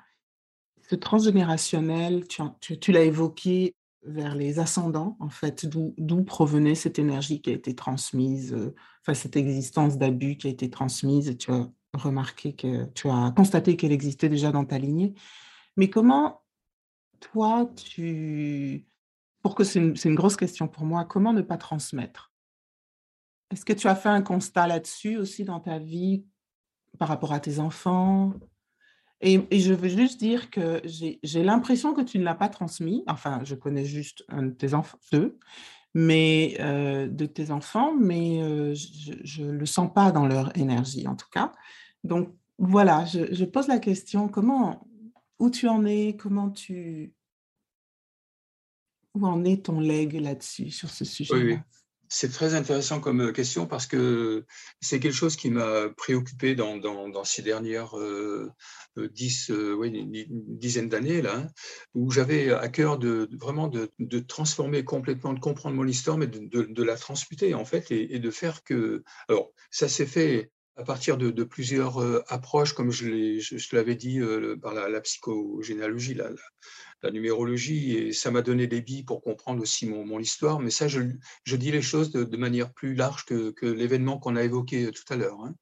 Ce 0.88 0.94
transgénérationnel, 0.94 2.26
tu 2.26 2.92
l'as 2.92 3.04
évoqué 3.04 3.76
vers 4.02 4.34
les 4.34 4.58
ascendants, 4.58 5.16
en 5.20 5.28
fait, 5.28 5.66
d'où 5.66 6.24
provenait 6.24 6.74
cette 6.74 6.98
énergie 6.98 7.40
qui 7.40 7.50
a 7.50 7.52
été 7.52 7.74
transmise, 7.74 8.54
euh, 8.54 8.74
cette 9.14 9.36
existence 9.36 9.98
d'abus 9.98 10.36
qui 10.36 10.46
a 10.46 10.50
été 10.50 10.70
transmise. 10.70 11.36
Tu 11.38 11.50
as 11.50 11.68
remarqué 11.94 12.54
que 12.54 12.84
tu 12.94 13.08
as 13.08 13.32
constaté 13.36 13.76
qu'elle 13.76 13.92
existait 13.92 14.28
déjà 14.28 14.52
dans 14.52 14.64
ta 14.64 14.78
lignée. 14.78 15.14
Mais 15.76 15.90
comment, 15.90 16.42
toi, 17.20 17.70
tu 17.76 18.86
pour 19.42 19.54
que 19.54 19.64
c'est 19.64 19.80
une 19.80 20.14
grosse 20.14 20.36
question 20.36 20.68
pour 20.68 20.84
moi, 20.84 21.04
comment 21.04 21.32
ne 21.32 21.42
pas 21.42 21.56
transmettre? 21.56 22.27
Est-ce 23.50 23.64
que 23.64 23.72
tu 23.72 23.88
as 23.88 23.96
fait 23.96 24.08
un 24.08 24.22
constat 24.22 24.66
là-dessus 24.66 25.16
aussi 25.16 25.44
dans 25.44 25.60
ta 25.60 25.78
vie 25.78 26.24
par 26.98 27.08
rapport 27.08 27.32
à 27.32 27.40
tes 27.40 27.58
enfants? 27.58 28.34
Et 29.20 29.40
je 29.58 29.74
veux 29.74 29.88
juste 29.88 30.20
dire 30.20 30.48
que 30.50 30.80
j'ai 30.84 31.42
l'impression 31.42 31.92
que 31.92 32.02
tu 32.02 32.18
ne 32.18 32.24
l'as 32.24 32.36
pas 32.36 32.48
transmis. 32.48 33.02
Enfin, 33.08 33.40
je 33.44 33.56
connais 33.56 33.84
juste 33.84 34.24
un 34.28 34.44
de 34.44 34.50
tes 34.50 34.74
enfants 34.74 34.98
2, 35.12 35.38
mais 35.94 36.56
euh, 36.60 37.08
de 37.08 37.26
tes 37.26 37.50
enfants, 37.50 37.94
mais 37.94 38.40
euh, 38.42 38.74
je 38.74 39.42
ne 39.42 39.50
le 39.50 39.66
sens 39.66 39.92
pas 39.92 40.12
dans 40.12 40.26
leur 40.26 40.56
énergie 40.56 41.08
en 41.08 41.16
tout 41.16 41.28
cas. 41.32 41.52
Donc 42.04 42.32
voilà, 42.58 43.04
je 43.06 43.44
pose 43.44 43.66
la 43.66 43.78
question, 43.78 44.28
comment 44.28 44.86
où 45.40 45.50
tu 45.50 45.68
en 45.68 45.84
es? 45.84 46.16
Comment 46.16 46.50
tu 46.50 47.12
où 49.14 49.26
en 49.26 49.44
est 49.44 49.64
ton 49.64 49.80
legs 49.80 50.20
là-dessus, 50.20 50.70
sur 50.70 50.90
ce 50.90 51.04
sujet-là? 51.04 51.64
C'est 52.10 52.30
très 52.30 52.54
intéressant 52.54 53.00
comme 53.00 53.20
euh, 53.20 53.32
question 53.32 53.66
parce 53.66 53.86
que 53.86 54.46
c'est 54.80 54.98
quelque 54.98 55.14
chose 55.14 55.36
qui 55.36 55.50
m'a 55.50 55.90
préoccupé 55.96 56.54
dans, 56.54 57.24
ces 57.24 57.42
dernières 57.42 57.98
euh, 57.98 58.50
euh 58.96 59.08
dix, 59.08 59.50
euh, 59.50 60.86
d'années, 60.86 61.20
là, 61.20 61.36
hein, 61.36 61.46
où 61.94 62.10
j'avais 62.10 62.50
à 62.50 62.68
cœur 62.68 62.98
de, 62.98 63.28
vraiment 63.38 63.68
de, 63.68 64.18
transformer 64.20 64.84
complètement, 64.84 65.34
de 65.34 65.40
comprendre 65.40 65.76
mon 65.76 65.86
histoire, 65.86 66.16
mais 66.16 66.26
de, 66.26 66.82
la 66.82 66.96
transmuter 66.96 67.54
en 67.54 67.64
fait 67.64 67.90
et, 67.90 68.18
de 68.18 68.30
faire 68.30 68.62
que. 68.64 69.02
Alors, 69.28 69.52
ça 69.70 69.88
s'est 69.88 70.06
fait 70.06 70.50
à 70.76 70.84
partir 70.84 71.18
de, 71.18 71.44
plusieurs 71.44 71.98
approches, 72.32 72.72
comme 72.72 72.90
je, 72.90 73.76
l'avais 73.76 73.96
dit 73.96 74.20
par 74.62 74.72
la, 74.72 75.00
psychogénéalogie, 75.00 76.14
la, 76.14 76.30
la 77.02 77.10
numérologie, 77.10 77.96
et 77.96 78.12
ça 78.12 78.30
m'a 78.30 78.42
donné 78.42 78.66
des 78.66 78.80
billes 78.80 79.04
pour 79.04 79.22
comprendre 79.22 79.62
aussi 79.62 79.86
mon, 79.86 80.04
mon 80.04 80.18
histoire. 80.18 80.60
Mais 80.60 80.70
ça, 80.70 80.88
je, 80.88 81.00
je, 81.44 81.56
dis 81.56 81.70
les 81.70 81.82
choses 81.82 82.10
de, 82.10 82.36
manière 82.36 82.72
plus 82.72 82.94
large 82.94 83.24
que, 83.24 83.50
que 83.50 83.66
l'événement 83.66 84.18
qu'on 84.18 84.36
a 84.36 84.42
évoqué 84.42 84.86
euh, 84.86 84.90
tout 84.90 85.12
à 85.12 85.16
l'heure. 85.16 85.40
Hein. 85.42 85.54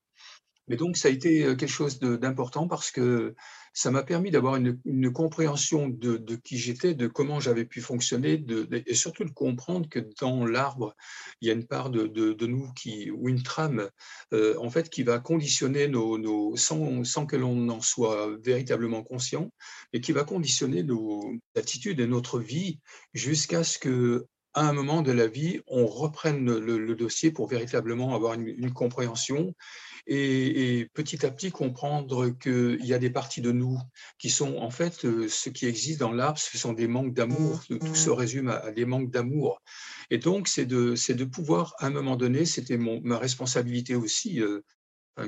Mais 0.68 0.76
donc, 0.76 0.96
ça 0.96 1.08
a 1.08 1.10
été 1.10 1.44
euh, 1.44 1.54
quelque 1.54 1.68
chose 1.68 1.98
d'important 1.98 2.68
parce 2.68 2.90
que 2.90 3.34
ça 3.76 3.90
m'a 3.90 4.02
permis 4.02 4.30
d'avoir 4.30 4.56
une, 4.56 5.12
compréhension 5.12 5.88
de, 5.90 6.36
qui 6.36 6.56
j'étais, 6.56 6.94
de 6.94 7.06
comment 7.08 7.40
j'avais 7.40 7.66
pu 7.66 7.82
fonctionner, 7.82 8.42
et 8.86 8.94
surtout 8.94 9.24
de 9.24 9.30
comprendre 9.30 9.86
que 9.90 9.98
dans 10.18 10.46
l'arbre, 10.46 10.96
il 11.42 11.48
y 11.48 11.50
a 11.50 11.54
une 11.54 11.66
part 11.66 11.90
de, 11.90 12.46
nous 12.46 12.72
qui, 12.72 13.10
ou 13.10 13.28
une 13.28 13.42
trame, 13.42 13.90
euh, 14.32 14.56
en 14.58 14.70
fait, 14.70 14.88
qui 14.88 15.02
va 15.02 15.18
conditionner 15.18 15.88
nos, 15.88 16.16
nos 16.16 16.56
sans, 16.56 17.04
sans, 17.04 17.26
que 17.26 17.36
l'on 17.36 17.68
en 17.68 17.82
soit 17.82 18.30
véritablement 18.42 19.02
conscient, 19.02 19.52
et 19.92 20.00
qui 20.00 20.12
va 20.12 20.24
conditionner 20.24 20.82
nos 20.82 21.34
attitudes 21.54 22.00
et 22.00 22.06
notre 22.06 22.40
vie 22.40 22.80
jusqu'à 23.12 23.62
ce 23.62 23.78
que 23.78 24.26
à 24.56 24.68
un 24.68 24.72
moment 24.72 25.02
de 25.02 25.12
la 25.12 25.28
vie, 25.28 25.60
on 25.68 25.86
reprenne 25.86 26.44
le, 26.58 26.94
dossier 26.96 27.30
pour 27.30 27.46
véritablement 27.46 28.14
avoir 28.14 28.34
une 28.34 28.72
compréhension 28.72 29.54
et, 30.06 30.88
petit 30.94 31.26
à 31.26 31.30
petit 31.30 31.50
comprendre 31.50 32.30
qu'il 32.30 32.84
y 32.84 32.94
a 32.94 32.98
des 32.98 33.10
parties 33.10 33.40
de 33.40 33.52
nous 33.52 33.78
qui 34.18 34.30
sont 34.30 34.56
en 34.58 34.70
fait 34.70 35.04
euh, 35.04 35.28
ce 35.28 35.50
qui 35.50 35.66
existe 35.66 36.00
dans 36.00 36.12
l'arbre, 36.12 36.38
ce 36.38 36.56
sont 36.58 36.72
des 36.72 36.86
manques 36.86 37.12
d'amour, 37.12 37.62
mmh, 37.68 37.78
tout 37.78 37.94
se 37.94 38.10
mmh. 38.10 38.12
résume 38.12 38.48
à, 38.48 38.70
des 38.70 38.84
manques 38.84 39.10
d'amour. 39.10 39.60
Et 40.10 40.18
donc, 40.18 40.48
c'est 40.48 40.66
de, 40.66 40.94
de 40.94 41.24
pouvoir, 41.24 41.74
à 41.78 41.86
un 41.86 41.90
moment 41.90 42.16
donné, 42.16 42.44
c'était 42.44 42.78
ma 42.78 43.18
responsabilité 43.18 43.94
aussi, 43.96 44.40
euh, 44.40 44.60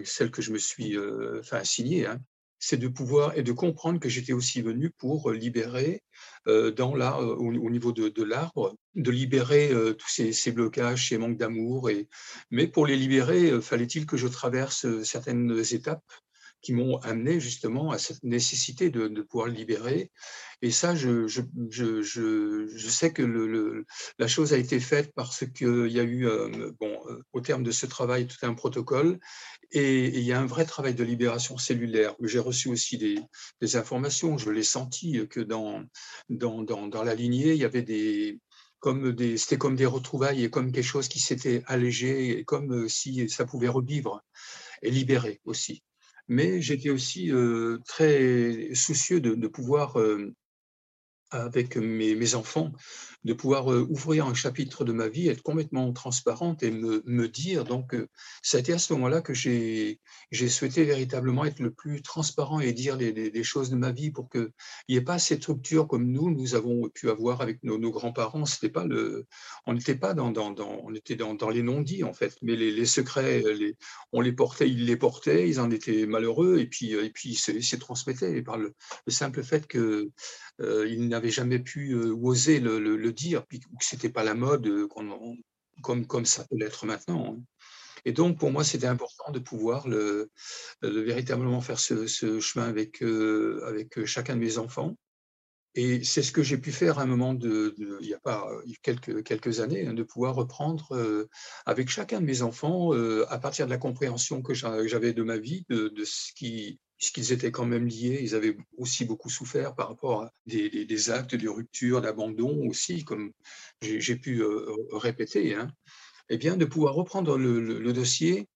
celle 0.05 0.31
que 0.31 0.43
je 0.43 0.53
me 0.53 0.59
suis 0.59 0.97
euh, 0.97 1.41
enfin, 1.41 1.59
assignée, 1.59 2.07
hein, 2.07 2.21
c'est 2.59 2.77
de 2.77 2.89
pouvoir 2.89 3.37
et 3.37 3.43
de 3.43 3.53
comprendre 3.53 4.01
que 4.01 4.09
j'étais 4.09 4.33
aussi 4.33 4.63
venu 4.63 4.91
pour 4.91 5.31
libérer 5.31 6.03
euh, 6.47 6.71
dans 6.71 6.95
la, 6.95 7.19
euh, 7.19 7.35
au, 7.37 7.71
niveau 7.71 7.93
de, 7.93 8.23
l'arbre, 8.23 8.77
de 8.95 9.11
libérer 9.11 9.71
euh, 9.71 9.93
tous 9.93 10.09
ces, 10.09 10.53
blocages, 10.53 11.09
ces 11.09 11.19
manques 11.19 11.37
d'amour. 11.37 11.91
Et, 11.91 12.09
mais 12.51 12.67
pour 12.67 12.87
les 12.87 12.97
libérer, 12.97 13.61
fallait-il 13.61 14.07
que 14.07 14.17
je 14.17 14.29
traverse 14.29 14.87
certaines 15.03 15.63
étapes? 15.73 16.05
Qui 16.61 16.73
m'ont 16.73 16.97
amené 16.99 17.41
justement 17.41 17.91
à 17.91 17.99
cette 17.99 18.23
nécessité 18.23 18.91
de, 18.91 19.09
pouvoir 19.23 19.49
libérer. 19.49 20.11
Et 20.63 20.71
ça, 20.71 20.95
je, 20.95 21.27
sais 22.89 23.13
que 23.13 23.85
la 24.19 24.29
chose 24.29 24.53
a 24.53 24.59
été 24.59 24.81
faite 24.81 25.13
parce 25.15 25.45
qu'il 25.47 25.91
y 25.91 26.01
a 26.01 26.03
eu, 26.03 26.27
euh, 26.27 26.73
bon, 26.81 26.99
euh, 27.09 27.23
au 27.33 27.41
terme 27.41 27.63
de 27.63 27.71
ce 27.71 27.87
travail, 27.87 28.27
tout 28.27 28.45
un 28.45 28.55
protocole 28.55 29.19
et, 29.71 30.07
il 30.07 30.25
y 30.25 30.33
a 30.33 30.41
un 30.41 30.47
vrai 30.47 30.65
travail 30.65 30.95
de 30.95 31.05
libération 31.05 31.59
cellulaire. 31.59 32.15
J'ai 32.23 32.41
reçu 32.41 32.69
aussi 32.69 32.99
des, 32.99 33.19
des 33.61 33.77
informations, 33.77 34.39
je 34.39 34.51
l'ai 34.51 34.63
senti 34.63 35.29
que 35.29 35.41
dans, 35.41 35.85
dans, 36.29 36.63
dans, 36.63 36.89
dans 36.89 37.05
la 37.05 37.15
lignée, 37.15 37.53
il 37.53 37.59
y 37.59 37.65
avait 37.65 37.83
des, 37.83 38.41
c'était 39.37 39.59
comme 39.59 39.77
des 39.77 39.87
retrouvailles 39.87 40.45
et 40.45 40.51
comme 40.51 40.73
quelque 40.73 40.85
chose 40.85 41.09
qui 41.09 41.21
s'était 41.21 41.63
allégé, 41.67 42.39
et 42.39 42.45
comme 42.45 42.85
euh, 42.85 42.89
si 42.89 43.29
ça 43.29 43.45
pouvait 43.45 43.69
revivre 43.69 44.23
et 44.83 44.91
libérer 44.91 45.41
aussi. 45.45 45.83
Mais 46.29 46.61
j'étais 46.61 46.91
aussi 46.91 47.33
euh, 47.33 47.79
très 47.87 48.75
soucieux 48.75 49.21
de, 49.21 49.49
pouvoir 49.49 49.99
euh, 49.99 50.35
avec 51.31 51.77
mes, 51.77 52.35
enfants, 52.35 52.73
de 53.25 53.33
pouvoir 53.33 53.73
euh, 53.73 53.87
ouvrir 53.91 54.27
un 54.27 54.35
chapitre 54.35 54.85
de 54.85 54.93
ma 54.93 55.09
vie, 55.09 55.29
être 55.29 55.43
complètement 55.43 55.93
transparente 55.93 56.63
et 56.63 56.71
me, 56.71 57.03
me 57.07 57.29
dire. 57.29 57.65
Donc, 57.65 57.95
euh, 57.95 58.09
a 58.55 58.59
été 58.59 58.73
à 58.73 58.79
ce 58.79 58.93
moment-là 58.95 59.21
que 59.21 59.35
j'ai 59.35 59.99
souhaité 60.49 60.85
véritablement 60.85 61.45
être 61.45 61.61
le 61.61 61.71
plus 61.71 62.03
transparent 62.03 62.61
et 62.61 62.73
dire 62.73 62.97
les, 62.97 63.43
choses 63.43 63.71
de 63.71 63.77
ma 63.77 63.93
vie 63.93 64.11
pour 64.11 64.29
qu'il 64.29 64.51
n'y 64.89 64.97
ait 64.97 65.01
pas 65.01 65.19
cette 65.19 65.45
rupture 65.45 65.87
comme 65.87 66.11
nous, 66.11 66.31
nous 66.31 66.55
avons 66.55 66.89
pu 66.89 67.09
avoir 67.09 67.41
avec 67.41 67.63
nos, 67.63 67.79
grands-parents. 67.91 68.45
C'était 68.45 68.73
on 69.67 69.73
n'était 69.73 69.95
pas 69.95 70.15
dans, 70.15 70.31
dans, 70.31 70.55
on 70.85 70.95
était 70.95 71.17
dans, 71.17 71.35
dans 71.35 71.51
les 71.51 71.63
non-dits 71.63 72.05
en 72.05 72.13
fait, 72.13 72.37
mais 72.43 72.57
les, 72.57 72.87
secrets, 72.87 73.43
les, 73.43 73.77
on 74.13 74.21
les 74.21 74.33
portait, 74.33 74.69
ils 74.69 74.87
les 74.87 74.97
portaient, 74.97 75.49
ils 75.49 75.61
en 75.61 75.71
étaient 75.71 76.07
malheureux 76.07 76.59
et 76.59 76.67
puis, 76.67 76.93
et 76.93 77.11
puis 77.11 77.31
ils 77.31 77.63
se, 77.63 77.77
transmettaient 77.77 78.43
par 78.43 78.59
le, 78.59 78.75
le 79.07 79.13
simple 79.13 79.43
fait 79.43 79.67
que 79.67 80.11
euh, 80.61 80.89
il 80.89 81.09
n'avait 81.09 81.31
jamais 81.31 81.61
pu 81.61 81.93
euh, 81.93 82.13
oser 82.21 82.59
le, 82.59 82.79
le, 82.81 83.08
dire, 83.13 83.47
puis 83.47 83.61
que 83.61 83.67
c'était 83.81 84.09
pas 84.09 84.25
la 84.25 84.35
mode 84.35 84.67
euh, 84.67 84.89
comme, 85.83 86.07
comme 86.07 86.27
ça 86.27 86.45
peut 86.45 86.57
l'être 86.57 86.87
maintenant. 86.87 87.35
Hein. 87.35 87.43
Et 88.05 88.13
donc, 88.13 88.39
pour 88.39 88.51
moi, 88.51 88.65
c'était 88.65 88.87
important 88.87 89.33
de 89.33 89.39
pouvoir 89.39 89.89
le, 89.89 90.31
le 90.83 91.01
véritablement 91.01 91.61
faire 91.61 91.79
ce, 91.79 92.07
ce 92.07 92.41
chemin 92.41 92.69
avec, 92.69 93.03
euh, 93.03 93.63
avec 93.67 94.05
chacun 94.05 94.37
de 94.37 94.41
mes 94.41 94.59
enfants. 94.59 94.97
Et 95.75 96.03
c'est 96.03 96.23
ce 96.23 96.33
que 96.33 96.43
j'ai 96.43 96.59
pu 96.59 96.73
faire 96.73 96.99
à 96.99 97.03
un 97.03 97.07
moment 97.07 97.35
de, 97.35 97.75
il 98.01 98.09
y 98.09 98.15
a 98.15 98.19
pas 98.19 98.49
quelques, 98.83 99.23
quelques 99.23 99.61
années, 99.61 99.87
hein, 99.87 99.95
de 99.95 100.03
pouvoir 100.03 100.35
reprendre 100.35 100.89
euh, 100.93 101.29
avec 101.67 101.89
chacun 101.89 102.21
de 102.21 102.27
mes 102.27 102.43
enfants, 102.43 102.95
euh, 102.95 103.27
à 103.29 103.39
partir 103.39 103.67
de 103.67 103.71
la 103.71 103.79
compréhension 103.79 104.43
que 104.43 104.55
j'avais 104.55 105.13
de 105.13 105.23
ma 105.23 105.39
vie, 105.39 105.65
de, 105.69 105.89
de 105.89 106.05
ce 106.05 106.33
qui 106.33 106.81
puisqu'ils 106.99 107.33
étaient 107.33 107.53
quand 107.53 107.65
même 107.65 107.87
liés, 107.87 108.19
ils 108.21 108.35
avaient 108.35 108.57
aussi 108.77 109.05
beaucoup 109.05 109.31
souffert 109.31 109.75
par 109.75 109.89
rapport 109.89 110.23
à 110.23 110.33
des, 110.47 111.11
actes 111.11 111.37
de 111.37 111.49
rupture, 111.49 112.01
d'abandon 112.01 112.69
aussi, 112.69 113.05
comme 113.05 113.33
j'ai 113.81 114.17
pu 114.17 114.43
euh, 114.43 114.67
répéter, 114.93 115.55
hein, 115.55 115.71
eh 116.29 116.37
bien 116.37 116.57
de 116.57 116.65
pouvoir 116.65 116.95
reprendre 116.95 117.39
le, 117.39 117.93
dossier 117.93 118.49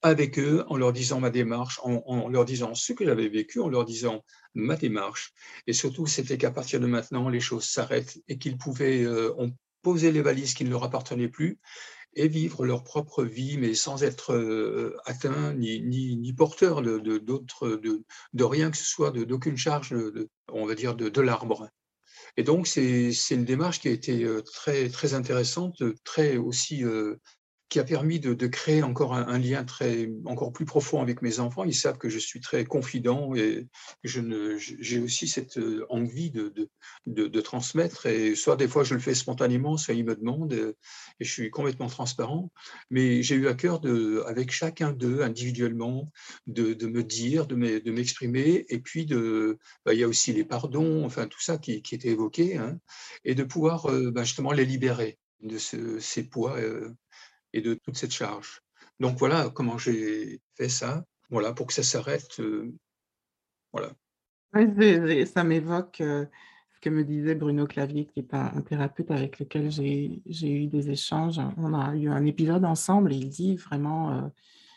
avec 0.00 0.38
eux 0.38 0.64
en 0.68 0.76
leur 0.76 0.92
disant 0.92 1.20
ma 1.20 1.30
démarche, 1.30 1.78
en, 1.82 2.02
en 2.06 2.28
leur 2.28 2.44
disant 2.44 2.74
ce 2.74 2.92
que 2.92 3.04
j'avais 3.04 3.28
vécu, 3.28 3.60
en 3.60 3.68
leur 3.68 3.84
disant 3.84 4.24
ma 4.54 4.74
démarche. 4.74 5.32
Et 5.66 5.74
surtout, 5.74 6.06
c'était 6.06 6.38
qu'à 6.38 6.50
partir 6.50 6.80
de 6.80 6.86
maintenant, 6.86 7.28
les 7.28 7.38
choses 7.38 7.64
s'arrêtent 7.64 8.18
et 8.28 8.38
qu'ils 8.38 8.56
pouvaient, 8.56 9.04
euh, 9.04 9.32
on 9.38 9.54
posait 9.82 10.10
les 10.10 10.22
valises 10.22 10.54
qui 10.54 10.64
ne 10.64 10.70
leur 10.70 10.84
appartenaient 10.84 11.28
plus 11.28 11.60
et 12.14 12.28
vivre 12.28 12.66
leur 12.66 12.84
propre 12.84 13.24
vie, 13.24 13.58
mais 13.58 13.74
sans 13.74 14.04
être 14.04 14.34
euh, 14.34 14.96
atteint 15.04 15.54
ni, 15.54 15.80
ni, 15.80 16.16
ni 16.16 16.32
porteur 16.32 16.82
de, 16.82 16.98
de, 16.98 17.18
de, 17.18 18.04
de, 18.32 18.44
rien 18.44 18.70
que 18.70 18.76
ce 18.76 18.84
soit, 18.84 19.10
d'aucune 19.10 19.56
charge, 19.56 19.94
on 20.48 20.66
va 20.66 20.74
dire, 20.74 20.94
de, 20.94 21.08
de 21.08 21.20
l'arbre. 21.20 21.68
Et 22.36 22.42
donc, 22.42 22.66
c'est 22.66 23.12
une 23.30 23.44
démarche 23.44 23.80
qui 23.80 23.88
a 23.88 23.92
été 23.92 24.24
euh, 24.24 24.42
très, 24.42 24.88
très 24.88 25.14
intéressante, 25.14 25.82
très 26.04 26.36
aussi 26.36 26.84
euh, 26.84 27.16
qui 27.72 27.80
a 27.80 27.84
permis 27.84 28.20
de, 28.20 28.34
créer 28.48 28.82
encore 28.82 29.14
un, 29.14 29.38
lien 29.38 29.64
très, 29.64 30.12
encore 30.26 30.52
plus 30.52 30.66
profond 30.66 31.00
avec 31.00 31.22
mes 31.22 31.40
enfants. 31.40 31.64
Ils 31.64 31.74
savent 31.74 31.96
que 31.96 32.10
je 32.10 32.18
suis 32.18 32.38
très 32.38 32.66
confident 32.66 33.34
et 33.34 33.66
j'ai 34.04 34.98
aussi 34.98 35.26
cette 35.26 35.56
euh, 35.56 35.86
envie 35.88 36.30
de, 36.30 36.52
de, 37.06 37.28
de, 37.28 37.40
transmettre. 37.40 38.04
Et 38.04 38.34
soit 38.34 38.56
des 38.56 38.68
fois 38.68 38.84
je 38.84 38.92
le 38.92 39.00
fais 39.00 39.14
spontanément, 39.14 39.78
soit 39.78 39.94
ils 39.94 40.04
me 40.04 40.14
demandent 40.14 40.52
et 40.52 41.24
je 41.24 41.32
suis 41.32 41.48
complètement 41.48 41.86
transparent. 41.86 42.52
Mais 42.90 43.22
j'ai 43.22 43.36
eu 43.36 43.48
à 43.48 43.54
cœur 43.54 43.80
de, 43.80 44.22
avec 44.26 44.50
chacun 44.50 44.92
d'eux 44.92 45.22
individuellement, 45.22 46.12
de, 46.46 46.74
me 46.86 47.02
dire, 47.02 47.46
de 47.46 47.90
m'exprimer. 47.90 48.66
Et 48.68 48.80
puis 48.80 49.06
de, 49.06 49.58
bah, 49.86 49.94
il 49.94 50.00
y 50.00 50.04
a 50.04 50.08
aussi 50.08 50.34
les 50.34 50.44
pardons, 50.44 51.06
enfin 51.06 51.26
tout 51.26 51.40
ça 51.40 51.56
qui, 51.56 51.80
qui 51.80 51.94
était 51.94 52.08
évoqué, 52.08 52.58
hein, 52.58 52.78
et 53.24 53.34
de 53.34 53.44
pouvoir 53.44 53.86
euh, 53.86 54.10
bah, 54.10 54.24
justement 54.24 54.52
les 54.52 54.66
libérer 54.66 55.18
de 55.40 55.56
ce, 55.56 55.98
ces 56.00 56.28
poids. 56.28 56.58
Euh, 56.58 56.90
et 57.52 57.60
de 57.60 57.74
toute 57.74 57.96
cette 57.96 58.12
charge. 58.12 58.62
Donc 59.00 59.18
voilà 59.18 59.50
comment 59.50 59.78
j'ai 59.78 60.40
fait 60.54 60.68
ça, 60.68 61.04
voilà, 61.30 61.52
pour 61.52 61.66
que 61.66 61.72
ça 61.72 61.82
s'arrête. 61.82 62.38
Euh, 62.40 62.72
voilà. 63.72 63.92
Ça 65.26 65.44
m'évoque 65.44 66.00
euh, 66.02 66.26
ce 66.74 66.80
que 66.80 66.90
me 66.90 67.04
disait 67.04 67.34
Bruno 67.34 67.66
Clavier, 67.66 68.06
qui 68.06 68.20
est 68.20 68.34
un, 68.34 68.60
thérapeute 68.60 69.10
avec 69.10 69.38
lequel 69.38 69.70
j'ai 69.70 70.22
eu 70.26 70.66
des 70.66 70.90
échanges. 70.90 71.40
On 71.56 71.72
a 71.74 71.96
eu 71.96 72.08
un 72.10 72.26
épisode 72.26 72.64
ensemble 72.64 73.12
et 73.12 73.16
il 73.16 73.30
dit 73.30 73.56
vraiment 73.56 74.12
euh, 74.12 74.20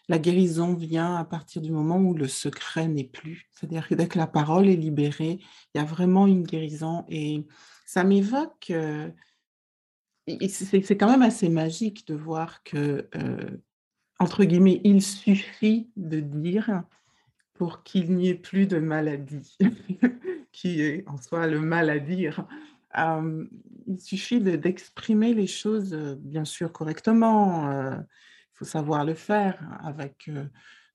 la 0.07 0.17
guérison 0.17 0.73
vient 0.75 1.15
à 1.15 1.25
partir 1.25 1.61
du 1.61 1.71
moment 1.71 1.97
où 1.97 2.13
le 2.13 2.27
secret 2.27 2.87
n'est 2.87 3.03
plus. 3.03 3.49
C'est-à-dire 3.51 3.87
que 3.87 3.95
dès 3.95 4.07
que 4.07 4.17
la 4.17 4.27
parole 4.27 4.69
est 4.69 4.77
libérée, 4.77 5.39
il 5.73 5.77
y 5.77 5.81
a 5.81 5.85
vraiment 5.85 6.25
une 6.25 6.43
guérison. 6.43 7.05
Et 7.09 7.45
ça 7.85 8.03
m'évoque 8.05 8.71
c'est 10.49 10.97
quand 10.97 11.09
même 11.09 11.21
assez 11.21 11.49
magique 11.49 12.07
de 12.07 12.15
voir 12.15 12.63
que, 12.63 13.07
euh, 13.15 13.57
entre 14.19 14.43
guillemets, 14.43 14.81
il 14.83 15.01
suffit 15.01 15.89
de 15.95 16.19
dire 16.19 16.83
pour 17.53 17.83
qu'il 17.83 18.13
n'y 18.15 18.29
ait 18.29 18.35
plus 18.35 18.67
de 18.67 18.79
maladie, 18.79 19.57
qui 20.51 20.81
est 20.81 21.07
en 21.07 21.17
soi 21.17 21.47
le 21.47 21.59
mal 21.59 21.89
à 21.89 21.99
dire. 21.99 22.47
Euh, 22.97 23.45
il 23.87 23.99
suffit 23.99 24.41
d'exprimer 24.41 25.33
les 25.33 25.47
choses, 25.47 25.93
bien 26.19 26.45
sûr, 26.45 26.71
correctement. 26.71 27.71
Il 27.71 28.05
faut 28.53 28.65
savoir 28.65 29.05
le 29.05 29.13
faire 29.13 29.61
avec 29.83 30.29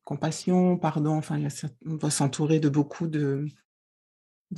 compassion, 0.04 0.76
pardon. 0.76 1.16
Enfin, 1.16 1.38
il 1.38 1.46
y 1.46 1.70
on 1.86 1.94
doit 1.94 2.10
s'entourer 2.10 2.58
de 2.58 2.68
beaucoup 2.68 3.06
de 3.06 3.46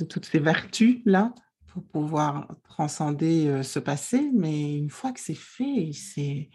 toutes 0.09 0.25
ces 0.25 0.39
vertus-là 0.39 1.33
pour 1.73 1.83
pouvoir 1.83 2.47
transcender 2.63 3.63
ce 3.63 3.79
passé, 3.79 4.29
mais 4.31 4.77
une 4.77 4.91
fois 4.91 5.11
que 5.11 5.19
c'est 5.19 5.33
fait, 5.33 5.91
c'est 5.91 6.51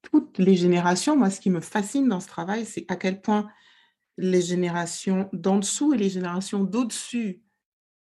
toutes 0.00 0.38
les 0.38 0.56
générations. 0.56 1.14
Moi, 1.14 1.28
ce 1.28 1.40
qui 1.40 1.50
me 1.50 1.60
fascine 1.60 2.08
dans 2.08 2.20
ce 2.20 2.28
travail, 2.28 2.64
c'est 2.64 2.90
à 2.90 2.96
quel 2.96 3.20
point 3.20 3.48
les 4.16 4.40
générations 4.40 5.28
d'en 5.34 5.58
dessous 5.58 5.92
et 5.92 5.98
les 5.98 6.08
générations 6.08 6.64
d'au-dessus, 6.64 7.42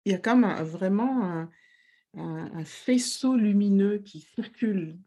il 0.07 0.13
y 0.13 0.15
a 0.15 0.19
comme 0.19 0.45
un, 0.45 0.63
vraiment 0.63 1.47
un, 2.17 2.65
faisceau 2.65 3.37
lumineux 3.37 3.99
qui 3.99 4.21
circule 4.21 4.99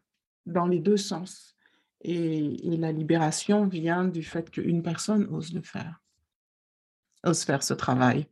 dans 0.46 0.68
les 0.68 0.78
deux 0.78 0.96
sens. 0.96 1.56
Et, 2.02 2.72
et 2.72 2.76
la 2.76 2.92
libération 2.92 3.66
vient 3.66 4.04
du 4.04 4.22
fait 4.22 4.48
qu'une 4.48 4.82
personne 4.84 5.26
ose 5.32 5.52
le 5.52 5.62
faire, 5.62 6.00
ose 7.24 7.42
faire 7.42 7.64
ce 7.64 7.74
travail. 7.74 8.28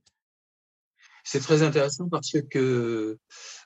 C'est 1.29 1.41
très 1.41 1.65
intéressant 1.65 2.09
parce 2.09 2.37
que, 2.53 3.19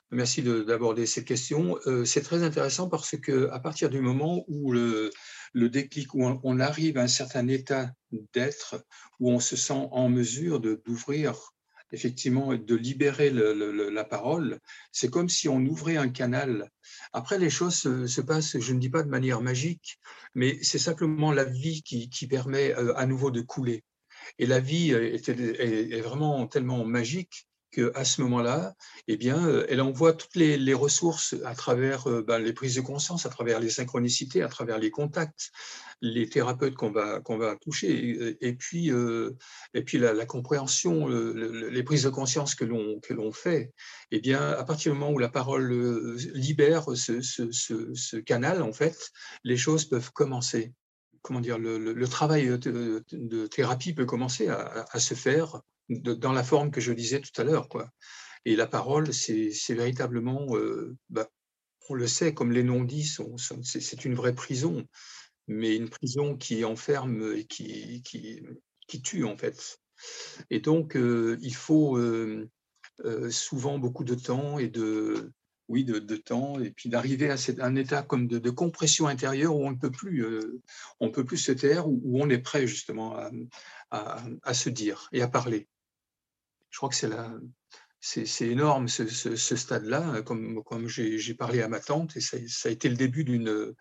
merci 0.09 0.41
d'aborder 0.41 1.05
cette 1.05 1.25
question, 1.25 1.77
euh, 1.85 2.05
c'est 2.05 2.23
très 2.23 2.41
intéressant 2.41 2.89
parce 2.89 3.15
que 3.17 3.49
à 3.51 3.59
partir 3.59 3.91
du 3.91 4.01
moment 4.01 4.43
où 4.47 4.71
le, 4.71 5.11
déclic, 5.53 6.15
où 6.15 6.23
on, 6.43 6.59
arrive 6.59 6.97
à 6.97 7.03
un 7.03 7.07
certain 7.07 7.47
état 7.47 7.91
d'être, 8.33 8.83
où 9.19 9.29
on 9.29 9.39
se 9.39 9.55
sent 9.55 9.87
en 9.91 10.09
mesure 10.09 10.59
d'ouvrir 10.59 11.35
effectivement 11.91 12.55
de 12.55 12.75
libérer 12.75 13.29
la 13.29 14.03
parole, 14.05 14.59
c'est 14.91 15.11
comme 15.11 15.29
si 15.29 15.47
on 15.47 15.59
ouvrait 15.59 15.97
un 15.97 16.09
canal. 16.09 16.71
Après, 17.13 17.37
les 17.37 17.51
choses 17.51 17.75
se, 17.75 18.07
se, 18.07 18.21
passent, 18.21 18.59
je 18.59 18.73
ne 18.73 18.79
dis 18.79 18.89
pas 18.89 19.03
de 19.03 19.09
manière 19.09 19.41
magique, 19.41 19.99
mais 20.33 20.57
c'est 20.63 20.79
simplement 20.79 21.31
la 21.31 21.43
vie 21.43 21.83
qui, 21.83 22.09
qui 22.09 22.25
permet 22.25 22.73
euh, 22.73 22.97
à 22.97 23.05
nouveau 23.05 23.29
de 23.29 23.41
couler. 23.41 23.83
Et 24.39 24.47
la 24.47 24.59
vie 24.59 24.91
est, 24.91 25.29
est 25.29 26.01
vraiment 26.01 26.47
tellement 26.47 26.85
magique 26.85 27.45
qu'à 27.71 28.03
ce 28.03 28.21
moment-là, 28.21 28.75
eh 29.07 29.17
bien, 29.17 29.47
euh, 29.47 29.65
elle 29.69 29.81
envoie 29.81 30.13
toutes 30.13 30.35
les, 30.35 30.73
ressources 30.73 31.35
à 31.45 31.55
travers 31.55 32.07
euh, 32.07 32.21
ben, 32.21 32.39
les 32.39 32.53
prises 32.53 32.75
de 32.75 32.81
conscience, 32.81 33.25
à 33.25 33.29
travers 33.29 33.59
les 33.59 33.69
synchronicités, 33.69 34.41
à 34.43 34.47
travers 34.47 34.77
les 34.77 34.91
contacts, 34.91 35.51
les 36.01 36.27
thérapeutes 36.27 36.75
qu'on 36.75 36.91
va, 36.91 37.55
toucher, 37.61 38.37
et, 38.41 38.53
puis, 38.53 38.91
euh, 38.91 39.37
et 39.73 39.83
puis 39.83 39.97
la, 39.99 40.25
compréhension, 40.25 41.07
le, 41.07 41.33
le, 41.33 41.69
les 41.69 41.83
prises 41.83 42.03
de 42.03 42.09
conscience 42.09 42.55
que 42.55 42.65
l'on, 42.65 43.31
fait. 43.31 43.71
Eh 44.11 44.19
bien, 44.19 44.41
à 44.41 44.63
partir 44.63 44.91
du 44.91 44.99
moment 44.99 45.11
où 45.11 45.19
la 45.19 45.29
parole 45.29 46.17
libère 46.33 46.85
ce 46.95 48.17
canal, 48.17 48.61
en 48.61 48.73
fait, 48.73 49.11
les 49.43 49.57
choses 49.57 49.85
peuvent 49.85 50.11
commencer. 50.11 50.73
comment 51.21 51.39
dire, 51.39 51.59
le, 51.59 52.07
travail 52.07 52.57
de, 52.57 53.47
thérapie 53.47 53.93
peut 53.93 54.05
commencer 54.05 54.49
à, 54.49 54.99
se 54.99 55.13
faire 55.13 55.61
dans 55.89 56.31
la 56.31 56.43
forme 56.43 56.71
que 56.71 56.81
je 56.81 56.93
disais 56.93 57.21
tout 57.21 57.39
à 57.39 57.43
l'heure. 57.43 57.69
Quoi. 57.69 57.89
Et 58.45 58.55
la 58.55 58.67
parole, 58.67 59.13
c'est 59.13 59.51
véritablement, 59.69 60.47
bah, 61.09 61.27
on 61.89 61.93
le 61.93 62.07
sait, 62.07 62.33
comme 62.33 62.51
les 62.51 62.63
non-dits, 62.63 63.17
c'est 63.63 64.05
une 64.05 64.15
vraie 64.15 64.35
prison, 64.35 64.85
mais 65.47 65.75
une 65.75 65.89
prison 65.89 66.37
qui 66.37 66.63
enferme 66.63 67.33
et 67.35 67.45
qui, 67.45 68.01
qui, 68.03 68.41
qui 68.87 69.01
tue 69.01 69.25
en 69.25 69.37
fait. 69.37 69.79
Et 70.49 70.59
donc, 70.59 70.95
il 70.95 71.55
faut 71.55 71.99
souvent 73.29 73.77
beaucoup 73.77 74.03
de 74.03 74.15
temps 74.15 74.57
et 74.57 74.69
de, 74.69 75.31
oui, 75.71 75.83
de, 75.85 76.15
temps, 76.17 76.59
et 76.59 76.69
puis 76.71 76.89
d'arriver 76.89 77.31
à 77.31 77.35
un 77.59 77.75
état 77.75 78.03
comme 78.03 78.27
de, 78.27 78.49
compression 78.49 79.07
intérieure 79.07 79.55
où 79.55 79.65
on 79.65 79.71
ne 79.71 79.77
peut 79.77 79.89
plus, 79.89 80.25
plus 81.25 81.37
se 81.37 81.51
taire, 81.51 81.87
où, 81.87 82.21
on 82.21 82.29
est 82.29 82.39
prêt 82.39 82.67
justement 82.67 83.17
à, 83.89 84.53
se 84.53 84.69
dire 84.69 85.07
et 85.13 85.21
à 85.21 85.27
parler. 85.27 85.67
Je 86.69 86.77
crois 86.77 86.89
que 86.89 86.95
c'est 86.95 87.09
c'est 88.03 88.47
énorme 88.47 88.87
ce, 88.87 89.05
stade-là, 89.35 90.21
comme, 90.23 90.87
j'ai 90.87 91.33
parlé 91.35 91.61
à 91.61 91.67
ma 91.67 91.79
tante, 91.79 92.17
et 92.17 92.21
ça, 92.21 92.37
ça 92.47 92.69
a 92.69 92.71
été 92.71 92.89
le 92.89 92.95
début 92.95 93.23
d'une 93.23 93.75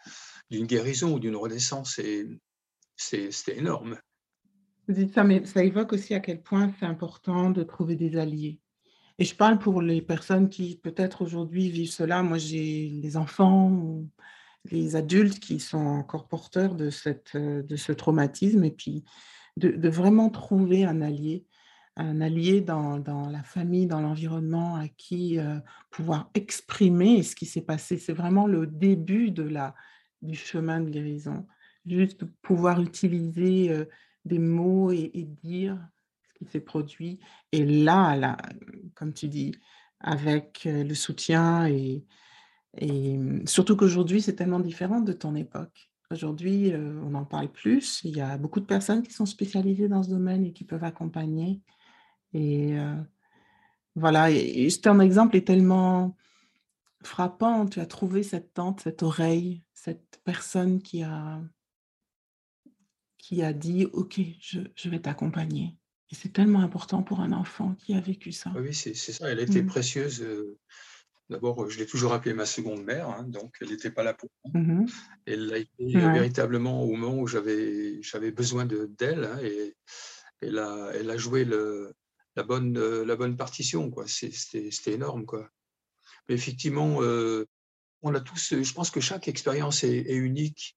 guérison 0.51 1.14
ou 1.14 1.18
d'une 1.18 1.36
renaissance, 1.36 1.99
et 1.99 2.28
c'était 2.97 3.59
énorme. 3.59 3.99
Vous 4.86 4.95
dites 4.95 5.14
ça, 5.14 5.24
mais 5.24 5.45
ça 5.47 5.64
évoque 5.64 5.93
aussi 5.93 6.14
à 6.14 6.20
quel 6.20 6.43
point 6.43 6.72
c'est 6.78 6.86
important 6.86 7.51
de 7.51 7.62
trouver 7.62 7.97
des 7.97 8.16
alliés. 8.16 8.59
Et 9.21 9.25
je 9.25 9.35
parle 9.35 9.59
pour 9.59 9.83
les 9.83 10.01
personnes 10.01 10.49
qui 10.49 10.81
peut-être 10.83 11.21
aujourd'hui 11.21 11.68
vivent 11.68 11.91
cela. 11.91 12.23
Moi, 12.23 12.39
j'ai 12.39 12.89
les 12.89 13.18
enfants, 13.18 14.03
les 14.71 14.97
adultes 14.97 15.39
qui 15.39 15.61
sont 15.61 15.77
encore 15.77 16.27
porteurs 16.27 16.75
de, 16.75 16.89
cette, 16.89 17.37
de 17.37 17.77
ce 17.77 17.93
traumatisme 17.93 18.64
et 18.64 18.71
puis 18.71 19.05
de, 19.59 19.91
vraiment 19.91 20.31
trouver 20.31 20.85
un 20.85 21.03
allié, 21.03 21.45
un 21.97 22.23
allié 22.23 22.62
dans, 22.62 22.97
la 23.31 23.43
famille, 23.43 23.87
dans 23.87 24.01
l'environnement 24.01 24.77
à 24.77 24.89
qui 24.89 25.39
euh, 25.39 25.59
pouvoir 25.91 26.31
exprimer 26.33 27.23
ce 27.23 27.37
qui 27.37 27.45
s'est 27.45 27.61
passé. 27.61 27.99
C'est 27.99 28.14
vraiment 28.14 28.47
le 28.47 28.66
début 28.66 29.33
de 29.33 29.43
la, 29.43 29.75
du 30.23 30.35
chemin 30.35 30.81
de 30.81 30.89
guérison. 30.89 31.47
Juste 31.85 32.25
pouvoir 32.41 32.81
utiliser 32.81 33.71
euh, 33.71 33.85
des 34.25 34.39
mots 34.39 34.91
et 34.93 35.29
dire 35.43 35.79
qui 36.41 36.51
s'est 36.51 36.61
produit. 36.61 37.20
Et 37.53 37.64
là, 37.64 38.16
là, 38.16 38.36
comme 38.95 39.12
tu 39.12 39.28
dis, 39.28 39.53
avec 40.01 40.62
le 40.64 40.95
soutien 40.95 41.66
et, 41.68 42.05
et 42.78 43.16
mmh, 43.18 43.47
surtout 43.47 43.76
qu'aujourd'hui, 43.76 44.22
c'est 44.22 44.34
tellement 44.34 44.61
différent 44.61 45.01
de 45.01 45.12
ton 45.12 45.36
époque. 45.36 45.91
Aujourd'hui, 46.11 46.72
on 46.74 47.14
en 47.14 47.24
parle 47.24 47.53
plus. 47.53 48.01
Il 48.03 48.16
y 48.16 48.20
a 48.20 48.36
beaucoup 48.36 48.59
de 48.59 48.64
personnes 48.66 49.05
qui 49.05 49.12
sont 49.12 49.26
spécialisées 49.26 49.86
dans 49.86 50.03
ce 50.03 50.11
domaine 50.11 50.45
et 50.45 50.53
qui 50.53 50.64
peuvent 50.64 50.82
accompagner. 50.82 51.61
Et 52.32 52.74
voilà, 53.95 54.32
et, 54.32 54.66
et 54.66 54.80
ton 54.80 54.99
exemple 54.99 55.36
est 55.36 55.47
tellement 55.47 56.16
frappant. 57.05 57.66
Tu 57.66 57.78
as 57.78 57.86
trouvé 57.86 58.24
cette 58.24 58.55
tante, 58.55 58.80
cette 58.80 59.05
oreille, 59.05 59.62
cette 59.72 60.20
personne 60.24 60.82
qui 60.82 61.05
a, 61.05 61.41
qui 63.18 63.43
a 63.43 63.53
dit, 63.53 63.86
OK, 63.93 64.20
je, 64.41 64.61
je 64.74 64.88
vais 64.88 65.01
t'accompagner. 65.01 65.76
Et 66.11 66.17
c'est 66.17 66.33
tellement 66.33 66.61
important 66.61 67.03
pour 67.03 67.21
un 67.21 67.33
enfant 67.33 67.77
qui 67.77 67.95
a 67.95 68.01
vécu 68.01 68.33
ça. 68.33 68.53
Oui, 68.57 68.75
c'est 68.75 68.95
ça. 68.95 69.31
Elle 69.31 69.39
a 69.39 69.43
été 69.43 69.63
mmh. 69.63 69.67
précieuse. 69.67 70.27
D'abord, 71.31 71.71
je 71.71 71.79
l'ai 71.79 71.87
toujours 71.87 72.13
appelée 72.13 72.35
ma 72.35 72.47
seconde 72.47 72.83
mère, 72.83 73.09
hein, 73.09 73.23
donc 73.23 73.57
elle 73.61 73.69
n'était 73.69 73.93
pas 73.93 74.03
là 74.03 74.15
pour 74.15 74.29
moi. 74.45 74.61
Mmh 74.61 74.87
elle 75.27 75.47
l'a 75.47 75.59
été 75.59 75.71
véritablement 75.79 76.83
au 76.83 76.97
moment 76.97 77.17
où 77.17 77.29
j'avais 77.29 78.33
besoin 78.33 78.67
d'elle, 78.67 79.25
hein, 79.25 79.39
et 79.41 79.77
elle 80.41 80.59
a, 80.59 80.91
elle 80.93 81.09
a 81.09 81.17
joué 81.17 81.45
le, 81.45 81.95
la, 82.35 82.43
bonne, 82.43 82.77
la 83.03 83.15
bonne 83.15 83.37
partition. 83.37 83.93
C'était 84.07 84.93
énorme. 84.93 85.25
Quoi. 85.25 85.49
Mais 86.29 86.35
effectivement, 86.35 86.99
on 88.03 88.15
a 88.15 88.21
tous, 88.21 88.61
je 88.61 88.73
pense 88.73 88.91
que 88.91 89.01
chaque 89.01 89.29
expérience 89.29 89.85
est, 89.85 90.13
unique, 90.13 90.77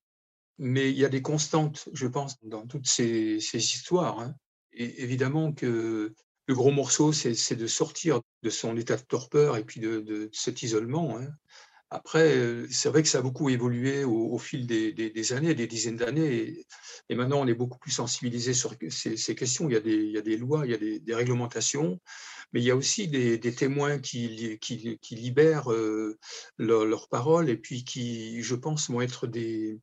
mais 0.60 0.92
il 0.92 0.98
y 0.98 1.06
a 1.06 1.10
des 1.10 1.24
constantes, 1.24 1.90
je 1.94 2.06
pense, 2.06 2.38
dans 2.44 2.68
toutes 2.68 2.88
ces, 2.88 3.40
ces 3.40 3.58
histoires. 3.58 4.20
Hein 4.20 4.36
évidemment 4.76 5.54
que 5.54 6.14
le 6.48 6.56
gros 6.56 6.72
morceau, 6.72 7.14
c'est 7.14 7.56
de 7.56 7.68
sortir 7.68 8.22
de 8.42 8.50
son 8.50 8.76
état 8.76 8.98
de 8.98 9.02
torpeur 9.02 9.58
et 9.58 9.64
puis 9.64 9.80
de, 9.80 10.30
cet 10.34 10.64
isolement. 10.64 11.18
Hein. 11.18 11.28
Après, 11.90 12.36
c'est 12.72 12.90
vrai 12.90 13.04
que 13.04 13.08
ça 13.08 13.20
a 13.20 13.22
beaucoup 13.22 13.50
évolué 13.50 14.04
au, 14.04 14.38
fil 14.40 14.66
des, 14.66 15.34
années, 15.34 15.54
des 15.54 15.68
dizaines 15.68 15.98
d'années. 15.98 16.66
Et, 17.10 17.16
maintenant, 17.16 17.42
on 17.42 17.48
est 17.48 17.54
beaucoup 17.54 17.78
plus 17.78 17.92
sensibilisé 17.92 18.56
sur 18.56 18.74
ces, 18.90 19.36
questions. 19.36 19.70
Il 19.70 19.74
y, 19.74 20.18
a 20.18 20.22
des, 20.22 20.38
lois, 20.38 20.66
il 20.66 20.72
y 20.72 20.74
a 20.74 20.78
des, 21.00 21.14
réglementations, 21.14 22.02
mais 22.52 22.62
il 22.62 22.66
y 22.66 22.72
a 22.72 22.76
aussi 22.76 23.08
des, 23.08 23.40
témoins 23.54 24.00
qui, 24.00 24.60
libèrent 25.12 25.72
euh, 25.72 26.18
leurs 26.58 27.10
paroles 27.10 27.50
et 27.50 27.58
puis 27.58 27.86
qui, 27.86 28.42
je 28.42 28.56
pense, 28.56 28.90
vont 28.90 29.02
être 29.02 29.28
des, 29.28 29.80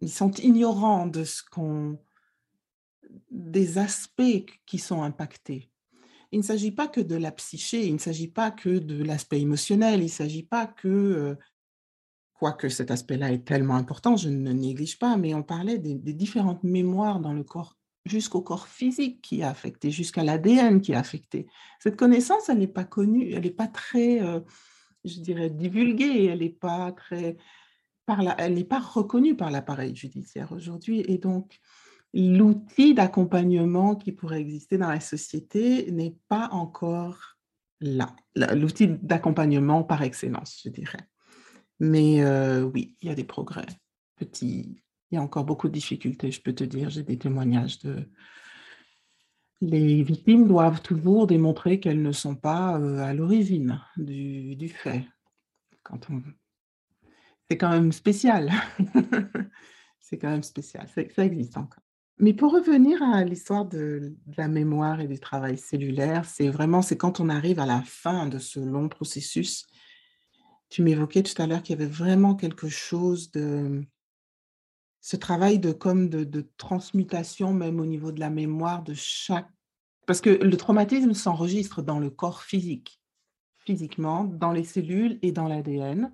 Ils 0.00 0.10
sont 0.10 0.32
ignorants 0.32 1.06
de 1.06 1.24
ce 1.24 1.42
qu'on... 1.42 1.98
des 3.30 3.78
aspects 3.78 4.46
qui 4.66 4.78
sont 4.78 5.02
impactés 5.02 5.71
il 6.32 6.38
ne 6.38 6.44
s'agit 6.44 6.72
pas 6.72 6.88
que 6.88 7.00
de 7.00 7.14
la 7.14 7.30
psyché, 7.30 7.86
il 7.86 7.92
ne 7.92 7.98
s'agit 7.98 8.28
pas 8.28 8.50
que 8.50 8.70
de 8.70 9.04
l'aspect 9.04 9.40
émotionnel, 9.40 10.00
il 10.00 10.04
ne 10.04 10.08
s'agit 10.08 10.42
pas 10.42 10.66
que, 10.66 10.88
euh, 10.88 11.34
quoique 12.32 12.70
cet 12.70 12.90
aspect-là 12.90 13.32
est 13.32 13.44
tellement 13.44 13.76
important, 13.76 14.16
je 14.16 14.30
ne 14.30 14.52
néglige 14.52 14.98
pas, 14.98 15.16
mais 15.18 15.34
on 15.34 15.42
parlait 15.42 15.78
des, 15.78 15.94
différentes 15.94 16.64
mémoires 16.64 17.20
dans 17.20 17.34
le 17.34 17.44
corps, 17.44 17.76
jusqu'au 18.06 18.40
corps 18.40 18.66
physique 18.66 19.20
qui 19.20 19.42
a 19.42 19.50
affecté, 19.50 19.90
jusqu'à 19.90 20.24
l'ADN 20.24 20.80
qui 20.80 20.94
a 20.94 20.98
affecté. 20.98 21.46
Cette 21.78 21.96
connaissance, 21.96 22.48
elle 22.48 22.58
n'est 22.58 22.66
pas 22.66 22.84
connue, 22.84 23.30
elle 23.32 23.42
n'est 23.42 23.50
pas 23.50 23.68
très, 23.68 24.22
euh, 24.22 24.40
je 25.04 25.20
dirais, 25.20 25.50
divulguée, 25.50 26.26
elle 26.26 26.40
n'est 26.40 26.48
pas 26.48 26.92
très... 26.92 27.36
Par 28.04 28.20
elle 28.40 28.54
n'est 28.54 28.64
pas 28.64 28.80
reconnue 28.80 29.36
par 29.36 29.52
l'appareil 29.52 29.94
judiciaire 29.94 30.50
aujourd'hui. 30.50 31.04
Et 31.06 31.18
donc, 31.18 31.60
l'outil 32.14 32.94
d'accompagnement 32.94 33.96
qui 33.96 34.12
pourrait 34.12 34.40
exister 34.40 34.78
dans 34.78 34.88
la 34.90 35.00
société 35.00 35.90
n'est 35.90 36.16
pas 36.28 36.48
encore 36.52 37.38
là. 37.80 38.14
L'outil 38.54 38.88
d'accompagnement 38.88 39.82
par 39.82 40.02
excellence, 40.02 40.60
je 40.64 40.70
dirais. 40.70 41.08
Mais 41.80 42.22
euh, 42.22 42.62
oui, 42.62 42.96
il 43.00 43.08
y 43.08 43.10
a 43.10 43.14
des 43.14 43.24
progrès. 43.24 43.66
Petits. 44.16 44.82
Il 45.10 45.16
y 45.16 45.18
a 45.18 45.22
encore 45.22 45.44
beaucoup 45.44 45.68
de 45.68 45.72
difficultés, 45.72 46.30
je 46.30 46.40
peux 46.40 46.54
te 46.54 46.64
dire. 46.64 46.90
J'ai 46.90 47.02
des 47.02 47.18
témoignages 47.18 47.78
de... 47.80 48.08
Les 49.60 50.02
victimes 50.02 50.48
doivent 50.48 50.82
toujours 50.82 51.26
démontrer 51.26 51.80
qu'elles 51.80 52.02
ne 52.02 52.12
sont 52.12 52.34
pas 52.34 52.78
euh, 52.78 52.98
à 52.98 53.14
l'origine 53.14 53.80
du, 53.96 54.68
fait. 54.68 55.04
C'est 57.50 57.58
quand 57.58 57.70
même 57.70 57.92
spécial. 57.92 58.50
c'est 60.00 60.18
quand 60.18 60.30
même 60.30 60.42
spécial, 60.42 60.88
ça 60.88 61.24
existe 61.24 61.56
encore. 61.56 61.81
Mais 62.18 62.34
pour 62.34 62.52
revenir 62.52 63.02
à 63.02 63.24
l'histoire 63.24 63.64
de, 63.64 64.14
la 64.36 64.48
mémoire 64.48 65.00
et 65.00 65.08
du 65.08 65.18
travail 65.18 65.58
cellulaire, 65.58 66.24
c'est 66.24 66.48
vraiment 66.48 66.82
c'est 66.82 66.96
quand 66.96 67.20
on 67.20 67.28
arrive 67.28 67.58
à 67.58 67.66
la 67.66 67.82
fin 67.82 68.26
de 68.26 68.38
ce 68.38 68.60
long 68.60 68.88
processus. 68.88 69.66
Tu 70.68 70.82
m'évoquais 70.82 71.22
tout 71.22 71.40
à 71.40 71.46
l'heure 71.46 71.62
qu'il 71.62 71.78
y 71.78 71.82
avait 71.82 71.90
vraiment 71.90 72.34
quelque 72.34 72.68
chose 72.68 73.30
de 73.32 73.84
ce 75.00 75.16
travail 75.16 75.58
de 75.58 75.72
comme 75.72 76.08
de, 76.08 76.22
de, 76.22 76.48
transmutation 76.58 77.52
même 77.52 77.80
au 77.80 77.86
niveau 77.86 78.12
de 78.12 78.20
la 78.20 78.30
mémoire 78.30 78.84
de 78.84 78.94
chaque 78.94 79.48
parce 80.06 80.20
que 80.20 80.30
le 80.30 80.56
traumatisme 80.56 81.14
s'enregistre 81.14 81.82
dans 81.82 81.98
le 81.98 82.10
corps 82.10 82.42
physique, 82.42 83.00
physiquement, 83.64 84.24
dans 84.24 84.52
les 84.52 84.64
cellules 84.64 85.18
et 85.22 85.32
dans 85.32 85.48
l'ADN. 85.48 86.12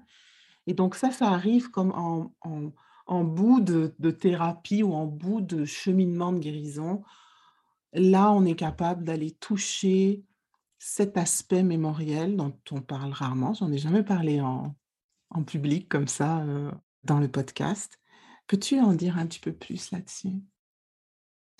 Et 0.67 0.75
donc 0.75 0.95
ça, 0.95 1.11
ça 1.11 1.29
arrive 1.29 1.71
comme 1.71 1.93
en 1.93 2.35
en 2.43 2.71
bout 3.25 3.61
de, 3.61 4.11
thérapie 4.11 4.83
ou 4.83 4.93
en 4.93 5.07
bout 5.07 5.41
de 5.41 5.65
cheminement 5.65 6.33
de 6.33 6.39
guérison, 6.39 7.03
là, 7.93 8.31
on 8.33 8.45
est 8.45 8.57
capable 8.57 9.05
d'aller 9.05 9.33
toucher 9.33 10.25
cet 10.79 11.17
aspect 11.17 11.63
mémoriel 11.63 12.37
dont 12.37 12.57
on 12.71 12.81
parle 12.81 13.13
rarement. 13.13 13.55
J'en 13.55 13.73
ai 13.73 13.79
jamais 13.79 14.03
parlé 14.03 14.41
en, 14.41 14.75
public 15.47 15.89
comme 15.89 16.09
ça 16.09 16.41
euh, 16.41 16.71
dans 17.05 17.21
le 17.21 17.29
podcast. 17.29 17.99
Peux-tu 18.47 18.81
en 18.81 18.93
dire 18.93 19.19
un 19.19 19.27
petit 19.27 19.41
peu 19.41 19.53
plus 19.53 19.91
là-dessus? 19.91 20.41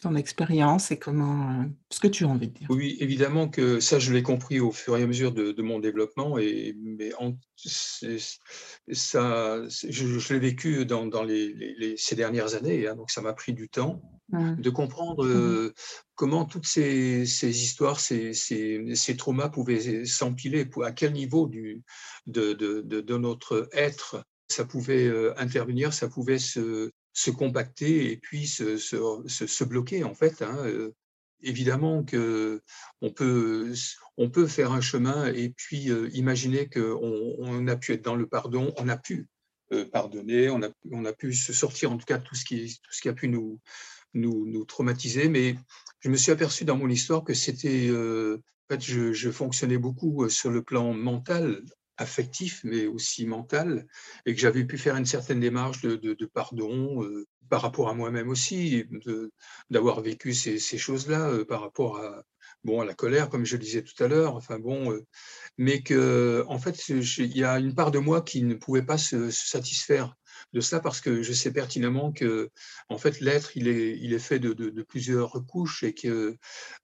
Ton 0.01 0.15
expérience 0.15 0.91
et 0.91 0.99
comment, 0.99 1.51
euh, 1.51 1.65
ce 1.91 2.01
que 2.01 2.07
tu 2.07 2.25
as 2.25 2.29
envie 2.29 2.49
de 2.49 2.59
dire. 2.59 2.69
Oui, 2.71 2.97
évidemment 3.01 3.49
que 3.49 3.81
ça, 3.81 3.99
je 3.99 4.13
l'ai 4.13 4.23
compris 4.23 4.61
au 4.61 4.71
fur 4.71 4.97
et 4.97 5.03
à 5.03 5.07
mesure 5.07 5.33
de, 5.33 5.63
mon 5.63 5.81
développement, 5.81 6.39
et, 6.39 6.77
mais 6.83 7.11
ça, 8.93 9.63
je, 9.69 10.33
l'ai 10.33 10.39
vécu 10.39 10.87
dans, 10.87 11.07
dans 11.07 11.25
les, 11.25 11.95
ces 11.97 12.15
dernières 12.15 12.55
années, 12.55 12.87
hein, 12.87 12.95
donc 12.95 13.11
ça 13.11 13.21
m'a 13.21 13.33
pris 13.33 13.53
du 13.53 13.69
temps 13.69 14.01
de 14.31 14.71
comprendre 14.71 15.25
mmh. 15.25 15.31
euh, 15.31 15.75
comment 16.15 16.45
toutes 16.45 16.67
ces, 16.67 17.25
ces 17.25 17.63
histoires, 17.63 17.99
ces, 17.99 18.35
ces, 18.35 18.95
ces, 18.95 19.17
traumas 19.17 19.49
pouvaient 19.49 20.05
s'empiler, 20.05 20.69
à 20.85 20.93
quel 20.93 21.13
niveau 21.13 21.47
du, 21.47 21.83
de, 22.27 22.53
de, 22.53 22.83
de, 22.83 23.17
notre 23.17 23.69
être 23.73 24.23
ça 24.49 24.65
pouvait 24.65 25.07
euh, 25.07 25.33
intervenir, 25.39 25.93
ça 25.93 26.09
pouvait 26.09 26.39
se, 26.39 26.91
se 27.19 27.33
compacter 27.33 28.13
et 28.13 28.17
puis 28.17 28.47
se, 28.47 28.77
se, 28.77 29.65
bloquer 29.65 30.05
en 30.05 30.15
fait. 30.15 30.41
Hein, 30.41 30.57
euh, 30.61 30.95
évidemment 31.43 32.05
que 32.05 32.63
on 33.01 33.11
peut, 33.11 33.75
on 34.17 34.31
peut 34.31 34.47
faire 34.47 34.71
un 34.71 34.81
chemin 34.81 35.27
et 35.27 35.51
puis 35.51 35.91
euh, 35.91 36.09
imaginer 36.13 36.69
qu'on 36.69 37.35
on 37.39 37.67
a 37.67 37.77
pu 37.77 37.93
être 37.93 38.05
dans 38.05 38.15
le 38.15 38.29
pardon, 38.29 38.73
on 38.77 38.89
a 38.89 38.97
pu 38.97 39.27
euh, 39.73 39.85
pardonner, 39.85 40.49
on 40.49 40.63
a, 40.63 40.69
on 40.93 41.05
a 41.05 41.13
pu 41.13 41.35
se 41.35 41.53
sortir 41.53 41.91
en 41.91 41.99
tout 41.99 42.07
cas 42.07 42.19
de 42.19 42.25
tout 42.25 42.37
ce 42.37 42.45
qui, 42.45 42.79
tout 42.85 42.93
ce 42.93 43.01
qui 43.01 43.09
a 43.09 43.15
pu 43.15 43.27
nous, 43.27 43.61
nous, 44.15 44.47
nous 44.47 44.65
traumatiser. 44.65 45.29
Mais 45.29 45.57
je 45.99 46.11
me 46.11 46.17
suis 46.17 46.31
aperçu 46.31 46.65
dans 46.65 46.77
mon 46.77 46.89
histoire 46.89 47.25
que 47.25 47.35
c'était, 47.35 47.91
en 47.91 48.73
fait, 48.73 48.81
je, 48.81 49.13
je, 49.13 49.31
fonctionnais 49.31 49.79
beaucoup 49.79 50.29
sur 50.29 50.51
le 50.51 50.63
plan 50.63 50.93
mental 50.93 51.65
affectif, 51.99 52.61
mais 52.65 52.87
aussi 52.87 53.27
mental, 53.27 53.87
et 54.25 54.35
que 54.35 54.41
j'avais 54.41 54.65
pu 54.65 54.79
faire 54.79 54.97
une 54.97 55.05
certaine 55.05 55.41
démarche 55.41 55.83
de, 55.83 56.27
pardon 56.33 57.03
euh, 57.05 57.27
par 57.49 57.63
rapport 57.63 57.89
à 57.89 57.95
moi-même 57.95 58.29
aussi, 58.29 58.85
d'avoir 59.71 60.01
vécu 60.01 60.33
ces, 60.33 60.59
choses-là 60.59 61.29
euh, 61.29 61.45
par 61.45 61.61
rapport 61.61 61.99
à, 61.99 62.23
bon, 62.65 62.81
à 62.81 62.85
la 62.85 62.95
colère, 62.95 63.29
comme 63.29 63.45
je 63.45 63.57
le 63.57 63.63
disais 63.63 63.83
tout 63.83 64.03
à 64.03 64.09
l'heure, 64.09 64.37
enfin 64.37 64.59
bon, 64.59 64.93
euh, 64.93 65.05
mais 65.57 65.83
que 65.83 66.45
en 66.49 66.59
fait, 66.59 66.89
il 66.89 67.37
y 67.37 67.45
a 67.45 67.59
une 67.59 67.75
part 67.75 67.91
de 67.91 67.99
moi 67.99 68.23
qui 68.23 68.43
ne 68.43 68.55
pouvait 68.55 68.83
pas 68.83 68.99
se 68.99 69.31
satisfaire 69.31 70.15
de 70.53 70.61
cela 70.61 70.81
parce 70.81 71.01
que 71.01 71.23
je 71.23 71.33
sais 71.33 71.53
pertinemment 71.53 72.13
que 72.13 72.51
en 72.89 72.99
fait 72.99 73.21
l'être 73.21 73.57
il 73.57 73.69
est, 73.69 73.99
il 73.99 74.13
est 74.13 74.19
fait 74.19 74.39
de, 74.39 74.53
de, 74.53 74.83
plusieurs 74.83 75.45
couches 75.47 75.83
et 75.83 75.95
que 75.95 76.37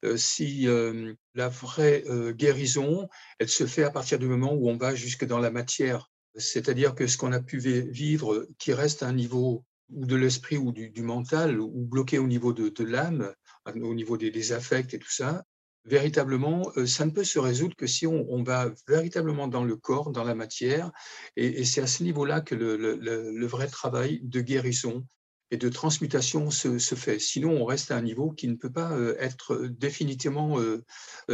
euh, 0.05 0.17
si 0.17 0.69
euh, 0.69 1.15
la 1.35 1.49
vraie 1.49 2.05
euh, 2.09 2.33
guérison 2.33 3.09
elle 3.39 3.49
se 3.49 3.67
fait 3.67 3.85
à 3.85 3.91
partir 3.91 4.19
du 4.19 4.27
moment 4.27 4.53
où 4.53 4.69
on 4.69 4.77
va 4.77 4.95
jusque 4.95 5.25
dans 5.25 5.39
la 5.39 5.51
matière. 5.51 6.11
C'est-à-dire 6.37 6.95
que 6.95 7.07
ce 7.07 7.17
qu'on 7.17 7.33
a 7.33 7.41
pu 7.41 7.59
vivre 7.59 8.49
qui 8.59 8.73
reste 8.73 9.03
à 9.03 9.09
un 9.09 9.12
niveau 9.12 9.65
ou 9.91 10.07
de 10.07 10.17
l'esprit 10.17 10.57
ou 10.57 10.73
du, 10.73 11.03
mental 11.03 11.61
ou 11.61 11.87
bloqué 11.87 12.19
au 12.19 12.27
niveau 12.27 12.53
de, 12.53 12.71
de 12.71 12.85
l'âme 12.85 13.33
au 13.67 13.95
niveau 13.95 14.17
des, 14.17 14.31
des 14.31 14.53
affects 14.53 14.95
et 14.95 14.99
tout 14.99 15.11
ça 15.11 15.45
véritablement, 15.85 16.72
euh, 16.76 16.87
ça 16.87 17.05
ne 17.05 17.11
peut 17.11 17.24
se 17.24 17.39
résoudre 17.39 17.76
que 17.76 17.87
si 17.87 18.07
on, 18.07 18.43
va 18.43 18.70
véritablement 18.89 19.49
dans 19.49 19.64
le 19.64 19.76
corps, 19.76 20.11
dans 20.11 20.24
la 20.24 20.35
matière. 20.35 20.91
Et, 21.37 21.64
c'est 21.64 21.80
à 21.80 21.87
ce 21.87 22.03
niveau-là 22.03 22.41
que 22.41 22.55
le, 22.55 23.47
vrai 23.47 23.66
travail 23.68 24.20
de 24.22 24.41
guérison 24.41 25.07
et 25.51 25.57
de 25.57 25.68
transmutation 25.68 26.51
se, 26.51 26.78
fait. 26.78 27.18
Sinon, 27.18 27.51
on 27.51 27.64
reste 27.64 27.91
à 27.91 27.97
un 27.97 28.03
niveau 28.03 28.30
qui 28.32 28.49
ne 28.49 28.55
peut 28.55 28.72
pas 28.72 28.93
euh, 28.93 29.14
être 29.18 29.66
définitivement 29.66 30.59
euh, 30.59 30.82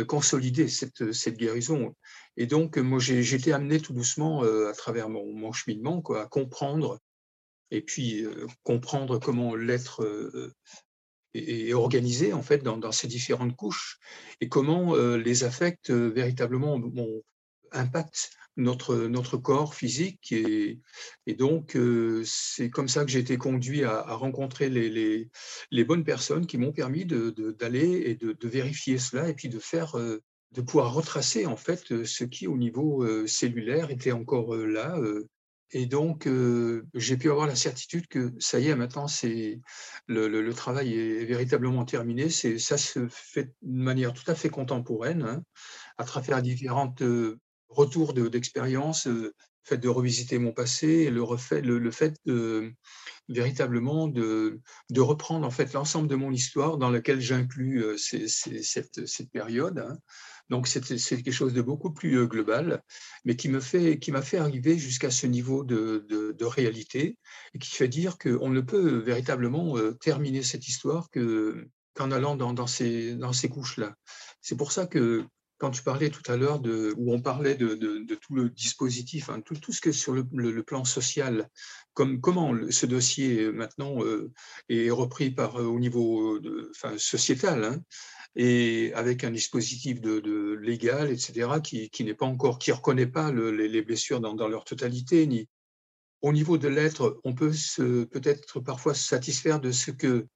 consolidé, 0.06 0.68
cette, 0.68 1.12
cette 1.12 1.36
guérison. 1.36 1.94
Et 2.36 2.46
donc, 2.46 2.76
moi, 2.76 2.98
j'ai 2.98 3.34
été 3.34 3.52
amené 3.52 3.80
tout 3.80 3.92
doucement 3.92 4.42
à 4.42 4.72
travers 4.72 5.08
mon, 5.08 5.52
cheminement 5.52 6.02
à 6.14 6.26
comprendre 6.26 6.98
et 7.70 7.82
puis 7.82 8.26
comprendre 8.62 9.18
comment 9.18 9.54
l'être 9.54 10.04
et, 11.34 11.74
organisé 11.74 12.32
en 12.32 12.42
fait 12.42 12.58
dans, 12.58 12.92
ces 12.92 13.06
différentes 13.06 13.56
couches. 13.56 13.98
Et 14.40 14.48
comment 14.48 14.94
euh, 14.94 15.16
les 15.16 15.44
affects 15.44 15.90
euh, 15.90 16.08
véritablement 16.08 16.78
bon, 16.78 17.22
impactent 17.72 18.30
notre, 18.56 18.96
notre 18.96 19.36
corps 19.36 19.74
physique. 19.74 20.32
Et, 20.32 20.80
donc 21.38 21.76
euh, 21.76 22.22
c'est 22.26 22.68
comme 22.68 22.88
ça 22.88 23.04
que 23.04 23.10
j'ai 23.10 23.20
été 23.20 23.36
conduit 23.36 23.84
à, 23.84 24.02
rencontrer 24.14 24.68
les, 24.68 25.30
les, 25.70 25.84
bonnes 25.84 26.04
personnes 26.04 26.46
qui 26.46 26.58
m'ont 26.58 26.72
permis 26.72 27.04
d'aller 27.04 27.88
de, 27.88 28.08
et 28.08 28.14
de, 28.16 28.32
de, 28.32 28.48
vérifier 28.48 28.98
cela 28.98 29.28
et 29.28 29.34
puis 29.34 29.48
de 29.48 29.58
faire 29.58 29.96
de 29.96 30.60
pouvoir 30.62 30.92
retracer 30.92 31.46
en 31.46 31.56
fait 31.56 32.04
ce 32.04 32.24
qui 32.24 32.48
au 32.48 32.58
niveau 32.58 33.06
cellulaire 33.28 33.90
était 33.90 34.12
encore 34.12 34.56
là 34.56 34.98
et 35.72 35.86
donc, 35.86 36.26
euh, 36.26 36.86
j'ai 36.94 37.16
pu 37.16 37.30
avoir 37.30 37.46
la 37.46 37.54
certitude 37.54 38.08
que 38.08 38.32
ça 38.40 38.58
y 38.58 38.68
est, 38.68 38.74
maintenant, 38.74 39.06
c'est 39.06 39.60
le, 40.08 40.52
travail 40.52 40.94
est 40.94 41.24
véritablement 41.24 41.84
terminé. 41.84 42.28
C'est, 42.28 42.58
ça 42.58 42.76
se 42.76 43.06
fait 43.08 43.54
de 43.62 43.82
manière 43.82 44.12
tout 44.12 44.28
à 44.28 44.34
fait 44.34 44.48
contemporaine, 44.48 45.22
hein, 45.22 45.42
à 45.96 46.04
travers 46.04 46.42
différentes 46.42 47.02
euh, 47.02 47.38
retours 47.68 48.14
d'expérience, 48.14 49.06
euh, 49.06 49.12
le 49.12 49.34
fait 49.62 49.78
de 49.78 49.88
revisiter 49.88 50.38
mon 50.38 50.52
passé, 50.52 51.08
le, 51.08 51.22
refait, 51.22 51.60
le, 51.60 51.90
fait 51.92 52.16
de, 52.26 52.72
véritablement 53.28 54.08
de, 54.08 54.60
de, 54.90 55.00
reprendre 55.00 55.46
en 55.46 55.50
fait 55.50 55.72
l'ensemble 55.72 56.08
de 56.08 56.16
mon 56.16 56.32
histoire 56.32 56.78
dans 56.78 56.90
laquelle 56.90 57.20
j'inclus 57.20 57.84
cette, 57.98 59.06
cette, 59.06 59.30
période. 59.30 59.78
Hein, 59.78 59.98
donc 60.50 60.66
c'est 60.66 60.82
quelque 60.82 61.30
chose 61.30 61.54
de 61.54 61.62
beaucoup 61.62 61.92
plus 61.92 62.18
euh, 62.18 62.26
global, 62.26 62.82
mais 63.24 63.36
qui 63.36 63.48
me 63.48 63.60
fait, 63.60 63.98
qui 63.98 64.10
m'a 64.10 64.20
fait 64.20 64.36
arriver 64.36 64.76
jusqu'à 64.76 65.10
ce 65.10 65.26
niveau 65.26 65.64
de, 65.64 66.06
de, 66.08 66.44
réalité 66.44 67.16
et 67.54 67.58
qui 67.58 67.70
fait 67.70 67.86
dire 67.86 68.18
qu'on 68.18 68.50
ne 68.50 68.60
peut 68.60 68.98
véritablement 68.98 69.78
euh, 69.78 69.92
terminer 69.92 70.42
cette 70.42 70.66
histoire 70.66 71.08
que 71.10 71.68
qu'en 71.94 72.10
allant 72.10 72.36
dans, 72.36 72.66
ces, 72.66 73.14
dans 73.14 73.32
ces 73.32 73.48
couches-là. 73.48 73.94
C'est 74.40 74.56
pour 74.56 74.72
ça 74.72 74.86
que 74.86 75.24
quand 75.58 75.70
tu 75.70 75.82
parlais 75.82 76.08
tout 76.08 76.22
à 76.30 76.36
l'heure 76.36 76.58
de, 76.58 76.94
où 76.96 77.12
on 77.12 77.20
parlait 77.20 77.54
de, 77.54 77.74
de, 77.74 78.14
tout 78.14 78.34
le 78.34 78.48
dispositif, 78.48 79.28
hein, 79.28 79.40
tout, 79.44 79.54
tout, 79.56 79.72
ce 79.72 79.80
que 79.80 79.92
sur 79.92 80.14
le, 80.14 80.62
plan 80.62 80.84
social, 80.84 81.48
comme 81.92 82.20
comment 82.20 82.54
ce 82.70 82.86
dossier 82.86 83.52
maintenant 83.52 84.02
euh, 84.02 84.32
est 84.68 84.90
repris 84.90 85.30
par 85.30 85.56
au 85.56 85.78
niveau 85.78 86.38
enfin, 86.70 86.96
sociétal, 86.96 87.64
hein, 87.64 87.82
et 88.36 88.92
avec 88.94 89.24
un 89.24 89.30
dispositif 89.30 90.00
de, 90.00 90.54
légal, 90.54 91.10
etc., 91.10 91.48
qui, 91.62 91.90
qui 91.90 92.04
n'est 92.04 92.14
pas 92.14 92.26
encore, 92.26 92.58
qui 92.58 92.72
reconnaît 92.72 93.06
pas 93.06 93.30
le, 93.32 93.50
les, 93.50 93.82
blessures 93.82 94.20
dans, 94.20 94.48
leur 94.48 94.64
totalité, 94.64 95.26
ni 95.26 95.48
au 96.22 96.32
niveau 96.32 96.58
de 96.58 96.68
l'être, 96.68 97.18
on 97.24 97.34
peut 97.34 97.52
peut-être 98.10 98.60
parfois 98.60 98.94
se 98.94 99.06
satisfaire 99.06 99.58
de 99.58 99.72
ce 99.72 99.90
que, 99.90 100.26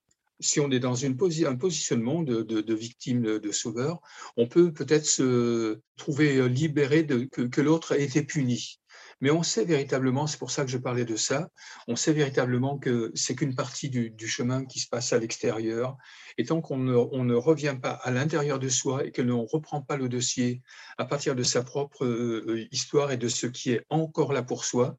si 0.40 0.59
on 0.59 0.70
est 0.70 0.80
dans 0.80 1.05
un 1.05 1.14
positionnement 1.14 2.22
de, 2.22 2.74
victime, 2.74 3.38
de 3.38 3.53
sauveur, 3.53 4.01
on 4.36 4.49
peut 4.49 4.72
peut-être 4.72 5.07
se 5.07 5.78
trouver 5.97 6.49
libéré 6.49 7.03
de, 7.03 7.24
que, 7.30 7.42
que 7.42 7.61
l'autre 7.61 7.92
ait 7.92 8.03
été 8.03 8.22
puni. 8.22 8.80
Mais 9.20 9.30
on 9.30 9.42
sait 9.42 9.64
véritablement, 9.64 10.26
c'est 10.26 10.38
pour 10.38 10.50
ça 10.50 10.64
que 10.64 10.70
je 10.70 10.78
parlais 10.78 11.04
de 11.04 11.16
ça, 11.16 11.48
on 11.88 11.96
sait 11.96 12.12
véritablement 12.12 12.78
que 12.78 13.10
c'est 13.14 13.34
qu'une 13.34 13.54
partie 13.54 13.90
du, 13.90 14.28
chemin 14.28 14.64
qui 14.64 14.80
se 14.80 14.88
passe 14.88 15.12
à 15.12 15.18
l'extérieur. 15.18 15.96
Et 16.38 16.44
tant 16.44 16.60
qu'on 16.60 16.78
ne, 16.78 17.34
revient 17.34 17.76
pas 17.80 17.92
à 17.92 18.10
l'intérieur 18.10 18.58
de 18.58 18.68
soi 18.68 19.04
et 19.06 19.12
que 19.12 19.22
l'on 19.22 19.42
ne 19.42 19.48
reprend 19.48 19.82
pas 19.82 19.96
le 19.96 20.08
dossier 20.08 20.62
à 20.98 21.04
partir 21.04 21.34
de 21.34 21.42
sa 21.42 21.62
propre 21.62 22.04
euh, 22.04 22.66
histoire 22.72 23.12
et 23.12 23.16
de 23.16 23.28
ce 23.28 23.46
qui 23.46 23.72
est 23.72 23.84
encore 23.90 24.32
là 24.32 24.42
pour 24.42 24.64
soi, 24.64 24.96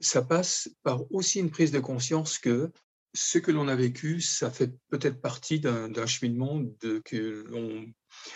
ça 0.00 0.22
passe 0.22 0.70
par 0.82 1.02
aussi 1.12 1.40
une 1.40 1.50
prise 1.50 1.72
de 1.72 1.80
conscience 1.80 2.38
que 2.38 2.72
ce 3.12 3.38
que 3.38 3.50
l'on 3.50 3.68
a 3.68 3.74
vécu, 3.74 4.20
ça 4.20 4.50
fait 4.50 4.72
peut-être 4.88 5.20
partie 5.20 5.60
d'un 5.60 6.06
cheminement 6.06 6.60
de, 6.80 7.00
que 7.04 7.44
l'on 7.48 7.84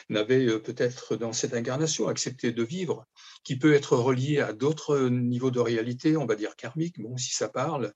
n'avait 0.09 0.59
peut-être 0.61 1.17
dans 1.17 1.33
cette 1.33 1.55
incarnation 1.55 2.09
accepté 2.09 2.53
de 2.53 2.63
vivre, 2.63 3.07
qui 3.45 3.59
peut 3.59 3.75
être 3.75 3.97
relié 3.97 4.41
à 4.41 4.53
d'autres 4.53 5.09
niveaux 5.09 5.51
de 5.51 5.61
réalité, 5.61 6.17
on 6.17 6.27
va 6.27 6.37
dire 6.37 6.57
karmique, 6.57 7.01
bon, 7.01 7.17
si 7.17 7.33
ça 7.35 7.49
parle, 7.49 7.93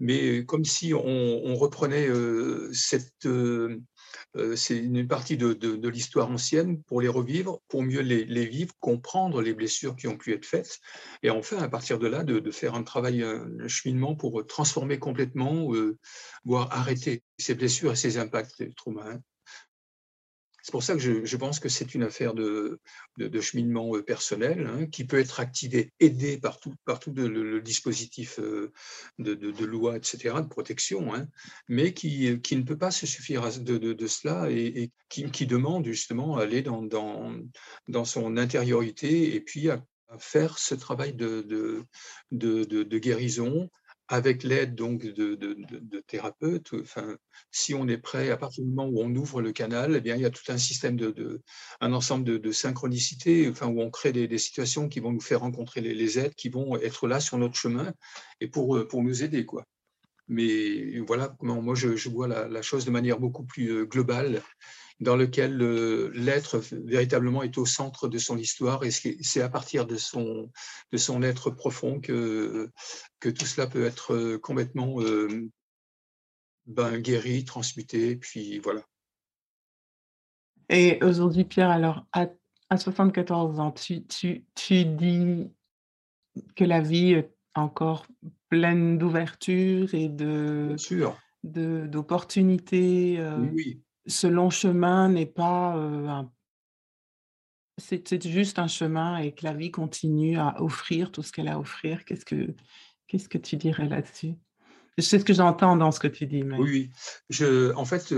mais 0.00 0.46
comme 0.46 0.64
si 0.64 0.94
on, 0.94 1.54
reprenait 1.54 2.08
cette, 2.72 3.28
c'est 4.56 4.78
une 4.78 5.06
partie 5.06 5.36
de, 5.36 5.88
l'histoire 5.88 6.30
ancienne 6.30 6.82
pour 6.84 7.02
les 7.02 7.08
revivre, 7.08 7.60
pour 7.68 7.82
mieux 7.82 8.00
les, 8.00 8.46
vivre, 8.46 8.72
comprendre 8.80 9.42
les 9.42 9.52
blessures 9.52 9.96
qui 9.96 10.08
ont 10.08 10.16
pu 10.16 10.32
être 10.32 10.46
faites, 10.46 10.78
et 11.22 11.28
enfin, 11.28 11.58
à 11.58 11.68
partir 11.68 11.98
de 11.98 12.06
là, 12.06 12.24
de, 12.24 12.50
faire 12.50 12.74
un 12.74 12.82
travail, 12.82 13.22
un 13.22 13.68
cheminement 13.68 14.16
pour 14.16 14.44
transformer 14.46 14.98
complètement, 14.98 15.70
voire 16.44 16.72
arrêter 16.72 17.22
ces 17.38 17.54
blessures 17.54 17.92
et 17.92 17.96
ces 17.96 18.16
impacts 18.16 18.74
traumas. 18.76 19.18
C'est 20.70 20.74
pour 20.74 20.84
ça 20.84 20.94
que 20.94 21.00
je, 21.00 21.36
pense 21.36 21.58
que 21.58 21.68
c'est 21.68 21.96
une 21.96 22.04
affaire 22.04 22.32
de, 22.32 22.78
cheminement 23.40 23.96
euh, 23.96 24.04
personnel 24.04 24.68
hein, 24.68 24.86
qui 24.86 25.04
peut 25.04 25.18
être 25.18 25.40
activé, 25.40 25.92
aidé 25.98 26.38
par 26.38 26.60
tout, 26.60 26.72
le, 27.16 27.60
dispositif 27.60 28.38
euh, 28.38 28.70
de, 29.18 29.64
loi, 29.64 29.96
etc., 29.96 30.36
de 30.36 30.46
protection, 30.46 31.12
hein, 31.12 31.26
mais 31.68 31.92
qui, 31.92 32.30
ne 32.52 32.62
peut 32.62 32.78
pas 32.78 32.92
se 32.92 33.04
suffire 33.04 33.42
de, 33.58 34.06
cela 34.06 34.48
et, 34.48 34.92
qui, 35.08 35.46
demande 35.48 35.86
justement 35.86 36.36
à 36.36 36.42
aller 36.44 36.62
dans, 36.62 38.04
son 38.04 38.36
intériorité 38.36 39.34
et 39.34 39.40
puis 39.40 39.70
à, 39.70 39.84
faire 40.20 40.56
ce 40.56 40.76
travail 40.76 41.14
de, 41.14 41.84
de, 42.30 42.98
guérison 42.98 43.68
avec 44.10 44.42
l'aide 44.42 44.74
donc 44.74 45.04
de, 45.04 46.04
thérapeutes, 46.08 46.72
enfin, 46.80 47.16
si 47.52 47.74
on 47.74 47.86
est 47.86 47.96
prêt, 47.96 48.30
à 48.30 48.36
partir 48.36 48.64
du 48.64 48.70
moment 48.70 48.88
où 48.88 49.00
on 49.00 49.14
ouvre 49.14 49.40
le 49.40 49.52
canal, 49.52 49.94
eh 49.94 50.00
bien, 50.00 50.16
il 50.16 50.22
y 50.22 50.24
a 50.24 50.30
tout 50.30 50.42
un 50.48 50.58
système 50.58 50.96
de, 50.96 51.40
un 51.80 51.92
ensemble 51.92 52.24
de, 52.24 52.52
synchronicité, 52.52 53.48
enfin, 53.48 53.68
où 53.68 53.80
on 53.80 53.88
crée 53.88 54.12
des, 54.12 54.38
situations 54.38 54.88
qui 54.88 54.98
vont 54.98 55.12
nous 55.12 55.20
faire 55.20 55.40
rencontrer 55.40 55.80
les, 55.80 56.18
aides, 56.18 56.34
qui 56.34 56.48
vont 56.48 56.76
être 56.76 57.06
là 57.06 57.20
sur 57.20 57.38
notre 57.38 57.54
chemin 57.54 57.94
et 58.40 58.48
pour, 58.48 58.84
pour 58.88 59.04
nous 59.04 59.22
aider, 59.22 59.46
quoi. 59.46 59.64
Mais 60.26 60.98
voilà 61.00 61.34
comment 61.38 61.60
moi 61.60 61.74
je, 61.74 62.08
vois 62.08 62.28
la, 62.28 62.46
la, 62.48 62.62
chose 62.62 62.84
de 62.84 62.90
manière 62.92 63.18
beaucoup 63.18 63.42
plus 63.42 63.72
euh, 63.72 63.84
globale 63.84 64.42
dans 65.00 65.16
lequel 65.16 65.56
l'être 66.12 66.58
véritablement 66.58 67.42
est 67.42 67.56
au 67.56 67.64
centre 67.64 68.06
de 68.06 68.18
son 68.18 68.36
histoire 68.36 68.84
et 68.84 68.90
c'est 68.90 69.40
à 69.40 69.48
partir 69.48 69.86
de 69.86 69.96
son, 69.96 70.50
de 70.92 70.98
son 70.98 71.22
être 71.22 71.50
profond 71.50 72.00
que, 72.00 72.70
que 73.18 73.30
tout 73.30 73.46
cela 73.46 73.66
peut 73.66 73.84
être 73.84 74.14
euh, 74.14 74.38
complètement 74.38 75.00
euh, 75.00 75.48
ben, 76.66 76.98
guéri, 76.98 77.44
transmuté, 77.44 78.16
puis 78.16 78.58
voilà. 78.58 78.82
Et 80.68 81.02
aujourd'hui, 81.02 81.44
Pierre, 81.44 81.70
alors 81.70 82.06
à, 82.12 82.26
à 82.68 82.76
74 82.76 83.58
ans, 83.58 83.72
tu, 83.72 84.04
tu, 84.04 84.44
tu, 84.54 84.84
dis 84.84 85.50
que 86.54 86.64
la 86.64 86.80
vie 86.80 87.14
est 87.14 87.34
encore 87.54 88.06
pleine 88.50 88.98
d'ouverture 88.98 89.94
et 89.94 90.08
de 90.08 90.76
d'opportunités. 91.42 93.18
Euh, 93.18 93.38
oui 93.52 93.82
ce 94.06 94.26
long 94.26 94.50
chemin 94.50 95.08
n'est 95.08 95.26
pas. 95.26 96.28
C'est 97.78 98.26
juste 98.26 98.58
un 98.58 98.68
chemin 98.68 99.18
et 99.18 99.32
que 99.32 99.44
la 99.44 99.54
vie 99.54 99.70
continue 99.70 100.38
à 100.38 100.60
offrir 100.60 101.10
tout 101.10 101.22
ce 101.22 101.32
qu'elle 101.32 101.48
a 101.48 101.54
à 101.54 101.58
offrir. 101.58 102.04
Qu'est-ce 102.04 102.26
que, 102.26 102.54
qu'est-ce 103.06 103.28
que 103.28 103.38
tu 103.38 103.56
dirais 103.56 103.88
là-dessus? 103.88 104.34
C'est 104.98 105.18
ce 105.18 105.24
que 105.24 105.32
j'entends 105.32 105.76
dans 105.76 105.90
ce 105.92 105.98
que 105.98 106.08
tu 106.08 106.26
dis. 106.26 106.42
Mais... 106.42 106.58
Oui, 106.58 106.90
je, 107.30 107.72
en 107.72 107.86
fait, 107.86 108.12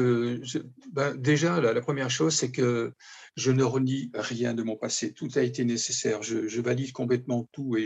ben, 0.93 1.14
déjà, 1.14 1.61
la, 1.61 1.80
première 1.80 2.11
chose, 2.11 2.35
c'est 2.35 2.51
que 2.51 2.93
je 3.37 3.53
ne 3.53 3.62
renie 3.62 4.11
rien 4.14 4.53
de 4.53 4.64
mon 4.64 4.76
passé. 4.76 5.12
Tout 5.12 5.28
a 5.37 5.43
été 5.43 5.64
nécessaire. 5.64 6.22
Je, 6.22 6.61
valide 6.61 6.91
complètement 6.91 7.49
tout 7.53 7.76
et 7.76 7.85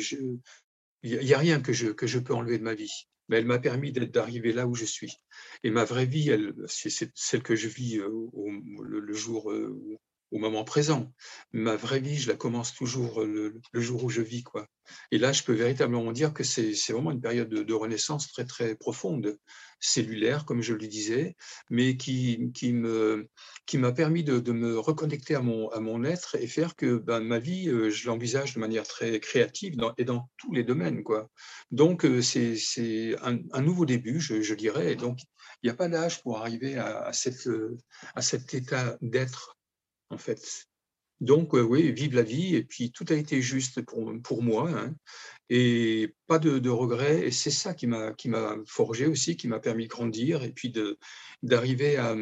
il 1.03 1.19
n'y 1.19 1.35
a, 1.35 1.37
a, 1.37 1.41
rien 1.41 1.61
que 1.61 1.75
je, 1.75 1.89
que 1.89 2.07
je 2.07 2.19
peux 2.19 2.35
enlever 2.35 2.59
de 2.59 2.65
ma 2.65 2.75
vie 2.75 3.07
mais 3.29 3.39
elle 3.39 3.47
m'a 3.47 3.59
permis 3.59 3.93
d'arriver 3.93 4.53
là 4.53 4.67
où 4.67 4.75
je 4.75 4.85
suis. 4.85 5.19
Et 5.63 5.71
ma 5.71 5.85
vraie 5.85 6.07
vie, 6.07 6.37
c'est 6.67 7.11
celle 7.15 7.43
que 7.43 7.57
je 7.57 7.69
vis 7.69 7.99
euh, 7.99 8.09
au, 8.09 8.51
le, 8.83 9.15
jour, 9.15 9.51
euh, 9.51 9.99
au 10.31 10.39
moment 10.39 10.65
présent. 10.65 11.13
Ma 11.53 11.77
vraie 11.77 12.01
vie, 12.01 12.17
je 12.17 12.29
la 12.29 12.37
commence 12.37 12.75
toujours 12.75 13.25
le, 13.25 13.61
jour 13.75 14.05
où 14.05 14.09
je 14.09 14.23
vis. 14.23 14.43
Quoi. 14.43 14.69
Et 15.11 15.19
là, 15.19 15.33
je 15.33 15.43
peux 15.43 15.55
véritablement 15.55 16.13
dire 16.13 16.33
que 16.33 16.45
c'est 16.45 16.93
vraiment 16.93 17.13
une 17.13 17.21
période 17.21 17.49
de, 17.49 17.75
renaissance 17.75 18.29
très, 18.29 18.45
très 18.45 18.75
profonde, 18.75 19.39
cellulaire, 19.81 20.45
comme 20.45 20.63
je 20.63 20.75
le 20.75 20.87
disais, 20.87 21.37
mais 21.71 21.97
qui, 21.97 22.51
qui 22.55 22.75
qui 23.67 23.79
m'a 23.79 23.93
permis 23.93 24.25
de, 24.25 24.39
de, 24.39 24.53
me 24.53 24.79
reconnecter 24.79 25.35
à 25.35 25.41
mon, 25.41 25.69
à 25.71 25.81
mon 25.81 26.05
être 26.05 26.37
et 26.37 26.47
faire 26.47 26.77
que 26.77 26.97
ben, 26.97 27.21
ma 27.21 27.39
vie, 27.39 27.69
euh, 27.69 27.91
je 27.91 28.07
l'envisage 28.07 28.55
de 28.55 28.61
manière 28.61 28.87
très 28.87 29.19
créative 29.21 29.77
et 29.99 30.05
dans 30.05 30.31
tous 30.37 30.53
les 30.53 30.63
domaines. 30.63 31.03
Quoi. 31.03 31.31
Donc, 31.71 32.05
euh, 32.05 32.23
c'est 32.23 33.17
un, 33.23 33.39
un, 33.53 33.63
nouveau 33.63 33.85
début, 33.85 34.21
je, 34.21 34.55
dirais. 34.55 34.95
Donc, 34.95 35.21
il 35.63 35.67
n'y 35.67 35.71
a 35.71 35.75
pas 35.75 35.89
d'âge 35.89 36.23
pour 36.23 36.39
arriver 36.39 36.77
à, 36.77 37.01
à, 37.01 37.13
cette, 37.13 37.49
à 38.15 38.23
cet 38.23 38.55
état 38.55 38.97
d'être 39.01 39.57
en 40.11 40.19
fait. 40.19 40.67
Donc, 41.21 41.55
euh, 41.55 41.63
oui, 41.63 41.93
vive 41.93 42.15
la 42.15 42.23
vie, 42.23 42.57
et 42.57 42.63
puis 42.63 42.93
tout 42.93 43.07
a 43.09 43.15
été 43.15 43.41
juste 43.41 43.81
pour, 43.83 44.13
pour 44.23 44.43
moi, 44.43 44.71
hein, 44.71 44.95
et 45.49 46.15
pas 46.27 46.39
de, 46.39 46.69
regrets, 46.69 47.27
et 47.27 47.31
c'est 47.31 47.51
ça 47.51 47.73
qui 47.73 47.87
m'a 47.87 48.15
forgé 48.67 49.07
aussi, 49.07 49.37
qui 49.37 49.49
m'a 49.49 49.59
permis 49.59 49.85
de 49.85 49.89
grandir, 49.89 50.43
et 50.43 50.53
puis 50.53 50.75
d'arriver 51.43 51.97
à, 51.97 52.15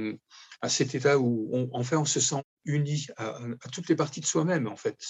à, 0.60 0.68
cet 0.68 0.94
état 0.94 1.18
où, 1.18 1.50
on, 1.52 1.68
enfin, 1.72 1.98
on 1.98 2.04
se 2.04 2.20
sent 2.20 2.42
uni 2.64 3.08
à, 3.16 3.36
toutes 3.72 3.88
les 3.88 3.96
parties 3.96 4.20
de 4.20 4.26
soi-même, 4.26 4.68
en 4.68 4.76
fait, 4.76 5.00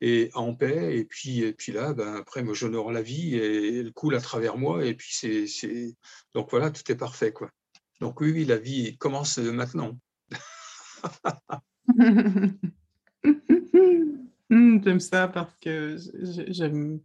et 0.00 0.30
en 0.34 0.54
paix, 0.54 0.96
et 0.96 1.04
puis, 1.04 1.40
et 1.40 1.52
puis 1.52 1.72
là, 1.72 1.94
ben, 1.94 2.14
après, 2.14 2.44
moi, 2.44 2.54
j'honore 2.54 2.92
la 2.92 3.02
vie, 3.02 3.34
et 3.34 3.78
elle 3.80 3.92
coule 3.92 4.14
à 4.14 4.20
travers 4.20 4.56
moi, 4.56 4.86
et 4.86 4.94
puis 4.94 5.10
c'est... 5.12 5.96
Donc 6.34 6.50
voilà, 6.52 6.70
tout 6.70 6.90
est 6.92 6.96
parfait, 6.96 7.32
quoi. 7.32 7.50
Donc 8.00 8.20
oui, 8.20 8.30
oui, 8.30 8.44
la 8.44 8.58
vie 8.58 8.96
commence 8.98 9.38
maintenant. 9.38 9.98
Hmm, 14.50 14.82
j'aime 14.82 15.00
ça 15.00 15.28
parce 15.28 15.54
que 15.60 15.98
j'aime 16.48 17.00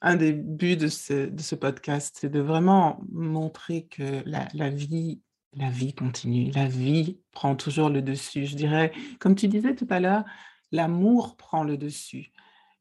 un 0.00 0.16
des 0.16 0.32
buts 0.32 0.76
de 0.76 0.88
ce, 0.88 1.54
podcast, 1.54 2.16
c'est 2.20 2.28
de 2.28 2.40
vraiment 2.40 3.00
montrer 3.12 3.86
que 3.86 4.22
la, 4.26 4.68
vie, 4.68 5.20
la 5.54 5.70
vie 5.70 5.94
continue, 5.94 6.50
la 6.50 6.66
vie 6.66 7.20
prend 7.30 7.54
toujours 7.54 7.88
le 7.88 8.02
dessus. 8.02 8.46
Je 8.46 8.56
dirais, 8.56 8.92
comme 9.20 9.36
tu 9.36 9.46
disais 9.46 9.76
tout 9.76 9.86
à 9.90 10.00
l'heure, 10.00 10.24
l'amour 10.72 11.36
prend 11.36 11.62
le 11.62 11.76
dessus, 11.76 12.32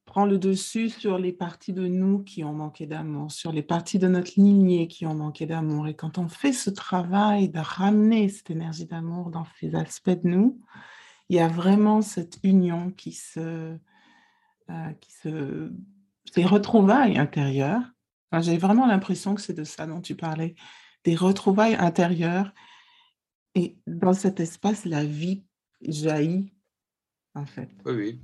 prend 0.06 0.26
le 0.26 0.40
dessus 0.40 0.90
sur 0.90 1.20
les 1.20 1.32
parties 1.32 1.74
de 1.74 1.88
nous 1.88 2.24
qui 2.24 2.44
ont 2.44 2.54
manqué 2.54 2.88
d'amour, 2.88 3.32
sur 3.32 3.52
les 3.52 3.62
parties 3.62 4.00
de 4.00 4.08
notre 4.08 4.32
lignée 4.36 4.88
qui 4.88 5.06
ont 5.06 5.14
manqué 5.14 5.46
d'amour. 5.46 5.88
Et 5.88 5.94
quand 5.94 6.18
on 6.18 6.28
fait 6.28 6.54
ce 6.54 6.72
travail 6.72 7.50
de 7.50 7.60
ramener 7.60 8.30
cette 8.30 8.50
énergie 8.50 8.88
d'amour 8.88 9.30
dans 9.30 9.46
ces 9.60 9.76
aspects 9.76 10.10
de 10.10 10.28
nous, 10.28 10.60
il 11.32 11.36
y 11.36 11.40
a 11.40 11.48
vraiment 11.48 12.02
cette 12.02 12.40
union 12.44 12.92
qui 12.92 13.14
se, 13.14 13.78
euh, 14.70 14.94
qui 15.00 15.14
se, 15.14 15.72
ces 16.30 16.44
retrouvailles 16.44 17.18
intérieures. 17.18 17.90
J'ai 18.42 18.58
vraiment 18.58 18.86
l'impression 18.86 19.34
que 19.34 19.40
c'est 19.40 19.54
de 19.54 19.64
ça 19.64 19.88
dont 19.88 20.02
tu 20.02 20.14
parlais, 20.14 20.56
des 21.06 21.16
retrouvailles 21.16 21.76
intérieures. 21.76 22.54
Et 23.56 23.78
dans 23.88 24.12
cet 24.12 24.42
espace, 24.42 24.84
la 24.84 25.06
vie 25.06 25.46
jaillit, 25.80 26.52
en 27.34 27.46
fait. 27.46 27.70
Oui, 27.86 27.94
oui. 27.94 28.22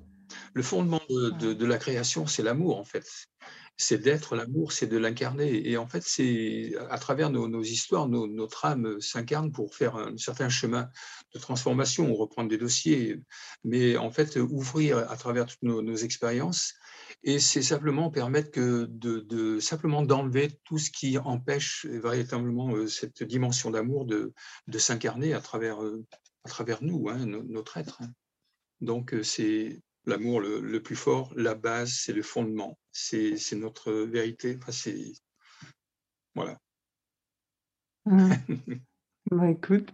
Le 0.53 0.63
fondement 0.63 1.01
de, 1.09 1.53
de 1.53 1.65
la 1.65 1.77
création, 1.77 2.27
c'est 2.27 2.43
l'amour, 2.43 2.77
en 2.79 2.83
fait 2.83 3.05
c'est 3.77 3.99
d'être 3.99 4.35
l'amour, 4.35 4.71
c'est 4.71 4.87
de 4.87 4.97
l'incarner. 4.97 5.69
Et 5.69 5.77
en 5.77 5.87
fait, 5.87 6.01
c'est 6.03 6.73
à 6.89 6.97
travers 6.97 7.29
nos, 7.29 7.63
histoires, 7.63 8.07
notre 8.07 8.65
âme 8.65 8.99
s'incarne 8.99 9.51
pour 9.51 9.75
faire 9.75 9.95
un 9.95 10.17
certain 10.17 10.49
chemin 10.49 10.89
de 11.33 11.39
transformation, 11.39 12.13
reprendre 12.15 12.49
des 12.49 12.57
dossiers, 12.57 13.21
mais 13.63 13.95
en 13.95 14.09
fait, 14.09 14.35
ouvrir 14.37 14.97
à 14.97 15.15
travers 15.15 15.45
toutes 15.45 15.61
nos, 15.61 15.95
expériences. 15.95 16.73
Et 17.23 17.39
c'est 17.39 17.61
simplement 17.61 18.09
permettre 18.09 18.51
que 18.51 18.87
de, 18.89 19.59
simplement 19.59 20.01
d'enlever 20.01 20.59
tout 20.63 20.79
ce 20.79 20.89
qui 20.89 21.17
empêche 21.17 21.85
véritablement 21.85 22.75
euh, 22.75 22.87
cette 22.87 23.23
dimension 23.23 23.71
d'amour 23.71 24.05
de, 24.05 24.33
de 24.67 24.79
s'incarner 24.79 25.33
à 25.33 25.41
travers, 25.41 25.83
euh, 25.83 26.03
à 26.43 26.49
travers 26.49 26.83
nous, 26.83 27.09
hein, 27.09 27.25
notre 27.25 27.77
être. 27.77 28.01
Donc, 28.81 29.13
euh, 29.13 29.23
c'est 29.23 29.81
l'amour 30.07 30.39
le, 30.41 30.79
plus 30.81 30.95
fort, 30.95 31.31
la 31.35 31.53
base, 31.53 31.91
c'est 31.91 32.13
le 32.13 32.23
fondement, 32.23 32.79
c'est 32.91 33.37
notre 33.53 33.91
vérité. 33.91 34.57
Enfin, 34.61 34.91
voilà. 36.33 36.57
Bah, 39.29 39.49
écoute, 39.49 39.93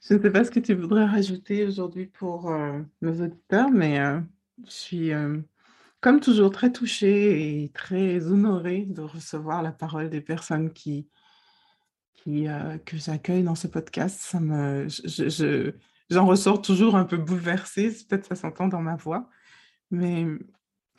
je 0.00 0.14
ne 0.14 0.22
sais 0.22 0.30
pas 0.30 0.42
ce 0.42 0.50
que 0.50 0.60
tu 0.60 0.72
voudrais 0.72 1.04
rajouter 1.04 1.66
aujourd'hui 1.66 2.06
pour 2.06 2.50
euh, 2.50 2.80
nos 3.02 3.22
auditeurs, 3.22 3.70
mais 3.70 4.00
euh, 4.00 4.18
je 4.64 4.70
suis 4.70 5.12
euh, 5.12 5.38
comme 6.00 6.20
toujours 6.20 6.50
très 6.50 6.72
touchée 6.72 7.62
et 7.62 7.68
très 7.68 8.26
honorée 8.26 8.86
de 8.86 9.02
recevoir 9.02 9.62
la 9.62 9.72
parole 9.72 10.08
des 10.08 10.22
personnes 10.22 10.72
qui, 10.72 11.10
qui 12.14 12.46
que 12.86 12.96
j'accueille 12.96 13.42
dans 13.42 13.54
ce 13.54 13.66
podcast. 13.66 14.18
Ça 14.18 14.40
me, 14.40 14.88
je, 14.88 15.74
j'en 16.08 16.24
ressors 16.24 16.62
toujours 16.62 16.96
un 16.96 17.04
peu 17.04 17.18
bouleversée. 17.18 17.90
Peut-être 18.08 18.28
ça 18.28 18.36
s'entend 18.36 18.68
dans 18.68 18.80
ma 18.80 18.96
voix. 18.96 19.28
Mais 19.90 20.26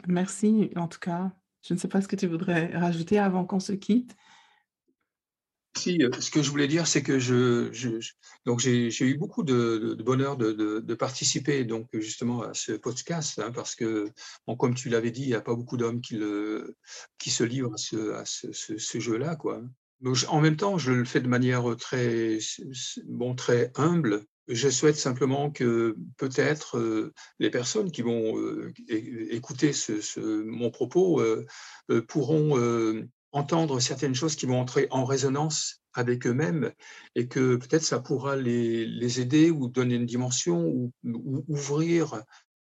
merci 0.08 0.72
en 0.76 0.88
tout 0.88 1.00
cas. 1.00 1.32
Je 1.64 1.74
ne 1.74 1.80
sais 1.80 1.88
pas 1.88 2.02
ce 2.02 2.08
que 2.08 2.16
tu 2.16 2.28
voudrais 2.28 2.76
rajouter 2.76 3.20
avant 3.20 3.46
qu'on 3.46 3.60
se 3.60 3.74
quitte. 3.74 4.16
Si, 5.78 6.04
euh, 6.04 6.12
ce 6.20 6.32
que 6.32 6.44
je 6.44 6.50
voulais 6.50 6.68
dire, 6.68 6.86
c'est 6.86 7.02
que 7.02 7.18
je, 7.18 7.70
donc 8.46 8.60
j'ai 8.60 8.90
eu 9.00 9.18
beaucoup 9.18 9.44
de, 9.44 9.96
bonheur 10.04 10.36
de, 10.36 10.94
participer 10.96 11.64
donc 11.64 11.88
justement 11.94 12.42
à 12.42 12.54
ce 12.54 12.74
podcast, 12.74 13.40
hein, 13.40 13.52
parce 13.52 13.76
que, 13.76 14.10
comme 14.58 14.76
tu 14.76 14.90
l'avais 14.90 15.12
dit, 15.12 15.22
il 15.22 15.28
n'y 15.28 15.34
a 15.34 15.42
pas 15.42 15.56
beaucoup 15.56 15.78
d'hommes 15.78 16.02
qui, 16.02 16.20
qui 17.18 17.30
se 17.30 17.44
livrent 17.44 17.74
à 17.74 18.26
ce, 18.26 19.00
jeu-là, 19.00 19.38
quoi. 19.38 19.62
en 20.28 20.42
même 20.42 20.58
temps, 20.58 20.78
je 20.78 20.92
le 20.92 21.06
fais 21.06 21.22
de 21.22 21.30
manière 21.30 21.76
très, 21.78 22.40
bon, 23.06 23.34
très 23.34 23.72
humble. 23.76 24.26
Je 24.52 24.70
souhaite 24.70 24.98
simplement 24.98 25.50
que 25.50 25.96
peut-être 26.18 26.78
euh, 26.78 27.14
les 27.40 27.50
personnes 27.50 27.90
qui 27.90 28.02
vont 28.02 28.38
euh, 28.38 28.74
écouter 28.90 29.72
ce, 29.72 30.44
mon 30.44 30.70
propos 30.72 31.24
pourront 32.08 32.58
entendre 33.32 33.80
certaines 33.80 34.16
choses 34.16 34.36
qui 34.36 34.46
vont 34.46 34.60
entrer 34.60 34.88
en 34.92 35.06
résonance 35.06 35.82
avec 35.94 36.28
eux-mêmes 36.28 36.72
et 37.16 37.28
que 37.28 37.56
peut-être 37.56 37.84
ça 37.84 38.00
pourra 38.00 38.36
les, 38.36 39.20
aider 39.22 39.52
ou 39.52 39.68
donner 39.68 39.96
une 39.96 40.06
dimension 40.06 40.66
ou, 40.66 40.94
ouvrir, 41.48 42.24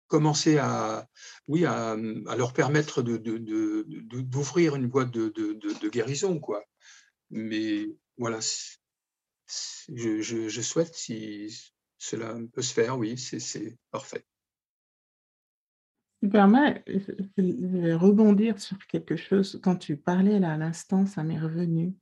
commencer 0.07 0.59
à, 0.59 1.09
oui, 1.49 1.65
à, 1.65 1.97
leur 1.97 2.53
permettre 2.53 3.03
d'ouvrir 3.03 4.77
une 4.77 4.89
boîte 4.89 5.11
de, 5.11 5.89
guérison. 5.89 6.39
Quoi. 6.39 6.65
Mais 7.31 7.87
voilà, 8.17 8.39
je, 9.89 10.21
je, 10.21 10.61
souhaite 10.61 10.95
si 10.95 11.72
cela 12.05 12.37
peut 12.53 12.63
se 12.63 12.75
faire, 12.75 12.99
oui, 12.99 13.17
c'est 13.17 13.79
parfait 13.91 14.25
tu 16.23 16.29
permets, 16.29 16.85
je 16.87 17.43
vais 17.67 17.95
rebondir 17.95 18.61
sur 18.61 18.79
quelque 18.87 19.17
chose. 19.17 19.59
Quand 19.61 19.75
tu 19.75 19.97
parlais 19.97 20.39
là 20.39 20.53
à 20.53 20.57
l'instant, 20.57 21.05
ça 21.05 21.25
m'est 21.25 21.39
revenu. 21.39 21.97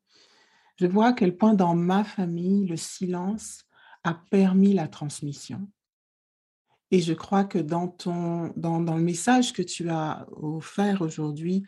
Je 0.76 0.86
vois 0.86 1.08
à 1.08 1.12
quel 1.14 1.38
point 1.38 1.54
dans 1.54 1.74
ma 1.74 2.04
famille, 2.04 2.66
le 2.66 2.76
silence 2.76 3.64
a 4.04 4.12
permis 4.30 4.74
la 4.74 4.88
transmission. 4.88 5.66
Et 6.90 7.00
je 7.00 7.14
crois 7.14 7.44
que 7.44 7.58
dans, 7.58 7.88
ton, 7.88 8.52
dans, 8.56 8.80
dans 8.80 8.96
le 8.96 9.02
message 9.02 9.54
que 9.54 9.62
tu 9.62 9.88
as 9.88 10.26
offert 10.32 11.00
aujourd'hui, 11.00 11.64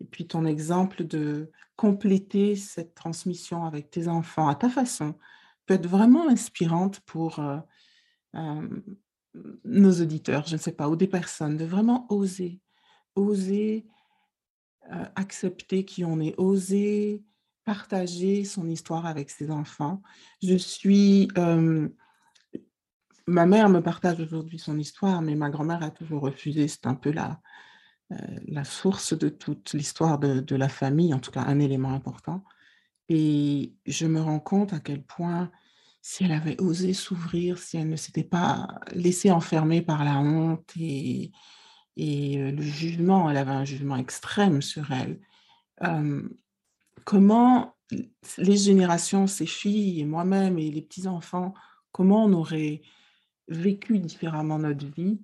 et 0.00 0.04
puis 0.06 0.26
ton 0.26 0.46
exemple 0.46 1.04
de 1.04 1.50
compléter 1.76 2.56
cette 2.56 2.94
transmission 2.94 3.66
avec 3.66 3.90
tes 3.90 4.08
enfants 4.08 4.48
à 4.48 4.54
ta 4.54 4.70
façon, 4.70 5.16
peut 5.70 5.74
être 5.74 5.86
vraiment 5.86 6.28
inspirante 6.28 6.98
pour 7.00 7.38
euh, 7.38 7.60
nos 9.64 9.92
auditeurs, 10.00 10.46
je 10.48 10.54
ne 10.54 10.60
sais 10.60 10.72
pas, 10.72 10.88
ou 10.88 10.96
des 10.96 11.06
personnes, 11.06 11.56
de 11.56 11.64
vraiment 11.64 12.06
oser, 12.12 12.60
oser 13.14 13.86
accepter 15.14 15.84
qui 15.84 16.04
on 16.04 16.18
est, 16.18 16.34
oser 16.36 17.22
partager 17.64 18.44
son 18.44 18.68
histoire 18.68 19.06
avec 19.06 19.30
ses 19.30 19.52
enfants. 19.52 20.02
Je 20.42 20.56
suis... 20.56 21.28
ma 23.28 23.46
mère 23.46 23.68
me 23.68 23.80
partage 23.80 24.18
aujourd'hui 24.18 24.58
son 24.58 24.76
histoire, 24.76 25.22
mais 25.22 25.36
ma 25.36 25.50
grand-mère 25.50 25.84
a 25.84 25.90
toujours 25.90 26.22
refusé. 26.22 26.66
C'est 26.66 26.88
un 26.88 26.96
peu 26.96 27.12
la, 27.12 27.40
euh, 28.10 28.16
la 28.48 28.64
source 28.64 29.16
de 29.16 29.28
toute 29.28 29.72
l'histoire 29.72 30.18
de, 30.18 30.40
de, 30.40 30.56
la 30.56 30.68
famille, 30.68 31.14
en 31.14 31.20
tout 31.20 31.30
cas 31.30 31.42
un 31.42 31.60
élément 31.60 31.92
important. 31.92 32.42
Et 33.08 33.72
je 33.86 34.06
me 34.06 34.20
rends 34.20 34.40
compte 34.40 34.72
à 34.72 34.80
quel 34.80 35.02
point 35.02 35.50
si 36.02 36.24
elle 36.24 36.32
avait 36.32 36.60
osé 36.60 36.94
s'ouvrir, 36.94 37.58
si 37.58 37.76
elle 37.76 37.88
ne 37.88 37.96
s'était 37.96 38.24
pas 38.24 38.68
laissée 38.92 39.30
enfermer 39.30 39.82
par 39.82 40.04
la 40.04 40.18
honte 40.18 40.72
et, 40.78 41.30
et 41.96 42.50
le 42.50 42.62
jugement, 42.62 43.30
elle 43.30 43.36
avait 43.36 43.50
un 43.50 43.64
jugement 43.64 43.96
extrême 43.96 44.62
sur 44.62 44.90
elle. 44.90 45.20
comment 47.04 47.74
les 48.38 48.56
générations, 48.56 49.26
ses 49.26 49.46
filles 49.46 50.04
moi-même 50.04 50.58
et 50.58 50.70
les 50.70 50.82
petits-enfants, 50.82 51.54
comment 51.92 52.24
on 52.24 52.32
aurait 52.32 52.82
vécu 53.48 53.98
différemment 53.98 54.58
notre 54.58 54.86
vie 54.86 55.20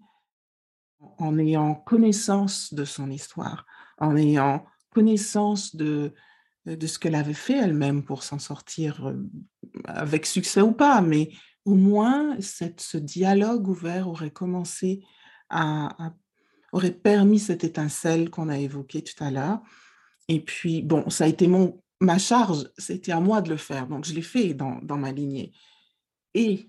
en 1.19 1.39
ayant 1.39 1.75
connaissance 1.75 2.75
de 2.75 2.85
son 2.85 3.11
histoire, 3.11 3.65
en 3.99 4.17
ayant 4.17 4.67
connaissance 4.91 5.77
de 5.77 6.13
ce 6.67 6.99
qu'elle 6.99 7.15
avait 7.15 7.35
fait 7.35 7.59
elle-même 7.59 8.05
pour 8.05 8.23
s'en 8.23 8.39
sortir 8.39 9.15
avec 9.85 10.27
succès 10.27 10.61
ou 10.61 10.73
pas, 10.73 11.01
mais 11.01 11.31
au 11.65 11.75
moins 11.75 12.37
ce 12.41 12.97
dialogue 12.97 13.69
ouvert 13.69 14.09
aurait 14.09 14.31
commencé 14.31 15.05
à, 15.51 16.13
aurait 16.73 16.93
permis 16.93 17.39
cette 17.39 17.65
étincelle 17.65 18.31
qu'on 18.31 18.49
a 18.49 18.59
évoquée 18.59 19.03
tout 19.03 19.23
à 19.23 19.31
l'heure. 19.31 19.61
Et 20.29 20.41
puis, 20.41 20.83
bon, 20.83 21.09
ça 21.11 21.25
a 21.25 21.29
été 21.29 21.47
mon, 21.47 21.83
ma 22.01 22.19
charge, 22.19 22.71
c'était 22.79 23.13
à 23.13 23.21
moi 23.21 23.41
de 23.41 23.51
le 23.51 23.57
faire, 23.57 23.87
donc 23.87 24.05
je 24.05 24.15
l'ai 24.15 24.23
fait 24.23 24.55
dans, 24.55 24.81
dans, 24.83 24.97
ma 24.97 25.13
lignée. 25.13 25.53
Et 26.35 26.69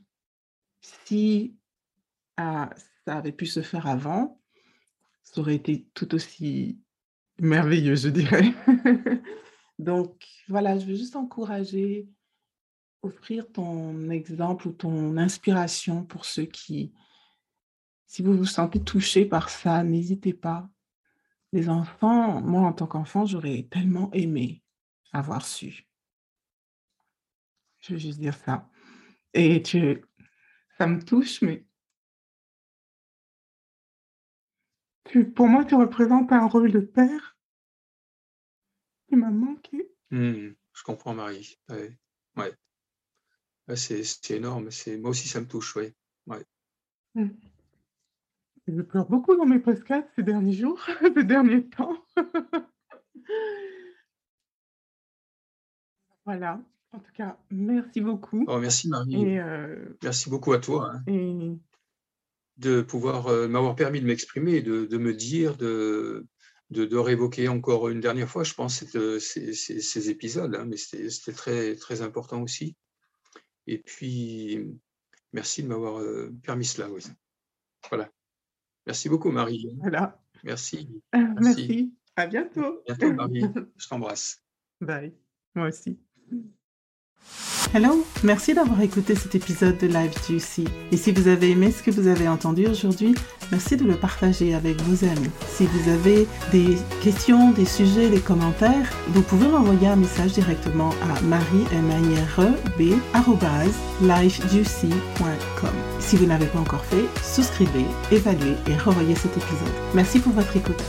si 0.81 1.57
ah, 2.37 2.69
ça 3.05 3.17
avait 3.17 3.31
pu 3.31 3.45
se 3.45 3.61
faire 3.61 3.87
avant, 3.87 4.39
ça 5.23 5.41
aurait 5.41 5.55
été 5.55 5.87
tout 5.93 6.13
aussi 6.15 6.79
merveilleux, 7.39 7.95
je 7.95 8.09
dirais. 8.09 8.53
Donc 9.79 10.25
voilà, 10.47 10.79
je 10.79 10.85
veux 10.85 10.95
juste 10.95 11.15
encourager, 11.15 12.07
offrir 13.01 13.51
ton 13.51 14.09
exemple 14.09 14.67
ou 14.67 14.71
ton 14.71 15.17
inspiration 15.17 16.03
pour 16.03 16.25
ceux 16.25 16.45
qui, 16.45 16.93
si 18.05 18.21
vous 18.21 18.35
vous 18.35 18.45
sentez 18.45 18.83
touché 18.83 19.25
par 19.25 19.49
ça, 19.49 19.83
n'hésitez 19.83 20.33
pas. 20.33 20.69
Les 21.53 21.69
enfants, 21.69 22.41
moi 22.41 22.61
en 22.61 22.73
tant 22.73 22.87
qu'enfant, 22.87 23.25
j'aurais 23.25 23.67
tellement 23.71 24.11
aimé 24.13 24.63
avoir 25.13 25.45
su. 25.45 25.87
Je 27.79 27.93
veux 27.93 27.99
juste 27.99 28.19
dire 28.19 28.35
ça. 28.35 28.69
Et 29.33 29.61
tu, 29.61 30.03
ça 30.77 30.87
me 30.87 31.01
touche, 31.01 31.41
mais 31.41 31.65
pour 35.35 35.47
moi, 35.47 35.63
tu 35.63 35.75
représentes 35.75 36.31
un 36.31 36.47
rôle 36.47 36.71
de 36.71 36.81
père 36.81 37.37
il 39.09 39.17
m'a 39.17 39.29
manqué. 39.29 39.89
Mmh, 40.11 40.49
je 40.73 40.83
comprends, 40.83 41.13
Marie. 41.13 41.57
Ouais. 41.69 41.97
ouais. 42.35 42.53
C'est 43.75 44.31
énorme. 44.31 44.69
Moi 44.99 45.09
aussi, 45.09 45.27
ça 45.27 45.41
me 45.41 45.47
touche. 45.47 45.75
Ouais. 45.75 45.93
Mmh. 47.15 47.27
Je 48.67 48.81
pleure 48.81 49.07
beaucoup 49.07 49.35
dans 49.35 49.45
mes 49.45 49.59
podcasts 49.59 50.09
ces 50.15 50.23
derniers 50.23 50.53
jours, 50.53 50.85
ces 51.15 51.23
derniers 51.23 51.67
temps. 51.69 51.97
voilà. 56.25 56.61
En 56.91 56.99
tout 56.99 57.11
cas, 57.13 57.37
merci 57.51 58.01
beaucoup. 58.01 58.45
Oh, 58.47 58.59
merci, 58.59 58.89
Marie. 58.89 59.39
Euh, 59.39 59.97
merci 60.03 60.29
beaucoup 60.29 60.53
à 60.53 60.59
toi. 60.59 60.93
Hein. 61.07 61.57
De 62.57 62.81
pouvoir 62.81 63.27
euh, 63.27 63.47
m'avoir 63.47 63.75
permis 63.75 64.01
de 64.01 64.05
m'exprimer, 64.05 64.61
de, 64.61 64.85
de, 64.85 64.97
me 64.97 65.13
dire, 65.13 65.57
de, 65.57 66.25
de, 66.71 66.97
réévoquer 66.97 67.47
encore 67.49 67.89
une 67.89 67.99
dernière 67.99 68.29
fois, 68.29 68.43
je 68.43 68.53
pense, 68.53 68.83
ces, 68.83 69.53
ces, 69.53 70.09
épisodes, 70.09 70.55
hein, 70.55 70.65
mais 70.65 70.77
c'était 70.77 71.33
très, 71.33 71.75
très 71.75 72.01
important 72.01 72.41
aussi. 72.41 72.75
Et 73.67 73.77
puis, 73.79 74.73
merci 75.33 75.63
de 75.63 75.67
m'avoir 75.67 75.99
euh, 75.99 76.33
permis 76.43 76.65
cela. 76.65 76.89
Oui. 76.89 77.03
Voilà. 77.89 78.09
Merci 78.85 79.09
beaucoup, 79.09 79.31
Marie. 79.31 79.75
Voilà. 79.79 80.19
Merci. 80.43 80.89
merci. 81.13 81.41
merci. 81.41 81.93
À 82.15 82.27
bientôt. 82.27 82.81
À 82.87 82.93
bientôt, 82.93 83.13
Marie. 83.13 83.41
Je 83.77 83.87
t'embrasse. 83.87 84.41
Bye. 84.81 85.13
Moi 85.53 85.67
aussi. 85.67 85.99
Hello, 87.73 88.05
merci 88.23 88.53
d'avoir 88.53 88.81
écouté 88.81 89.13
cet 89.13 89.35
épisode 89.35 89.77
de 89.77 89.87
Live 89.87 90.13
Juicy. 90.25 90.65
Et 90.91 90.97
si 90.97 91.11
vous 91.11 91.27
avez 91.27 91.51
aimé 91.51 91.69
ce 91.71 91.83
que 91.83 91.91
vous 91.91 92.07
avez 92.07 92.27
entendu 92.27 92.65
aujourd'hui, 92.65 93.13
merci 93.51 93.75
de 93.75 93.83
le 93.83 93.95
partager 93.95 94.55
avec 94.55 94.81
vos 94.81 95.05
amis. 95.05 95.29
Si 95.47 95.65
vous 95.65 95.91
avez 95.91 96.27
des 96.51 96.77
questions, 97.03 97.51
des 97.51 97.65
sujets, 97.65 98.09
des 98.09 98.21
commentaires, 98.21 98.89
vous 99.09 99.21
pouvez 99.21 99.47
m'envoyer 99.47 99.87
un 99.87 99.97
message 99.97 100.31
directement 100.31 100.91
à 101.01 101.21
marie 101.21 101.65
Si 105.99 106.15
vous 106.15 106.25
n'avez 106.25 106.45
pas 106.45 106.59
encore 106.59 106.85
fait, 106.85 107.05
souscrivez, 107.21 107.85
évaluez 108.11 108.55
et 108.67 108.77
revoyez 108.77 109.15
cet 109.15 109.35
épisode. 109.35 109.73
Merci 109.93 110.19
pour 110.19 110.31
votre 110.31 110.55
écoute. 110.55 110.81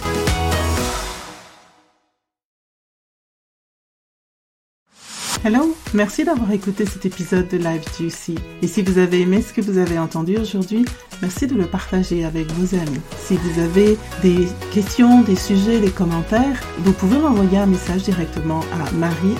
Hello, 5.48 5.74
merci 5.94 6.24
d'avoir 6.24 6.52
écouté 6.52 6.84
cet 6.84 7.06
épisode 7.06 7.48
de 7.48 7.56
Live 7.56 7.82
Juicy. 7.96 8.34
Et 8.60 8.66
si 8.66 8.82
vous 8.82 8.98
avez 8.98 9.22
aimé 9.22 9.40
ce 9.40 9.54
que 9.54 9.62
vous 9.62 9.78
avez 9.78 9.98
entendu 9.98 10.36
aujourd'hui, 10.36 10.84
merci 11.22 11.46
de 11.46 11.54
le 11.54 11.64
partager 11.64 12.22
avec 12.22 12.52
vos 12.52 12.76
amis. 12.76 13.00
Si 13.18 13.38
vous 13.38 13.58
avez 13.58 13.96
des 14.20 14.46
questions, 14.74 15.22
des 15.22 15.36
sujets, 15.36 15.80
des 15.80 15.90
commentaires, 15.90 16.60
vous 16.80 16.92
pouvez 16.92 17.16
m'envoyer 17.16 17.56
un 17.56 17.64
message 17.64 18.02
directement 18.02 18.60
à 18.74 18.90
marie 18.92 19.36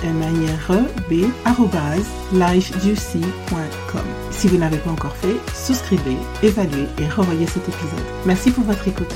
Si 4.31 4.47
vous 4.47 4.57
n'avez 4.57 4.77
pas 4.77 4.89
encore 4.89 5.15
fait, 5.15 5.35
souscrivez, 5.53 6.17
évaluez 6.41 6.87
et 6.97 7.07
revoyez 7.07 7.45
cet 7.45 7.69
épisode. 7.69 8.05
Merci 8.25 8.49
pour 8.49 8.63
votre 8.63 8.87
écoute. 8.87 9.13